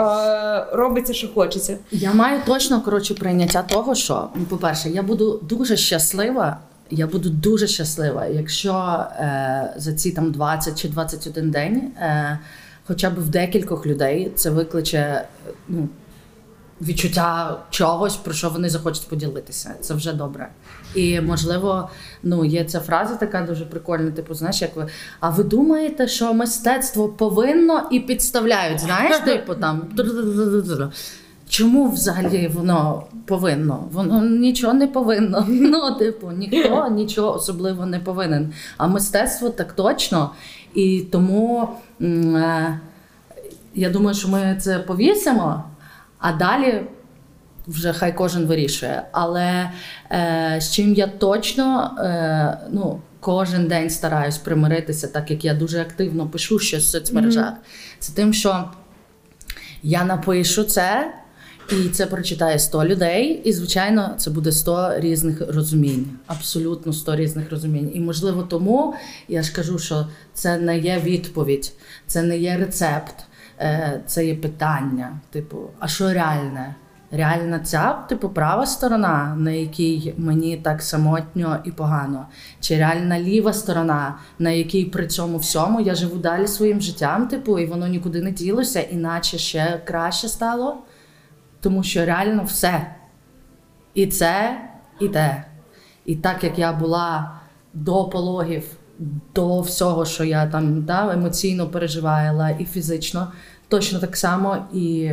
робиться, 0.72 1.12
що 1.14 1.28
хочеться? 1.34 1.78
Я 1.90 2.12
маю 2.12 2.40
точно 2.46 2.80
коротше 2.80 3.14
прийняття 3.14 3.62
того, 3.62 3.94
що 3.94 4.28
ну, 4.34 4.44
по-перше, 4.44 4.88
я 4.88 5.02
буду 5.02 5.40
дуже 5.42 5.76
щаслива. 5.76 6.56
Я 6.90 7.06
буду 7.06 7.30
дуже 7.30 7.66
щаслива, 7.66 8.26
якщо 8.26 8.72
е, 8.72 9.74
за 9.76 9.92
ці 9.92 10.10
там 10.10 10.32
20 10.32 10.82
чи 10.82 10.88
21 10.88 11.50
день, 11.50 11.76
е, 11.76 12.38
хоча 12.86 13.10
б 13.10 13.18
в 13.18 13.28
декількох 13.28 13.86
людей 13.86 14.32
це 14.34 14.50
викличе 14.50 14.98
е, 14.98 15.26
ну, 15.68 15.88
відчуття 16.80 17.58
чогось, 17.70 18.16
про 18.16 18.34
що 18.34 18.50
вони 18.50 18.68
захочуть 18.68 19.08
поділитися. 19.08 19.74
Це 19.80 19.94
вже 19.94 20.12
добре. 20.12 20.48
І 20.94 21.20
можливо, 21.20 21.90
ну 22.22 22.44
є 22.44 22.64
ця 22.64 22.80
фраза 22.80 23.14
така 23.14 23.42
дуже 23.42 23.64
прикольна. 23.64 24.10
Типу, 24.10 24.34
знаєш, 24.34 24.62
як 24.62 24.76
ви. 24.76 24.86
А 25.20 25.30
ви 25.30 25.44
думаєте, 25.44 26.08
що 26.08 26.34
мистецтво 26.34 27.08
повинно 27.08 27.88
і 27.90 28.00
підставляють? 28.00 28.80
Знаєш, 28.80 29.18
типу 29.24 29.54
там. 29.54 29.88
Чому 31.50 31.90
взагалі 31.90 32.48
воно 32.48 33.02
повинно? 33.26 33.88
Воно 33.92 34.24
нічого 34.24 34.74
не 34.74 34.86
повинно. 34.86 35.46
Ну, 35.48 35.94
типу, 35.94 36.30
ніхто 36.30 36.88
нічого 36.88 37.34
особливо 37.34 37.86
не 37.86 37.98
повинен. 37.98 38.52
А 38.76 38.86
мистецтво 38.86 39.48
так 39.48 39.72
точно. 39.72 40.30
І 40.74 41.04
тому 41.12 41.68
е, 42.00 42.80
я 43.74 43.90
думаю, 43.90 44.16
що 44.16 44.28
ми 44.28 44.56
це 44.60 44.78
повісимо, 44.78 45.64
а 46.18 46.32
далі 46.32 46.82
вже 47.66 47.92
хай 47.92 48.16
кожен 48.16 48.46
вирішує. 48.46 49.02
Але 49.12 49.70
е, 50.12 50.56
з 50.60 50.72
чим 50.72 50.94
я 50.94 51.06
точно 51.06 51.96
е, 51.98 52.58
ну, 52.72 53.00
кожен 53.20 53.68
день 53.68 53.90
стараюсь 53.90 54.38
примиритися, 54.38 55.08
так 55.08 55.30
як 55.30 55.44
я 55.44 55.54
дуже 55.54 55.80
активно 55.80 56.26
пишу 56.26 56.58
щось 56.58 56.84
в 56.84 56.88
соцмережах, 56.88 57.52
це 57.98 58.12
тим, 58.12 58.32
що 58.32 58.70
я 59.82 60.04
напишу 60.04 60.64
це. 60.64 61.14
І 61.72 61.88
це 61.88 62.06
прочитає 62.06 62.58
100 62.58 62.84
людей, 62.84 63.42
і 63.44 63.52
звичайно, 63.52 64.14
це 64.18 64.30
буде 64.30 64.52
100 64.52 65.00
різних 65.00 65.42
розумінь. 65.54 66.06
Абсолютно 66.26 66.92
100 66.92 67.16
різних 67.16 67.50
розумінь. 67.50 67.90
І 67.94 68.00
можливо, 68.00 68.42
тому 68.42 68.94
я 69.28 69.42
ж 69.42 69.52
кажу, 69.52 69.78
що 69.78 70.06
це 70.34 70.58
не 70.58 70.78
є 70.78 71.00
відповідь, 71.04 71.72
це 72.06 72.22
не 72.22 72.38
є 72.38 72.56
рецепт, 72.56 73.14
е, 73.60 74.00
це 74.06 74.26
є 74.26 74.34
питання. 74.34 75.20
Типу, 75.30 75.58
а 75.78 75.88
що 75.88 76.12
реальне? 76.12 76.74
Реальна 77.12 77.58
ця, 77.58 77.92
типу, 78.08 78.28
права 78.28 78.66
сторона, 78.66 79.34
на 79.38 79.50
якій 79.50 80.14
мені 80.16 80.56
так 80.56 80.82
самотньо 80.82 81.58
і 81.64 81.70
погано, 81.70 82.26
чи 82.60 82.76
реальна 82.78 83.20
ліва 83.20 83.52
сторона, 83.52 84.18
на 84.38 84.50
якій 84.50 84.84
при 84.84 85.06
цьому 85.06 85.38
всьому 85.38 85.80
я 85.80 85.94
живу 85.94 86.16
далі 86.16 86.46
своїм 86.46 86.80
життям, 86.80 87.28
типу, 87.28 87.58
і 87.58 87.66
воно 87.66 87.86
нікуди 87.88 88.22
не 88.22 88.30
ділося, 88.30 88.80
іначе 88.80 89.38
ще 89.38 89.80
краще 89.84 90.28
стало. 90.28 90.76
Тому 91.60 91.82
що 91.82 92.04
реально 92.04 92.44
все. 92.44 92.94
І 93.94 94.06
це, 94.06 94.60
і 95.00 95.08
те. 95.08 95.44
І 96.06 96.16
так 96.16 96.44
як 96.44 96.58
я 96.58 96.72
була 96.72 97.40
до 97.74 98.04
пологів, 98.04 98.64
до 99.34 99.60
всього, 99.60 100.04
що 100.04 100.24
я 100.24 100.46
там 100.46 100.82
да, 100.84 101.12
емоційно 101.12 101.68
переживала 101.68 102.50
і 102.50 102.64
фізично, 102.64 103.32
точно 103.68 103.98
так 103.98 104.16
само 104.16 104.56
і 104.72 105.12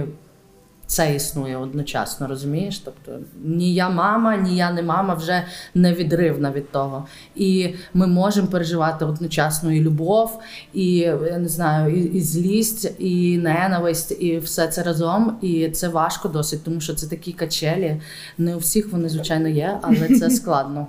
це 0.88 1.16
існує 1.16 1.58
одночасно, 1.58 2.28
розумієш? 2.28 2.80
Тобто 2.80 3.20
ні 3.44 3.74
я 3.74 3.90
мама, 3.90 4.38
ні 4.38 4.58
я 4.58 4.72
не 4.72 4.82
мама 4.84 5.14
вже 5.14 5.44
невідривна 5.76 6.52
від 6.52 6.72
того. 6.72 7.06
І 7.36 7.74
ми 7.94 8.08
можемо 8.08 8.48
переживати 8.48 9.06
одночасно 9.06 9.72
і 9.72 9.80
любов, 9.80 10.40
і 10.74 10.96
я 10.96 11.38
не 11.38 11.48
знаю, 11.48 11.96
і, 11.96 12.04
і 12.04 12.22
злість, 12.22 12.94
і 13.00 13.38
ненависть, 13.38 14.18
і 14.20 14.38
все 14.38 14.68
це 14.68 14.84
разом. 14.84 15.38
І 15.42 15.70
це 15.70 15.88
важко 15.88 16.28
досить, 16.28 16.64
тому 16.64 16.82
що 16.82 16.94
це 16.94 17.08
такі 17.08 17.32
качелі. 17.34 18.02
Не 18.38 18.56
у 18.56 18.60
всіх 18.60 18.92
вони, 18.92 19.10
звичайно, 19.10 19.48
є, 19.48 19.80
але 19.82 20.20
це 20.20 20.30
складно. 20.30 20.88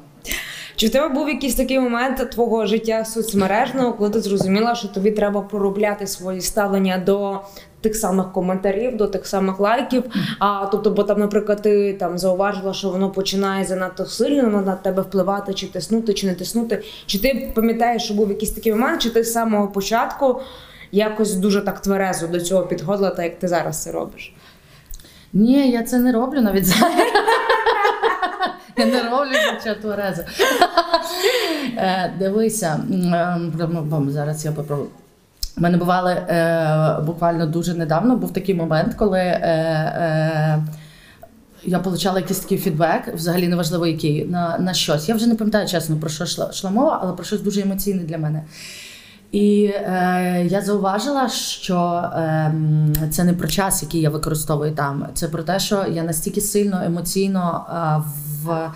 Чи 0.78 0.86
в 0.86 0.90
тебе 0.90 1.14
був 1.14 1.28
якийсь 1.28 1.54
такий 1.54 1.80
момент 1.80 2.30
твого 2.30 2.66
життя 2.66 3.04
соцмережного, 3.04 3.92
коли 3.92 4.10
ти 4.10 4.20
зрозуміла, 4.20 4.74
що 4.74 4.88
тобі 4.88 5.10
треба 5.10 5.40
проробляти 5.40 6.06
свої 6.06 6.40
ставлення 6.40 6.98
до 6.98 7.40
тих 7.80 7.96
самих 7.96 8.32
коментарів, 8.32 8.96
до 8.96 9.06
тих 9.06 9.26
самих 9.26 9.60
лайків? 9.60 10.04
А 10.38 10.66
тобто, 10.72 10.90
бо 10.90 11.02
там, 11.02 11.20
наприклад, 11.20 11.62
ти 11.62 11.92
там 11.92 12.18
зауважила, 12.18 12.74
що 12.74 12.90
воно 12.90 13.10
починає 13.10 13.64
занадто 13.64 14.06
сильно 14.06 14.60
на 14.60 14.74
тебе 14.74 15.02
впливати, 15.02 15.54
чи 15.54 15.66
тиснути, 15.66 16.14
чи 16.14 16.26
не 16.26 16.34
тиснути. 16.34 16.82
Чи 17.06 17.18
ти 17.18 17.52
пам'ятаєш, 17.54 18.02
що 18.04 18.14
був 18.14 18.28
якийсь 18.28 18.50
такий 18.50 18.72
момент, 18.72 19.02
чи 19.02 19.10
ти 19.10 19.24
з 19.24 19.32
самого 19.32 19.68
початку 19.68 20.40
якось 20.92 21.34
дуже 21.34 21.60
так 21.60 21.80
тверезо 21.80 22.26
до 22.26 22.40
цього 22.40 22.62
підходила, 22.62 23.10
так 23.10 23.24
як 23.24 23.38
ти 23.38 23.48
зараз 23.48 23.82
це 23.82 23.92
робиш? 23.92 24.34
Ні, 25.32 25.70
я 25.70 25.82
це 25.82 25.98
не 25.98 26.12
роблю 26.12 26.40
навіть 26.40 26.66
зараз. 26.66 26.96
Я 28.76 28.86
не 28.86 29.02
роблю 29.02 29.30
нічого 29.54 29.74
тверезо. 29.82 30.22
Е, 31.76 32.12
Дивися, 32.18 32.80
зараз 34.08 34.44
я 34.44 34.52
попробую. 34.52 34.88
У 35.58 35.60
мене 35.60 35.76
бували 35.76 36.12
е, 36.12 36.96
буквально 37.06 37.46
дуже 37.46 37.74
недавно 37.74 38.16
був 38.16 38.32
такий 38.32 38.54
момент, 38.54 38.94
коли 38.94 39.18
е, 39.20 39.40
е, 39.42 40.64
я 41.64 41.78
отримала 41.78 42.20
якийсь 42.20 42.40
такий 42.40 42.58
фідбек, 42.58 43.14
взагалі 43.14 43.48
неважливо 43.48 43.86
який, 43.86 44.24
на, 44.24 44.58
на 44.58 44.74
щось. 44.74 45.08
Я 45.08 45.14
вже 45.14 45.26
не 45.26 45.34
пам'ятаю 45.34 45.68
чесно 45.68 45.96
про 45.96 46.10
що 46.10 46.24
йшла, 46.24 46.50
йшла 46.52 46.70
мова, 46.70 46.98
але 47.02 47.12
про 47.12 47.24
щось 47.24 47.40
дуже 47.40 47.60
емоційне 47.60 48.02
для 48.02 48.18
мене. 48.18 48.42
І 49.32 49.64
е, 49.64 50.46
я 50.50 50.60
зауважила, 50.60 51.28
що 51.28 51.76
е, 52.14 52.54
це 53.10 53.24
не 53.24 53.34
про 53.34 53.48
час, 53.48 53.82
який 53.82 54.00
я 54.00 54.10
використовую 54.10 54.74
там. 54.74 55.06
Це 55.14 55.28
про 55.28 55.42
те, 55.42 55.58
що 55.58 55.84
я 55.92 56.02
настільки 56.02 56.40
сильно 56.40 56.82
емоційно 56.84 57.66
е, 57.70 58.02
в, 58.42 58.70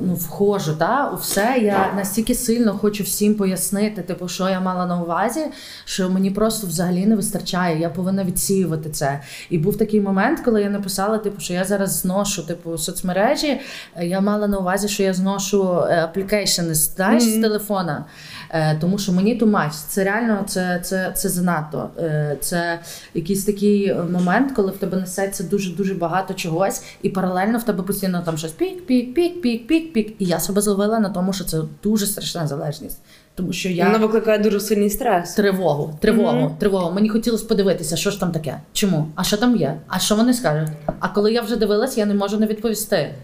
ну, 0.00 0.14
входжу 0.14 0.72
та, 0.78 1.10
у 1.10 1.16
все. 1.16 1.58
Я 1.62 1.92
настільки 1.96 2.34
сильно 2.34 2.78
хочу 2.78 3.04
всім 3.04 3.34
пояснити, 3.34 4.02
типу, 4.02 4.28
що 4.28 4.48
я 4.48 4.60
мала 4.60 4.86
на 4.86 5.02
увазі, 5.02 5.40
що 5.84 6.10
мені 6.10 6.30
просто 6.30 6.66
взагалі 6.66 7.06
не 7.06 7.16
вистачає. 7.16 7.80
Я 7.80 7.90
повинна 7.90 8.24
відсіювати 8.24 8.90
це. 8.90 9.20
І 9.50 9.58
був 9.58 9.76
такий 9.76 10.00
момент, 10.00 10.40
коли 10.40 10.62
я 10.62 10.70
написала, 10.70 11.18
типу, 11.18 11.40
що 11.40 11.52
я 11.52 11.64
зараз 11.64 12.00
зношу 12.00 12.42
типу, 12.42 12.78
соцмережі. 12.78 13.60
Е, 13.96 14.06
Я 14.06 14.20
мала 14.20 14.48
на 14.48 14.58
увазі, 14.58 14.88
що 14.88 15.02
я 15.02 15.14
зношу 15.14 15.68
аплікейшени 15.74 16.74
знаєш, 16.74 17.22
з 17.22 17.40
телефона. 17.40 18.04
Е, 18.50 18.76
тому 18.80 18.98
що 18.98 19.12
мені 19.12 19.34
much. 19.40 19.84
Це 19.88 20.04
реально 20.04 20.44
це, 20.46 20.80
це, 20.84 21.12
це 21.16 21.28
занадто. 21.28 21.90
Е, 21.98 22.36
це 22.40 22.80
якийсь 23.14 23.44
такий 23.44 23.94
момент, 23.94 24.52
коли 24.52 24.70
в 24.70 24.76
тебе 24.76 24.96
несеться 24.96 25.44
дуже 25.44 25.72
дуже 25.72 25.94
багато 25.94 26.34
чогось, 26.34 26.82
і 27.02 27.10
паралельно 27.10 27.58
в 27.58 27.62
тебе 27.62 27.82
постійно 27.82 28.22
там 28.24 28.38
щось 28.38 28.52
пік, 28.52 28.86
пік, 29.20 29.42
пік, 29.42 29.66
пік, 29.66 29.92
пік, 29.92 29.92
пік. 29.92 30.14
І 30.18 30.24
я 30.24 30.40
себе 30.40 30.60
зловила 30.60 30.98
на 30.98 31.08
тому, 31.08 31.32
що 31.32 31.44
це 31.44 31.58
дуже 31.82 32.06
страшна 32.06 32.46
залежність. 32.46 32.98
Тому 33.34 33.52
що 33.52 33.68
я 33.68 33.86
Вона 33.86 33.98
викликає 33.98 34.38
дуже 34.38 34.60
сильний 34.60 34.90
стрес. 34.90 35.34
тривогу, 35.34 35.98
тривогу, 36.00 36.36
Мгм. 36.38 36.56
тривогу. 36.58 36.90
Мені 36.94 37.08
хотілося 37.08 37.46
подивитися, 37.46 37.96
що 37.96 38.10
ж 38.10 38.20
там 38.20 38.32
таке. 38.32 38.60
Чому? 38.72 39.06
А 39.14 39.24
що 39.24 39.36
там 39.36 39.56
є? 39.56 39.80
А 39.88 39.98
що 39.98 40.16
вони 40.16 40.34
скажуть? 40.34 40.68
А 41.00 41.08
коли 41.08 41.32
я 41.32 41.42
вже 41.42 41.56
дивилась, 41.56 41.98
я 41.98 42.06
не 42.06 42.14
можу 42.14 42.38
не 42.38 42.46
відповісти. 42.46 43.14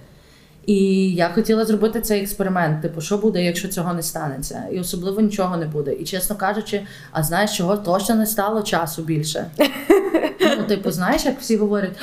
І 0.67 1.11
я 1.15 1.29
хотіла 1.29 1.65
зробити 1.65 2.01
цей 2.01 2.23
експеримент. 2.23 2.83
Типу, 2.83 3.01
що 3.01 3.19
буде, 3.19 3.45
якщо 3.45 3.69
цього 3.69 3.95
не 3.95 4.03
станеться? 4.03 4.63
І 4.73 4.81
особливо 4.81 5.21
нічого 5.21 5.57
не 5.57 5.67
буде. 5.67 5.93
І 5.93 6.05
чесно 6.05 6.37
кажучи, 6.37 6.87
а 7.13 7.23
знаєш, 7.23 7.57
чого 7.57 7.77
точно 7.77 8.15
не 8.15 8.27
стало 8.27 8.63
часу 8.63 9.03
більше? 9.03 9.47
Ну, 10.59 10.65
типу, 10.69 10.91
знаєш, 10.91 11.25
як 11.25 11.41
всі 11.41 11.57
говорять: 11.57 11.97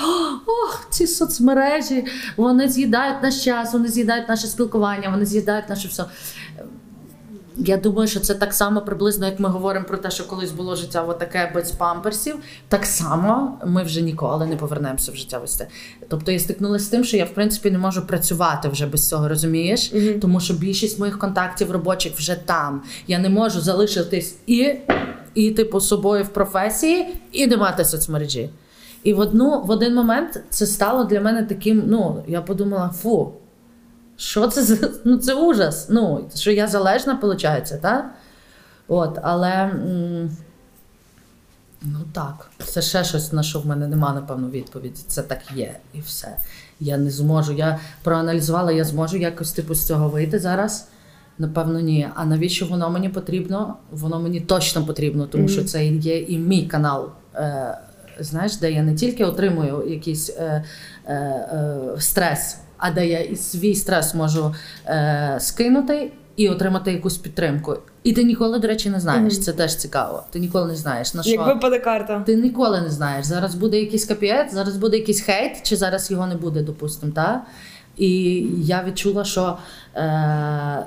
ох, 0.45 0.87
ці 0.89 1.07
соцмережі, 1.07 2.05
вони 2.37 2.69
з'їдають 2.69 3.23
наш 3.23 3.43
час, 3.43 3.73
вони 3.73 3.87
з'їдають 3.87 4.29
наше 4.29 4.47
спілкування, 4.47 5.09
вони 5.09 5.25
з'їдають 5.25 5.69
наше 5.69 5.87
все. 5.87 6.03
Я 7.57 7.77
думаю, 7.77 8.07
що 8.07 8.19
це 8.19 8.33
так 8.33 8.53
само 8.53 8.81
приблизно, 8.81 9.25
як 9.25 9.39
ми 9.39 9.49
говоримо 9.49 9.85
про 9.85 9.97
те, 9.97 10.11
що 10.11 10.27
колись 10.27 10.51
було 10.51 10.75
життя 10.75 11.01
отаке 11.01 11.51
без 11.55 11.71
памперсів. 11.71 12.35
Так 12.67 12.85
само 12.85 13.57
ми 13.65 13.83
вже 13.83 14.01
ніколи 14.01 14.45
не 14.45 14.55
повернемося 14.55 15.11
в 15.11 15.15
життя 15.15 15.37
вести. 15.37 15.67
Тобто 16.07 16.31
я 16.31 16.39
стикнулася 16.39 16.85
з 16.85 16.87
тим, 16.87 17.03
що 17.03 17.17
я 17.17 17.25
в 17.25 17.33
принципі 17.33 17.71
не 17.71 17.77
можу 17.77 18.07
працювати 18.07 18.69
вже 18.69 18.85
без 18.85 19.09
цього, 19.09 19.27
розумієш? 19.27 19.93
Мгм. 19.93 20.19
Тому 20.19 20.39
що 20.39 20.53
більшість 20.53 20.99
моїх 20.99 21.19
контактів 21.19 21.71
робочих 21.71 22.13
вже 22.13 22.35
там. 22.35 22.81
Я 23.07 23.19
не 23.19 23.29
можу 23.29 23.61
залишитись 23.61 24.35
і, 24.47 24.75
і 25.33 25.51
типу 25.51 25.79
собою 25.79 26.23
в 26.23 26.29
професії, 26.29 27.07
і 27.31 27.47
не 27.47 27.57
мати 27.57 27.85
соцмережі. 27.85 28.49
І 29.03 29.13
в 29.13 29.19
одну 29.19 29.61
в 29.61 29.69
один 29.69 29.95
момент 29.95 30.43
це 30.49 30.65
стало 30.65 31.03
для 31.03 31.21
мене 31.21 31.43
таким. 31.43 31.83
Ну 31.87 32.23
я 32.27 32.41
подумала, 32.41 32.89
фу. 32.89 33.33
Що 34.17 34.47
це 34.47 34.63
за 34.63 34.89
ну 35.05 35.17
це 35.17 35.33
ужас? 35.33 35.87
Ну, 35.89 36.29
що 36.35 36.51
я 36.51 36.67
залежна, 36.67 37.13
виходить, 37.13 37.81
так? 37.81 38.05
От, 38.87 39.19
але 39.23 39.71
ну 41.81 41.99
так, 42.13 42.51
це 42.65 42.81
ще 42.81 43.03
щось, 43.03 43.33
на 43.33 43.43
що 43.43 43.59
в 43.59 43.65
мене 43.65 43.87
нема, 43.87 44.13
напевно, 44.13 44.49
відповіді. 44.49 45.01
Це 45.07 45.21
так 45.21 45.39
є 45.55 45.75
і 45.93 45.99
все. 45.99 46.37
Я 46.79 46.97
не 46.97 47.11
зможу. 47.11 47.53
Я 47.53 47.79
проаналізувала, 48.03 48.71
я 48.71 48.83
зможу 48.83 49.17
якось 49.17 49.51
типу 49.51 49.75
з 49.75 49.87
цього 49.87 50.09
вийти 50.09 50.39
зараз. 50.39 50.87
Напевно, 51.37 51.79
ні. 51.79 52.09
А 52.15 52.25
навіщо 52.25 52.65
воно 52.65 52.89
мені 52.89 53.09
потрібно? 53.09 53.75
Воно 53.91 54.19
мені 54.19 54.41
точно 54.41 54.85
потрібно, 54.85 55.27
тому 55.27 55.47
що 55.47 55.63
це 55.63 55.85
є 55.85 56.19
і 56.19 56.37
мій 56.37 56.65
канал. 56.67 57.09
Е, 57.35 57.77
знаєш, 58.19 58.57
де 58.57 58.71
я 58.71 58.83
не 58.83 58.95
тільки 58.95 59.25
отримую 59.25 59.89
якийсь 59.89 60.29
е, 60.29 60.63
е, 61.05 61.13
е, 61.13 61.79
стрес, 61.99 62.57
а 62.83 62.91
де 62.91 63.07
я 63.07 63.19
і 63.19 63.35
свій 63.35 63.75
стрес 63.75 64.15
можу 64.15 64.55
е, 64.85 65.37
скинути 65.39 66.11
і 66.35 66.49
отримати 66.49 66.91
якусь 66.91 67.17
підтримку. 67.17 67.77
І 68.03 68.13
ти 68.13 68.23
ніколи, 68.23 68.59
до 68.59 68.67
речі, 68.67 68.89
не 68.89 68.99
знаєш. 68.99 69.39
Це 69.39 69.53
теж 69.53 69.75
цікаво. 69.75 70.23
Ти 70.31 70.39
ніколи 70.39 70.67
не 70.67 70.75
знаєш 70.75 71.13
на 71.13 71.23
що. 71.23 71.31
Як 71.31 71.47
випаде 71.47 71.79
карта. 71.79 72.23
Ти 72.25 72.35
ніколи 72.35 72.81
не 72.81 72.89
знаєш. 72.89 73.25
Зараз 73.25 73.55
буде 73.55 73.79
якийсь 73.79 74.05
капіет, 74.05 74.53
зараз 74.53 74.77
буде 74.77 74.97
якийсь 74.97 75.21
хейт, 75.21 75.63
чи 75.63 75.75
зараз 75.75 76.11
його 76.11 76.27
не 76.27 76.35
буде, 76.35 76.61
допустимо? 76.61 77.13
І 77.97 78.43
я 78.57 78.83
відчула, 78.87 79.23
що 79.23 79.57
е, 79.95 80.03
е, 80.03 80.85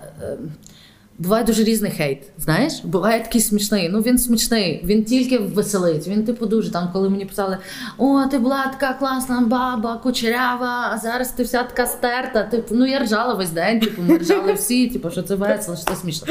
буває 1.19 1.45
дуже 1.45 1.64
різний 1.64 1.91
хейт. 1.91 2.23
Знаєш? 2.39 2.81
Буває 2.85 3.21
такий 3.23 3.41
смішний. 3.41 3.89
Ну 3.89 4.01
він 4.01 4.19
смішний, 4.19 4.81
він 4.85 5.05
тільки 5.05 5.39
веселить. 5.39 6.09
Він, 6.09 6.25
типу, 6.25 6.47
дуже 6.47 6.71
там, 6.73 6.89
коли 6.93 7.11
мені 7.11 7.25
писали: 7.25 7.59
О, 7.99 8.25
ти 8.27 8.39
була 8.39 8.67
така 8.67 8.95
класна 8.95 9.41
баба, 9.41 9.97
кучерява, 10.03 10.91
а 10.93 10.99
зараз 10.99 11.31
ти 11.33 11.43
вся 11.43 11.62
така 11.62 11.87
стерта. 11.87 12.43
Типу, 12.43 12.75
ну 12.75 12.87
я 12.87 12.99
ржала 12.99 13.35
весь 13.35 13.51
день, 13.51 13.81
типу, 13.81 14.03
ми 14.03 14.19
ржали 14.19 14.53
всі, 14.53 14.87
типу, 14.89 15.11
що 15.11 15.23
це 15.23 15.35
весело, 15.35 15.77
що 15.77 15.87
це 15.87 15.97
смішно. 15.97 16.27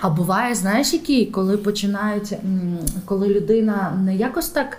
А 0.00 0.10
буває, 0.10 0.54
знаєш, 0.54 0.92
які, 0.92 1.26
коли 1.26 1.56
починають, 1.56 2.32
коли 3.04 3.28
людина 3.28 3.98
не 4.04 4.16
якось 4.16 4.48
так 4.48 4.78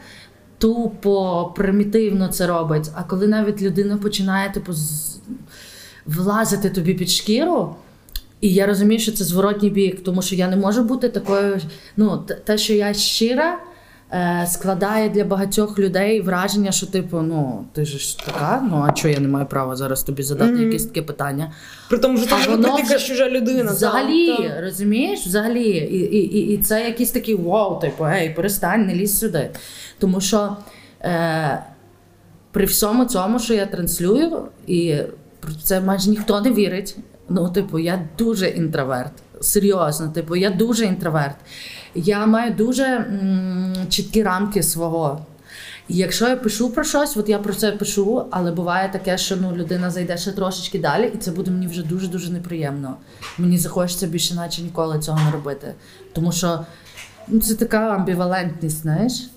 тупо, 0.58 1.46
примітивно 1.56 2.28
це 2.28 2.48
робить, 2.48 2.90
а 2.96 3.04
коли 3.04 3.28
навіть 3.28 3.62
людина 3.62 3.98
починає 3.98 4.52
типу, 4.52 4.74
з- 4.74 5.20
влазити 6.06 6.70
тобі 6.70 6.94
під 6.94 7.10
шкіру. 7.10 7.76
І 8.46 8.54
я 8.54 8.66
розумію, 8.66 9.00
що 9.00 9.12
це 9.12 9.24
зворотній 9.24 9.70
бік, 9.70 10.04
тому 10.04 10.22
що 10.22 10.36
я 10.36 10.48
не 10.48 10.56
можу 10.56 10.84
бути 10.84 11.10
такою. 11.10 11.60
Ну, 11.98 12.24
те, 12.44 12.58
що 12.58 12.74
я 12.74 12.94
щира, 12.94 13.60
е, 14.12 14.48
складає 14.50 15.10
для 15.10 15.24
багатьох 15.24 15.80
людей 15.80 16.22
враження, 16.22 16.72
що, 16.72 16.86
типу, 16.86 17.22
ну, 17.22 17.66
ти 17.74 17.86
ж 17.86 18.20
така, 18.26 18.68
ну 18.72 18.86
а 18.88 18.92
чого 18.92 19.14
я 19.14 19.20
не 19.20 19.28
маю 19.28 19.46
права 19.46 19.76
зараз 19.76 20.04
тобі 20.04 20.24
задати 20.24 20.52
Мгм. 20.52 20.64
якесь 20.64 20.86
таке 20.86 21.02
питання? 21.02 21.52
При 21.90 21.98
тому, 21.98 22.18
що 22.18 22.36
А 22.36 22.44
це 22.44 22.50
воно 22.50 22.76
вже 22.76 22.96
вже- 22.96 23.08
чужа 23.08 23.30
людина. 23.30 23.72
Взагалі, 23.72 24.28
так, 24.28 24.38
так. 24.48 24.62
розумієш? 24.62 25.20
Взагалі. 25.26 25.70
І, 25.70 25.98
і, 25.98 26.38
і, 26.38 26.54
і 26.54 26.58
це 26.58 26.86
якийсь 26.86 27.12
такий 27.12 27.36
вау, 27.36 27.80
типу, 27.80 28.06
ей, 28.06 28.30
перестань, 28.30 28.86
не 28.86 28.96
лізь 28.96 29.20
сюди. 29.20 29.50
Тому 30.00 30.22
що 30.22 30.58
е, 31.02 31.64
при 32.52 32.66
всьому 32.66 33.06
цьому, 33.06 33.40
що 33.40 33.54
я 33.54 33.66
транслюю, 33.66 34.42
і 34.68 34.96
це 35.64 35.82
майже 35.82 36.10
ніхто 36.10 36.42
не 36.42 36.52
вірить. 36.52 36.98
Ну, 37.30 37.50
типу, 37.50 37.80
я 37.80 38.08
дуже 38.18 38.48
інтроверт. 38.48 39.12
Серйозно, 39.42 40.10
типу, 40.10 40.36
я 40.36 40.50
дуже 40.50 40.86
інтроверт. 40.86 41.36
Я 41.96 42.26
маю 42.26 42.54
дуже 42.54 42.84
м, 42.84 43.74
чіткі 43.90 44.24
рамки 44.24 44.64
свого. 44.64 45.26
І 45.88 45.96
якщо 45.96 46.28
я 46.30 46.36
пишу 46.36 46.70
про 46.70 46.84
щось, 46.84 47.18
от 47.18 47.30
я 47.30 47.40
про 47.40 47.54
це 47.54 47.72
пишу, 47.72 48.26
але 48.32 48.52
буває 48.52 48.90
таке, 48.90 49.18
що 49.18 49.36
ну, 49.36 49.56
людина 49.56 49.90
зайде 49.90 50.18
ще 50.18 50.32
трошечки 50.32 50.80
далі, 50.80 51.12
і 51.16 51.18
це 51.18 51.32
буде 51.32 51.52
мені 51.52 51.68
вже 51.68 51.84
дуже-дуже 51.84 52.32
неприємно. 52.32 52.96
Мені 53.38 53.58
захочеться 53.58 54.08
більше, 54.08 54.36
наче 54.36 54.62
ніколи 54.62 55.00
цього 55.00 55.20
не 55.26 55.32
робити. 55.32 55.74
Тому 56.14 56.32
що 56.32 56.66
ну, 57.28 57.40
це 57.40 57.56
така 57.56 57.90
амбівалентність, 57.90 58.82
знаєш. 58.82 59.30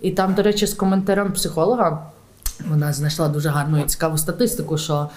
І 0.00 0.10
там, 0.10 0.34
до 0.34 0.42
речі, 0.42 0.66
з 0.66 0.74
коментарем 0.74 1.32
психолога 1.32 2.10
вона 2.70 2.92
знайшла 2.92 3.28
дуже 3.28 3.48
гарну 3.48 3.80
і 3.80 3.84
цікаву 3.84 4.18
статистику, 4.18 4.78
що 4.78 5.08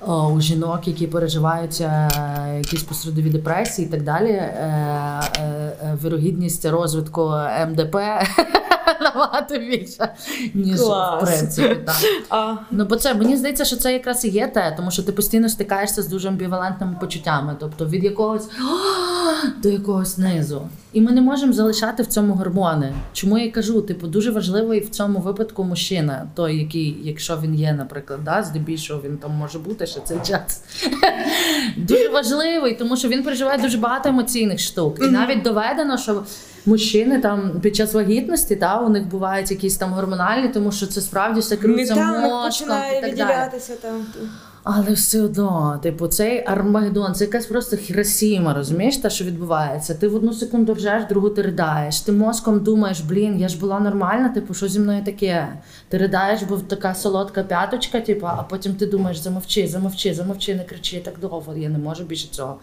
о, 0.00 0.28
у 0.28 0.40
жінок, 0.40 0.88
які 0.88 1.06
переживають 1.06 1.80
е, 1.80 2.08
якісь 2.56 2.82
посередові 2.82 3.30
депресії 3.30 3.88
і 3.88 3.90
так 3.90 4.02
далі, 4.02 4.30
е, 4.30 4.50
е, 5.38 5.42
е, 5.42 5.98
вирогідність 6.02 6.64
розвитку 6.64 7.34
МДП 7.68 7.96
набагато 9.04 9.58
більша, 9.58 10.14
ніж 10.54 10.80
Клас. 10.80 11.22
в 11.22 11.26
принципі. 11.26 11.76
Так. 11.86 11.96
А, 12.30 12.54
Ну, 12.70 12.84
бо 12.84 12.96
це 12.96 13.14
мені 13.14 13.36
здається, 13.36 13.64
що 13.64 13.76
це 13.76 13.92
якраз 13.92 14.24
і 14.24 14.28
є 14.28 14.46
те, 14.46 14.74
тому 14.76 14.90
що 14.90 15.02
ти 15.02 15.12
постійно 15.12 15.48
стикаєшся 15.48 16.02
з 16.02 16.08
дуже 16.08 16.28
амбівалентними 16.28 16.96
почуттями, 17.00 17.56
тобто 17.60 17.86
від 17.86 18.04
якогось 18.04 18.48
до 19.62 19.68
якогось 19.68 20.18
низу. 20.18 20.68
І 20.92 21.00
ми 21.00 21.12
не 21.12 21.20
можемо 21.20 21.52
залишати 21.52 22.02
в 22.02 22.06
цьому 22.06 22.34
гормони. 22.34 22.94
Чому 23.12 23.38
я 23.38 23.50
кажу? 23.50 23.82
Типу, 23.82 24.06
дуже 24.06 24.30
важливий 24.30 24.80
в 24.80 24.90
цьому 24.90 25.18
випадку 25.18 25.64
мужчина, 25.64 26.28
той, 26.34 26.56
який, 26.58 26.96
якщо 27.02 27.38
він 27.42 27.54
є, 27.54 27.72
наприклад, 27.72 28.20
да, 28.24 28.42
здебільшого 28.42 29.00
він 29.04 29.16
там 29.18 29.30
може 29.32 29.58
бути 29.58 29.86
ще 29.86 30.00
цей 30.00 30.18
час. 30.26 30.62
Дуже 31.76 32.08
важливий, 32.08 32.74
тому 32.74 32.96
що 32.96 33.08
він 33.08 33.22
переживає 33.22 33.58
дуже 33.58 33.78
багато 33.78 34.08
емоційних 34.08 34.60
штук. 34.60 34.98
І 35.02 35.06
навіть 35.06 35.42
доведено, 35.42 35.98
що 35.98 36.22
мужчини 36.66 37.20
там 37.20 37.60
під 37.60 37.76
час 37.76 37.94
вагітності 37.94 38.56
та 38.56 38.80
у 38.80 38.88
них 38.88 39.06
бувають 39.06 39.50
якісь 39.50 39.76
там 39.76 39.92
гормональні, 39.92 40.48
тому 40.48 40.72
що 40.72 40.86
це 40.86 41.00
справді 41.00 41.40
все 41.40 41.56
метал 41.56 42.30
мозком 42.30 42.68
і 42.98 43.00
так 43.00 43.16
далі. 43.16 43.50
там. 43.82 44.06
Але 44.64 44.92
все 44.92 45.22
одно, 45.22 45.80
типу, 45.82 46.06
цей 46.08 46.44
Армагеддон, 46.46 47.14
це 47.14 47.24
якась 47.24 47.46
просто 47.46 47.76
хіросіма, 47.76 48.54
розумієш, 48.54 48.96
те, 48.96 49.10
що 49.10 49.24
відбувається. 49.24 49.94
Ти 49.94 50.08
в 50.08 50.14
одну 50.14 50.32
секунду 50.32 50.74
ржеш, 50.74 51.02
другу 51.08 51.30
ти 51.30 51.42
ридаєш. 51.42 52.00
Ти 52.00 52.12
мозком 52.12 52.60
думаєш, 52.60 53.00
блін, 53.00 53.40
я 53.40 53.48
ж 53.48 53.58
була 53.58 53.80
нормальна, 53.80 54.28
типу, 54.28 54.54
що 54.54 54.68
зі 54.68 54.80
мною 54.80 55.04
таке? 55.04 55.48
Ти 55.88 55.98
ридаєш, 55.98 56.42
бо 56.42 56.56
така 56.56 56.94
солодка 56.94 57.42
п'яточка, 57.42 58.00
типу, 58.00 58.26
а 58.26 58.42
потім 58.42 58.74
ти 58.74 58.86
думаєш, 58.86 59.18
замовчи, 59.18 59.68
замовчи, 59.68 60.14
замовчи, 60.14 60.54
не 60.54 60.64
кричи 60.64 61.00
так 61.04 61.14
довго, 61.20 61.56
я 61.56 61.68
не 61.68 61.78
можу 61.78 62.04
більше 62.04 62.28
цього. 62.30 62.58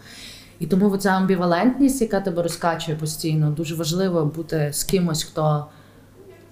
І 0.62 0.66
тому 0.66 0.96
ця 0.96 1.10
амбівалентність, 1.10 2.02
яка 2.02 2.20
тебе 2.20 2.42
розкачує 2.42 2.96
постійно, 2.96 3.50
дуже 3.50 3.74
важливо 3.74 4.24
бути 4.24 4.70
з 4.72 4.84
кимось, 4.84 5.22
хто 5.22 5.66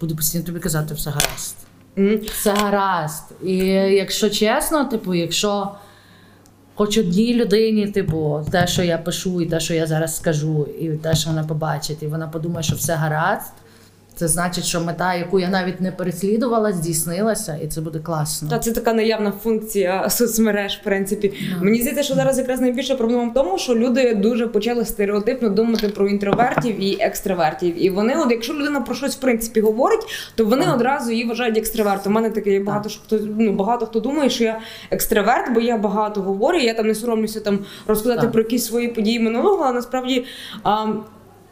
буде 0.00 0.14
постійно 0.14 0.44
тобі 0.44 0.60
казати 0.60 0.94
все 0.94 1.10
гаразд. 1.10 1.56
Все 2.26 2.54
гаразд. 2.54 3.24
І 3.44 3.56
якщо 3.56 4.30
чесно, 4.30 4.84
типу, 4.84 5.14
якщо 5.14 5.74
хоч 6.74 6.98
одній 6.98 7.34
людині, 7.34 7.86
типу, 7.86 8.46
те, 8.50 8.66
що 8.66 8.82
я 8.82 8.98
пишу, 8.98 9.40
і 9.40 9.46
те, 9.46 9.60
що 9.60 9.74
я 9.74 9.86
зараз 9.86 10.16
скажу, 10.16 10.68
і 10.80 10.88
те, 10.88 11.14
що 11.14 11.30
вона 11.30 11.44
побачить, 11.44 12.02
і 12.02 12.06
вона 12.06 12.28
подумає, 12.28 12.62
що 12.62 12.76
все 12.76 12.94
гаразд, 12.94 13.52
це 14.14 14.28
значить, 14.28 14.64
що 14.64 14.80
мета, 14.80 15.14
яку 15.14 15.40
я 15.40 15.48
навіть 15.48 15.80
не 15.80 15.92
переслідувала, 15.92 16.72
здійснилася, 16.72 17.58
і 17.64 17.66
це 17.66 17.80
буде 17.80 17.98
класно. 17.98 18.48
Та 18.48 18.58
це 18.58 18.72
така 18.72 18.92
наявна 18.92 19.32
функція 19.42 20.10
соцмереж, 20.10 20.78
в 20.80 20.84
принципі. 20.84 21.32
Мені 21.62 21.78
здається, 21.80 22.02
що 22.02 22.14
зараз 22.14 22.38
якраз 22.38 22.60
найбільша 22.60 22.94
проблема 22.94 23.30
в 23.30 23.34
тому, 23.34 23.58
що 23.58 23.74
люди 23.74 24.14
дуже 24.14 24.46
почали 24.46 24.84
стереотипно 24.84 25.48
думати 25.48 25.88
про 25.88 26.08
інтровертів 26.08 26.82
і 26.82 26.96
екстравертів. 27.00 27.84
І 27.84 27.90
вони, 27.90 28.14
от 28.16 28.30
якщо 28.30 28.54
людина 28.54 28.80
про 28.80 28.94
щось 28.94 29.16
в 29.16 29.20
принципі 29.20 29.60
говорить, 29.60 30.32
то 30.34 30.44
вони 30.44 30.64
Так. 30.64 30.74
одразу 30.74 31.12
її 31.12 31.24
вважають 31.24 31.58
екстравертом. 31.58 32.12
У 32.12 32.14
мене 32.14 32.30
таке 32.30 32.52
є 32.52 32.60
багато 32.60 32.88
що 32.88 33.00
хто 33.06 33.18
ну 33.38 33.52
багато 33.52 33.86
хто 33.86 34.00
думає, 34.00 34.30
що 34.30 34.44
я 34.44 34.60
екстраверт, 34.90 35.54
бо 35.54 35.60
я 35.60 35.78
багато 35.78 36.22
говорю. 36.22 36.58
Я 36.58 36.74
там 36.74 36.86
не 36.86 36.94
соромлюся 36.94 37.40
там 37.40 37.58
розказати 37.86 38.20
Так. 38.20 38.32
про 38.32 38.42
якісь 38.42 38.66
свої 38.66 38.88
події 38.88 39.20
минулого. 39.20 39.64
А 39.64 39.72
насправді 39.72 40.24
а, 40.62 40.86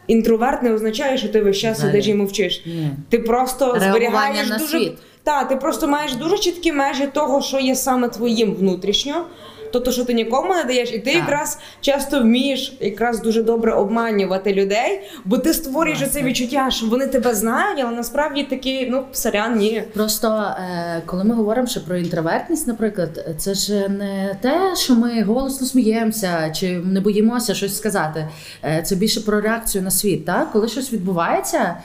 інтроверт 0.09 0.63
не 0.63 0.73
означає, 0.73 1.17
що 1.17 1.29
ти 1.29 1.41
весь 1.41 1.57
час 1.57 1.79
сидиш 1.79 2.07
і 2.07 2.13
мовчиш. 2.13 2.61
Ні. 2.65 2.89
Ти 3.09 3.19
просто 3.19 3.65
Реагування 3.65 3.89
зберігаєш 3.91 4.49
на 4.49 4.57
дуже 4.57 4.77
світ. 4.79 4.93
та 5.23 5.43
ти 5.43 5.55
просто 5.55 5.87
маєш 5.87 6.13
дуже 6.15 6.37
чіткі 6.37 6.71
межі 6.71 7.07
того, 7.13 7.41
що 7.41 7.59
є 7.59 7.75
саме 7.75 8.09
твоїм 8.09 8.53
внутрішньо. 8.55 9.25
То, 9.71 9.79
то 9.79 9.91
що 9.91 10.05
ти 10.05 10.13
нікому 10.13 10.53
не 10.55 10.63
даєш, 10.63 10.89
і 10.93 10.99
ти 10.99 11.11
Так. 11.11 11.15
якраз 11.15 11.59
часто 11.81 12.21
вмієш 12.21 12.77
якраз 12.79 13.21
дуже 13.21 13.43
добре 13.43 13.73
обманювати 13.73 14.53
людей, 14.53 15.01
бо 15.25 15.37
ти 15.37 15.53
створюєш 15.53 16.09
це 16.11 16.23
відчуття, 16.23 16.67
що 16.71 16.85
вони 16.85 17.07
тебе 17.07 17.33
знають, 17.35 17.79
але 17.83 17.95
насправді 17.95 18.43
такі, 18.43 18.87
ну, 18.91 19.05
сорян, 19.11 19.57
ні. 19.57 19.83
Просто 19.93 20.27
е, 20.59 21.01
коли 21.05 21.23
ми 21.23 21.35
говоримо 21.35 21.67
ще 21.67 21.79
про 21.79 21.97
інтровертність, 21.97 22.67
наприклад, 22.67 23.35
це 23.37 23.53
ж 23.53 23.89
не 23.89 24.37
те, 24.41 24.75
що 24.75 24.95
ми 24.95 25.23
голосно 25.23 25.67
сміємося 25.67 26.51
чи 26.55 26.77
не 26.77 27.01
боїмося 27.01 27.53
щось 27.53 27.77
сказати. 27.77 28.27
Е, 28.63 28.81
це 28.85 28.95
більше 28.95 29.21
про 29.21 29.41
реакцію 29.41 29.81
на 29.81 29.91
світ. 29.91 30.25
Так? 30.25 30.51
Коли 30.51 30.67
щось 30.67 30.93
відбувається. 30.93 31.75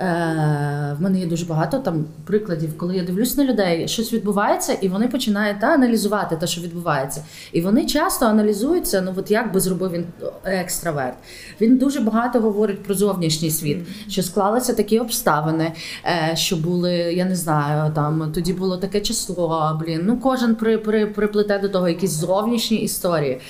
Е, 0.00 0.96
в 0.98 1.02
мене 1.02 1.20
є 1.20 1.26
дуже 1.26 1.46
багато 1.46 1.78
там 1.78 2.04
прикладів, 2.24 2.78
коли 2.78 2.96
я 2.96 3.02
дивлюсь 3.02 3.36
на 3.36 3.44
людей, 3.44 3.88
щось 3.88 4.12
відбувається, 4.12 4.72
і 4.72 4.88
вони 4.88 5.08
починають 5.08 5.60
та, 5.60 5.66
аналізувати 5.66 6.36
те, 6.36 6.46
що 6.46 6.60
відбувається. 6.60 7.24
І 7.52 7.60
вони 7.60 7.86
часто 7.86 8.26
аналізуються, 8.26 9.00
ну 9.00 9.14
от 9.16 9.30
як 9.30 9.52
би 9.52 9.60
зробив 9.60 9.90
він 9.92 10.04
екстраверт. 10.44 11.14
Він 11.60 11.78
дуже 11.78 12.00
багато 12.00 12.40
говорить 12.40 12.82
про 12.82 12.94
зовнішній 12.94 13.50
світ, 13.50 13.78
що 14.08 14.22
склалися 14.22 14.74
такі 14.74 14.98
обставини, 14.98 15.72
е, 16.04 16.36
що 16.36 16.56
були, 16.56 16.92
я 16.92 17.24
не 17.24 17.36
знаю, 17.36 17.92
там 17.94 18.32
тоді 18.34 18.52
було 18.52 18.76
таке 18.76 19.00
число. 19.00 19.80
Блін, 19.84 20.00
ну 20.04 20.18
кожен 20.18 20.54
при, 20.54 20.78
при, 20.78 21.06
приплете 21.06 21.58
до 21.58 21.68
того 21.68 21.88
якісь 21.88 22.10
зовнішні 22.10 22.76
історії. 22.76 23.40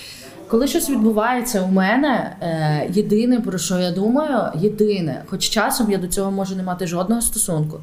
Коли 0.54 0.66
щось 0.66 0.90
відбувається 0.90 1.62
у 1.62 1.68
мене, 1.68 2.36
е, 2.40 2.88
єдине 2.92 3.40
про 3.40 3.58
що 3.58 3.78
я 3.78 3.90
думаю, 3.90 4.52
єдине, 4.54 5.22
хоч 5.26 5.48
часом 5.48 5.90
я 5.90 5.98
до 5.98 6.06
цього 6.06 6.30
можу 6.30 6.56
не 6.56 6.62
мати 6.62 6.86
жодного 6.86 7.22
стосунку. 7.22 7.80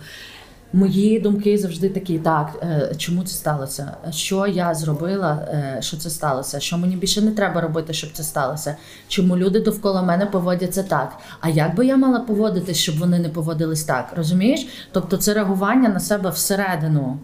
Мої 0.73 1.19
думки 1.19 1.57
завжди 1.57 1.89
такі: 1.89 2.19
так, 2.19 2.59
е, 2.63 2.95
чому 2.97 3.23
це 3.23 3.33
сталося? 3.33 3.91
Що 4.11 4.47
я 4.47 4.73
зробила, 4.73 5.47
е, 5.49 5.77
що 5.81 5.97
це 5.97 6.09
сталося? 6.09 6.59
Що 6.59 6.77
мені 6.77 6.95
більше 6.95 7.21
не 7.21 7.31
треба 7.31 7.61
робити, 7.61 7.93
щоб 7.93 8.09
це 8.13 8.23
сталося? 8.23 8.75
Чому 9.07 9.37
люди 9.37 9.59
довкола 9.59 10.01
мене 10.01 10.25
поводяться 10.25 10.83
так? 10.83 11.17
А 11.41 11.49
як 11.49 11.75
би 11.75 11.85
я 11.85 11.97
мала 11.97 12.19
поводитись, 12.19 12.77
щоб 12.77 12.99
вони 12.99 13.19
не 13.19 13.29
поводились 13.29 13.83
так? 13.83 14.13
Розумієш? 14.15 14.67
Тобто 14.91 15.17
це 15.17 15.33
реагування 15.33 15.89
на 15.89 15.99
себе 15.99 16.29
всередину. 16.29 17.19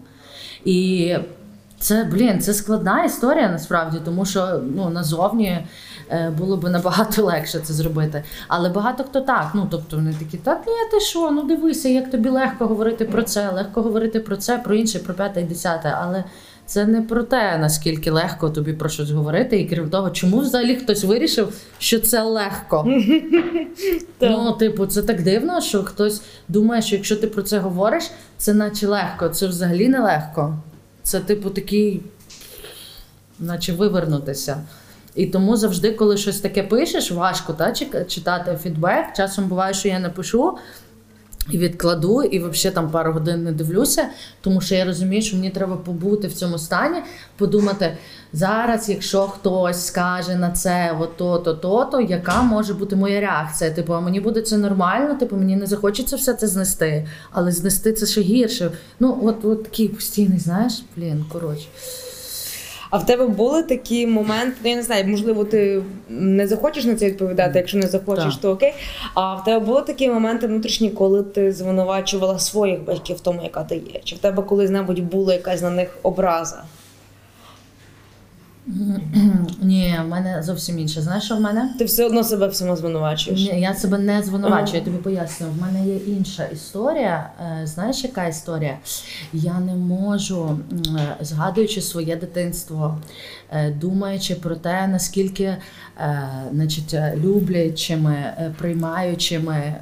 І 0.64 1.14
це, 1.80 2.04
блін, 2.04 2.40
це 2.40 2.54
складна 2.54 3.04
історія 3.04 3.48
насправді, 3.48 3.98
тому 4.04 4.24
що 4.24 4.60
ну, 4.76 4.90
назовні 4.90 5.66
е, 6.10 6.32
було 6.38 6.56
б 6.56 6.68
набагато 6.68 7.24
легше 7.24 7.58
це 7.58 7.72
зробити. 7.72 8.24
Але 8.48 8.68
багато 8.68 9.04
хто 9.04 9.20
так. 9.20 9.50
Ну 9.54 9.68
тобто 9.70 9.96
вони 9.96 10.14
такі, 10.18 10.36
та 10.36 10.54
ні, 10.54 10.90
ти 10.90 11.00
що? 11.00 11.30
Ну 11.30 11.42
дивися, 11.42 11.88
як 11.88 12.10
тобі 12.10 12.28
легко 12.28 12.66
говорити 12.66 13.04
про 13.04 13.22
це, 13.22 13.50
легко 13.50 13.82
говорити 13.82 14.20
про 14.20 14.36
це, 14.36 14.58
про 14.58 14.74
інше, 14.74 14.98
про 14.98 15.14
п'яте 15.14 15.40
і 15.40 15.44
десяте. 15.44 15.94
Але 16.02 16.24
це 16.66 16.86
не 16.86 17.02
про 17.02 17.22
те, 17.22 17.58
наскільки 17.58 18.10
легко 18.10 18.50
тобі 18.50 18.72
про 18.72 18.88
щось 18.88 19.10
говорити, 19.10 19.60
і 19.60 19.68
крім 19.68 19.90
того, 19.90 20.10
чому 20.10 20.38
взагалі 20.38 20.76
хтось 20.76 21.04
вирішив, 21.04 21.52
що 21.78 22.00
це 22.00 22.22
легко. 22.22 22.86
Ну, 24.20 24.52
типу, 24.52 24.86
це 24.86 25.02
так 25.02 25.22
дивно, 25.22 25.60
що 25.60 25.82
хтось 25.82 26.22
думає, 26.48 26.82
що 26.82 26.96
якщо 26.96 27.16
ти 27.16 27.26
про 27.26 27.42
це 27.42 27.58
говориш, 27.58 28.10
це 28.36 28.54
наче 28.54 28.86
легко. 28.86 29.28
Це 29.28 29.46
взагалі 29.46 29.88
не 29.88 30.00
легко. 30.00 30.58
Це, 31.02 31.20
типу, 31.20 31.50
такий, 31.50 32.02
наче 33.38 33.72
вивернутися. 33.72 34.62
І 35.14 35.26
тому 35.26 35.56
завжди, 35.56 35.92
коли 35.92 36.16
щось 36.16 36.40
таке 36.40 36.62
пишеш, 36.62 37.12
важко 37.12 37.52
та, 37.52 37.72
читати 38.04 38.58
фідбек. 38.62 39.04
Часом 39.16 39.44
буває, 39.44 39.74
що 39.74 39.88
я 39.88 39.98
напишу 39.98 40.58
і 41.50 41.58
відкладу, 41.58 42.22
і 42.22 42.38
взагалі 42.38 42.74
там 42.74 42.90
пару 42.90 43.12
годин 43.12 43.44
не 43.44 43.52
дивлюся, 43.52 44.08
тому 44.40 44.60
що 44.60 44.74
я 44.74 44.84
розумію, 44.84 45.22
що 45.22 45.36
мені 45.36 45.50
треба 45.50 45.76
побути 45.76 46.28
в 46.28 46.34
цьому 46.34 46.58
стані, 46.58 46.98
подумати 47.36 47.96
зараз, 48.32 48.88
якщо 48.88 49.22
хтось 49.22 49.86
скаже 49.86 50.36
на 50.36 50.50
це 50.50 50.96
ото, 51.00 51.38
то, 51.38 51.54
то, 51.54 51.84
то, 51.84 52.00
яка 52.00 52.42
може 52.42 52.74
бути 52.74 52.96
моя 52.96 53.20
реакція? 53.20 53.70
Типу, 53.70 53.94
а 53.94 54.00
мені 54.00 54.20
буде 54.20 54.42
це 54.42 54.56
нормально, 54.58 55.14
типу, 55.14 55.36
мені 55.36 55.56
не 55.56 55.66
захочеться 55.66 56.16
все 56.16 56.34
це 56.34 56.46
знести, 56.46 57.08
але 57.30 57.52
знести 57.52 57.92
це 57.92 58.06
ще 58.06 58.20
гірше. 58.20 58.70
Ну, 59.00 59.18
от, 59.22 59.44
от 59.44 59.64
такий 59.64 59.88
постійний, 59.88 60.38
знаєш, 60.38 60.82
блін, 60.96 61.24
коротше. 61.32 61.66
А 62.90 62.98
в 62.98 63.06
тебе 63.06 63.26
були 63.26 63.62
такі 63.62 64.06
моменти, 64.06 64.56
ну 64.64 64.70
я 64.70 64.76
не 64.76 64.82
знаю, 64.82 65.08
можливо, 65.08 65.44
ти 65.44 65.82
не 66.08 66.46
захочеш 66.48 66.84
на 66.84 66.94
це 66.94 67.06
відповідати, 67.06 67.58
якщо 67.58 67.78
не 67.78 67.86
захочеш, 67.86 68.24
Так. 68.34 68.42
то 68.42 68.50
окей. 68.50 68.72
А 69.14 69.34
в 69.34 69.44
тебе 69.44 69.66
були 69.66 69.82
такі 69.82 70.08
моменти 70.08 70.46
внутрішні, 70.46 70.90
коли 70.90 71.22
ти 71.22 71.52
звинувачувала 71.52 72.38
своїх 72.38 72.84
батьків 72.84 73.16
в 73.16 73.20
тому, 73.20 73.42
яка 73.42 73.64
ти 73.64 73.74
є? 73.76 74.00
Чи 74.04 74.16
в 74.16 74.18
тебе 74.18 74.42
колись-небудь 74.42 75.00
була 75.00 75.32
якась 75.34 75.62
на 75.62 75.70
них 75.70 75.98
образа? 76.02 76.62
Ні, 79.62 79.94
в 80.04 80.08
мене 80.08 80.42
зовсім 80.42 80.78
інше. 80.78 81.02
Знаєш, 81.02 81.24
що 81.24 81.36
в 81.36 81.40
мене? 81.40 81.74
Ти 81.78 81.84
все 81.84 82.06
одно 82.06 82.24
себе 82.24 82.48
всьому 82.48 82.76
звинувачуєш? 82.76 83.40
Ні, 83.40 83.60
я 83.60 83.74
себе 83.74 83.98
не 83.98 84.22
звинувачую, 84.22 84.78
я 84.78 84.84
тобі 84.84 84.96
поясню. 84.96 85.46
В 85.58 85.62
мене 85.62 85.86
є 85.86 85.96
інша 85.96 86.44
історія. 86.44 87.30
Е, 87.62 87.66
Знаєш, 87.66 88.04
яка 88.04 88.26
історія? 88.26 88.78
Я 89.32 89.60
не 89.60 89.74
можу, 89.74 90.58
е, 90.72 91.16
згадуючи 91.20 91.80
своє 91.80 92.16
дитинство, 92.16 92.98
е, 93.50 93.70
думаючи 93.70 94.34
про 94.34 94.56
те, 94.56 94.86
наскільки 94.86 95.56
значить, 96.52 96.96
люблячими, 97.16 98.32
приймаючими 98.58 99.74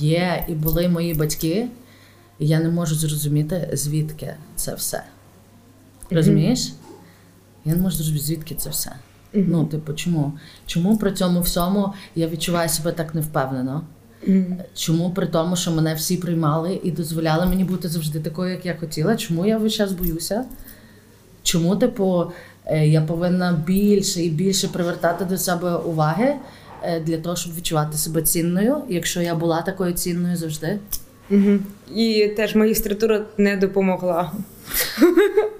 є 0.00 0.44
і 0.48 0.52
були 0.52 0.88
мої 0.88 1.14
батьки, 1.14 1.68
я 2.38 2.60
не 2.60 2.68
можу 2.68 2.94
зрозуміти, 2.94 3.68
звідки 3.72 4.34
це 4.56 4.74
все. 4.74 5.02
Розумієш? 6.10 6.72
Я 7.64 7.74
не 7.74 7.82
можу 7.82 7.96
зрозуміти, 7.96 8.24
звідки 8.24 8.54
це 8.54 8.70
все. 8.70 8.92
Ну, 9.34 9.64
типу, 9.64 9.92
чому? 9.92 10.32
Чому 10.66 10.98
при 10.98 11.12
цьому 11.12 11.40
всьому 11.40 11.92
я 12.14 12.28
відчуваю 12.28 12.68
себе 12.68 12.92
так 12.92 13.14
невпевнено? 13.14 13.82
Мгм. 14.26 14.56
Чому 14.74 15.10
при 15.10 15.26
тому, 15.26 15.56
що 15.56 15.70
мене 15.70 15.94
всі 15.94 16.16
приймали 16.16 16.80
і 16.82 16.90
дозволяли 16.90 17.46
мені 17.46 17.64
бути 17.64 17.88
завжди 17.88 18.20
такою, 18.20 18.50
як 18.50 18.66
я 18.66 18.76
хотіла? 18.80 19.16
Чому 19.16 19.46
я 19.46 19.58
весь 19.58 19.72
час 19.72 19.92
боюся? 19.92 20.44
Чому, 21.42 21.76
типу, 21.76 22.32
е, 22.66 22.88
я 22.88 23.02
повинна 23.02 23.62
більше 23.66 24.22
і 24.22 24.30
більше 24.30 24.68
привертати 24.68 25.24
до 25.24 25.38
себе 25.38 25.76
уваги 25.76 26.34
е, 26.82 27.00
для 27.00 27.18
того, 27.18 27.36
щоб 27.36 27.56
відчувати 27.56 27.96
себе 27.96 28.22
цінною, 28.22 28.76
якщо 28.88 29.20
я 29.20 29.34
була 29.34 29.62
такою 29.62 29.92
цінною 29.92 30.36
завжди? 30.36 30.78
Мгм. 31.30 31.60
І 31.94 32.32
теж 32.36 32.54
магістратура 32.54 33.24
не 33.38 33.56
допомогла. 33.56 34.32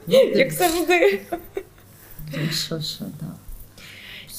Ну, 0.07 0.17
Як 0.35 0.53
завжди. 0.53 1.21
Що, 2.53 2.81
що, 2.81 3.05
да. 3.21 3.27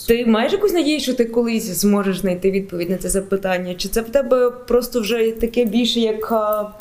Ти 0.08 0.26
маєш 0.26 0.52
якусь 0.52 0.74
надію, 0.74 1.00
що 1.00 1.14
ти 1.14 1.26
колись 1.26 1.66
зможеш 1.66 2.20
знайти 2.20 2.52
відповідь 2.52 2.90
на 2.90 2.98
це 2.98 3.10
запитання? 3.10 3.76
Чи 3.76 3.90
це 3.90 4.02
в 4.02 4.10
тебе 4.10 4.52
просто 4.52 5.02
вже 5.02 5.32
таке 5.32 5.66
більше 5.66 6.00
як 6.00 6.32
а, 6.32 6.72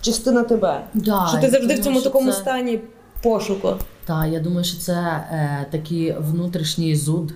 частина 0.00 0.42
тебе? 0.42 0.84
Да, 0.94 1.26
що 1.28 1.38
ти 1.38 1.50
завжди 1.50 1.74
в 1.74 1.78
цьому 1.78 2.00
такому 2.00 2.32
це- 2.32 2.38
стані 2.38 2.80
пошуку? 3.22 3.74
Так, 4.04 4.26
я 4.28 4.40
думаю, 4.40 4.64
що 4.64 4.78
це 4.78 4.92
е, 4.92 5.66
такий 5.70 6.14
внутрішній 6.18 6.96
зуд, 6.96 7.32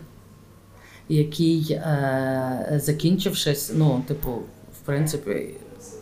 який, 1.08 1.72
е, 1.72 2.80
закінчившись, 2.84 3.72
ну, 3.74 4.02
типу, 4.08 4.30
в 4.82 4.86
принципі, 4.86 5.50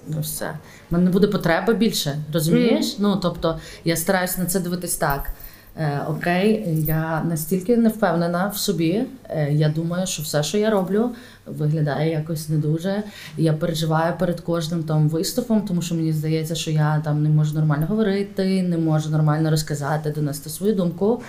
ну 0.08 0.20
все. 0.20 0.58
У 0.90 0.94
мене 0.94 1.04
не 1.04 1.10
буде 1.10 1.26
потреби 1.26 1.74
більше, 1.74 2.18
розумієш? 2.32 2.96
Ну, 2.98 3.16
тобто, 3.16 3.60
я 3.84 3.96
стараюся 3.96 4.40
на 4.40 4.46
це 4.46 4.60
дивитись 4.60 4.96
так. 4.96 5.30
Е, 5.76 6.00
окей, 6.08 6.64
я 6.86 7.22
настільки 7.24 7.76
не 7.76 7.88
впевнена 7.88 8.48
в 8.48 8.56
собі. 8.56 9.04
Е, 9.28 9.52
я 9.52 9.68
думаю, 9.68 10.06
що 10.06 10.22
все, 10.22 10.42
що 10.42 10.58
я 10.58 10.70
роблю, 10.70 11.10
виглядає 11.46 12.10
якось 12.10 12.48
не 12.48 12.56
дуже. 12.56 13.02
Я 13.36 13.52
переживаю 13.52 14.14
перед 14.18 14.40
кожним 14.40 14.82
там 14.82 15.08
виступом, 15.08 15.62
тому 15.62 15.82
що 15.82 15.94
мені 15.94 16.12
здається, 16.12 16.54
що 16.54 16.70
я 16.70 17.00
там 17.04 17.22
не 17.22 17.28
можу 17.28 17.54
нормально 17.54 17.86
говорити, 17.86 18.62
не 18.62 18.78
можу 18.78 19.10
нормально 19.10 19.50
розказати, 19.50 20.10
донести 20.10 20.50
свою 20.50 20.74
думку. 20.74 21.22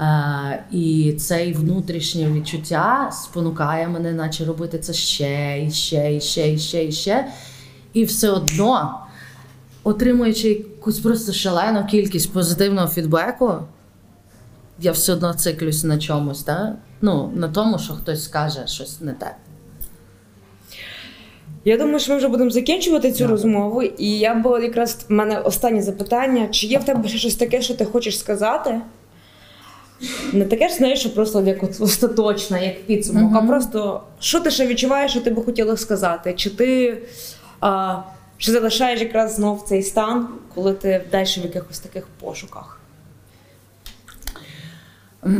Е, 0.00 0.64
і 0.70 1.12
цей 1.18 1.52
внутрішнє 1.52 2.30
відчуття 2.30 3.10
спонукає 3.12 3.88
мене, 3.88 4.12
наче 4.12 4.44
робити 4.44 4.78
це 4.78 4.92
ще 4.92 5.64
і 5.66 5.70
ще, 5.70 6.16
і 6.16 6.20
ще, 6.20 6.52
і 6.52 6.58
ще, 6.58 6.84
і 6.84 6.92
ще. 6.92 7.26
І 7.92 8.04
все 8.04 8.30
одно, 8.30 9.03
отримуючи 9.84 10.48
якусь 10.48 10.98
просто 10.98 11.32
шалену 11.32 11.86
кількість 11.90 12.32
позитивного 12.32 12.88
фідбеку, 12.88 13.54
я 14.80 14.92
все 14.92 15.12
одно 15.12 15.34
циклюсь 15.34 15.84
на 15.84 15.98
чомусь, 15.98 16.42
так? 16.42 16.72
Ну, 17.00 17.32
на 17.34 17.48
тому, 17.48 17.78
що 17.78 17.92
хтось 17.92 18.24
скаже 18.24 18.66
щось 18.66 19.00
не 19.00 19.12
те. 19.12 19.34
Я 21.64 21.78
думаю, 21.78 21.98
що 21.98 22.12
ми 22.12 22.18
вже 22.18 22.28
будемо 22.28 22.50
закінчувати 22.50 23.12
цю 23.12 23.24
Да. 23.24 23.30
розмову. 23.30 23.82
І 23.82 24.18
я 24.18 24.34
б 24.34 24.62
якраз 24.62 25.06
в 25.08 25.12
мене 25.12 25.38
останнє 25.38 25.82
запитання: 25.82 26.48
чи 26.50 26.66
є 26.66 26.78
в 26.78 26.84
тебе 26.84 27.08
ще 27.08 27.18
щось 27.18 27.34
таке, 27.34 27.62
що 27.62 27.74
ти 27.74 27.84
хочеш 27.84 28.18
сказати? 28.18 28.80
Не 30.32 30.44
таке 30.44 30.68
ж 30.68 30.74
знаєш, 30.74 31.00
що 31.00 31.14
просто 31.14 31.42
як 31.42 31.62
от 31.62 31.80
остаточно, 31.80 32.58
як 32.58 32.86
підсумок, 32.86 33.32
а 33.36 33.42
просто 33.46 34.02
що 34.20 34.40
ти 34.40 34.50
ще 34.50 34.66
відчуваєш, 34.66 35.10
що 35.10 35.20
ти 35.20 35.30
би 35.30 35.42
хотіла 35.42 35.76
сказати? 35.76 36.34
Чи 36.36 36.50
ти 36.50 36.98
а, 37.60 37.96
чи 38.38 38.52
залишаєш 38.52 39.00
якраз 39.00 39.34
знов 39.34 39.64
цей 39.68 39.82
стан, 39.82 40.28
коли 40.54 40.72
ти 40.72 41.04
далі 41.10 41.26
в 41.26 41.42
якихось 41.42 41.78
таких 41.78 42.06
пошуках? 42.20 42.80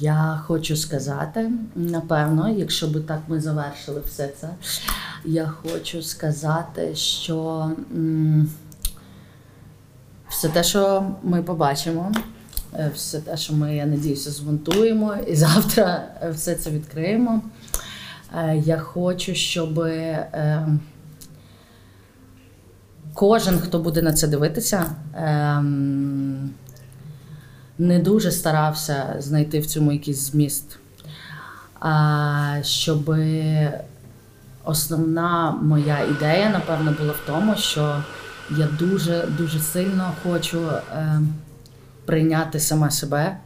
Я 0.00 0.40
хочу 0.46 0.76
сказати, 0.76 1.50
напевно, 1.74 2.48
якщо 2.48 2.88
би 2.88 3.00
так 3.00 3.20
ми 3.28 3.40
завершили 3.40 4.02
все 4.06 4.28
це, 4.28 4.48
я 5.24 5.46
хочу 5.46 6.02
сказати, 6.02 6.94
що 6.94 7.70
все 10.28 10.48
те, 10.48 10.64
що 10.64 11.10
ми 11.22 11.42
побачимо, 11.42 12.12
е, 12.74 12.90
все 12.94 13.20
те, 13.20 13.36
що 13.36 13.52
ми, 13.52 13.76
я 13.76 13.86
надіюся, 13.86 14.30
змонтуємо, 14.30 15.16
і 15.26 15.36
завтра 15.36 16.08
е, 16.22 16.30
все 16.30 16.54
це 16.54 16.70
відкриємо. 16.70 17.42
Е, 18.34 18.56
Я 18.56 18.78
хочу, 18.78 19.34
щоб 19.34 19.78
е, 19.78 20.66
кожен, 23.14 23.58
хто 23.58 23.78
буде 23.78 24.02
на 24.02 24.12
це 24.12 24.28
дивитися, 24.28 24.84
ем, 25.14 26.50
не 27.78 27.98
дуже 27.98 28.30
старався 28.30 29.16
знайти 29.18 29.60
в 29.60 29.66
цьому 29.66 29.92
якийсь 29.92 30.30
зміст. 30.30 30.78
А 31.80 32.58
щоб 32.62 33.16
основна 34.64 35.50
моя 35.50 35.98
ідея, 36.04 36.50
напевно, 36.50 36.94
була 37.00 37.12
в 37.12 37.22
тому, 37.26 37.56
що 37.56 38.02
я 38.58 38.68
дуже 38.78 39.28
дуже 39.38 39.60
сильно 39.60 40.12
хочу 40.22 40.60
е, 40.68 41.20
прийняти 42.04 42.60
сама 42.60 42.90
себе, 42.90 43.36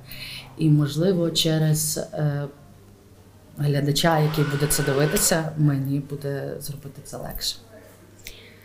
і, 0.58 0.70
можливо, 0.70 1.30
через 1.30 1.98
е, 1.98 2.44
глядача, 3.58 4.18
який 4.18 4.44
буде 4.44 4.66
це 4.66 4.82
дивитися, 4.82 5.52
мені 5.58 6.00
буде 6.00 6.54
зробити 6.60 7.00
це 7.04 7.16
легше. 7.16 7.56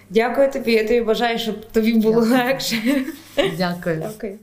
Дякую 0.09 0.51
тобі. 0.51 0.71
Я 0.71 0.87
тобі 0.87 1.01
бажаю, 1.01 1.39
щоб 1.39 1.65
тобі 1.71 1.93
було 1.93 2.21
Дякую. 2.21 2.31
легше. 2.45 2.75
Дякую. 3.57 3.97
Дякую. 3.99 4.39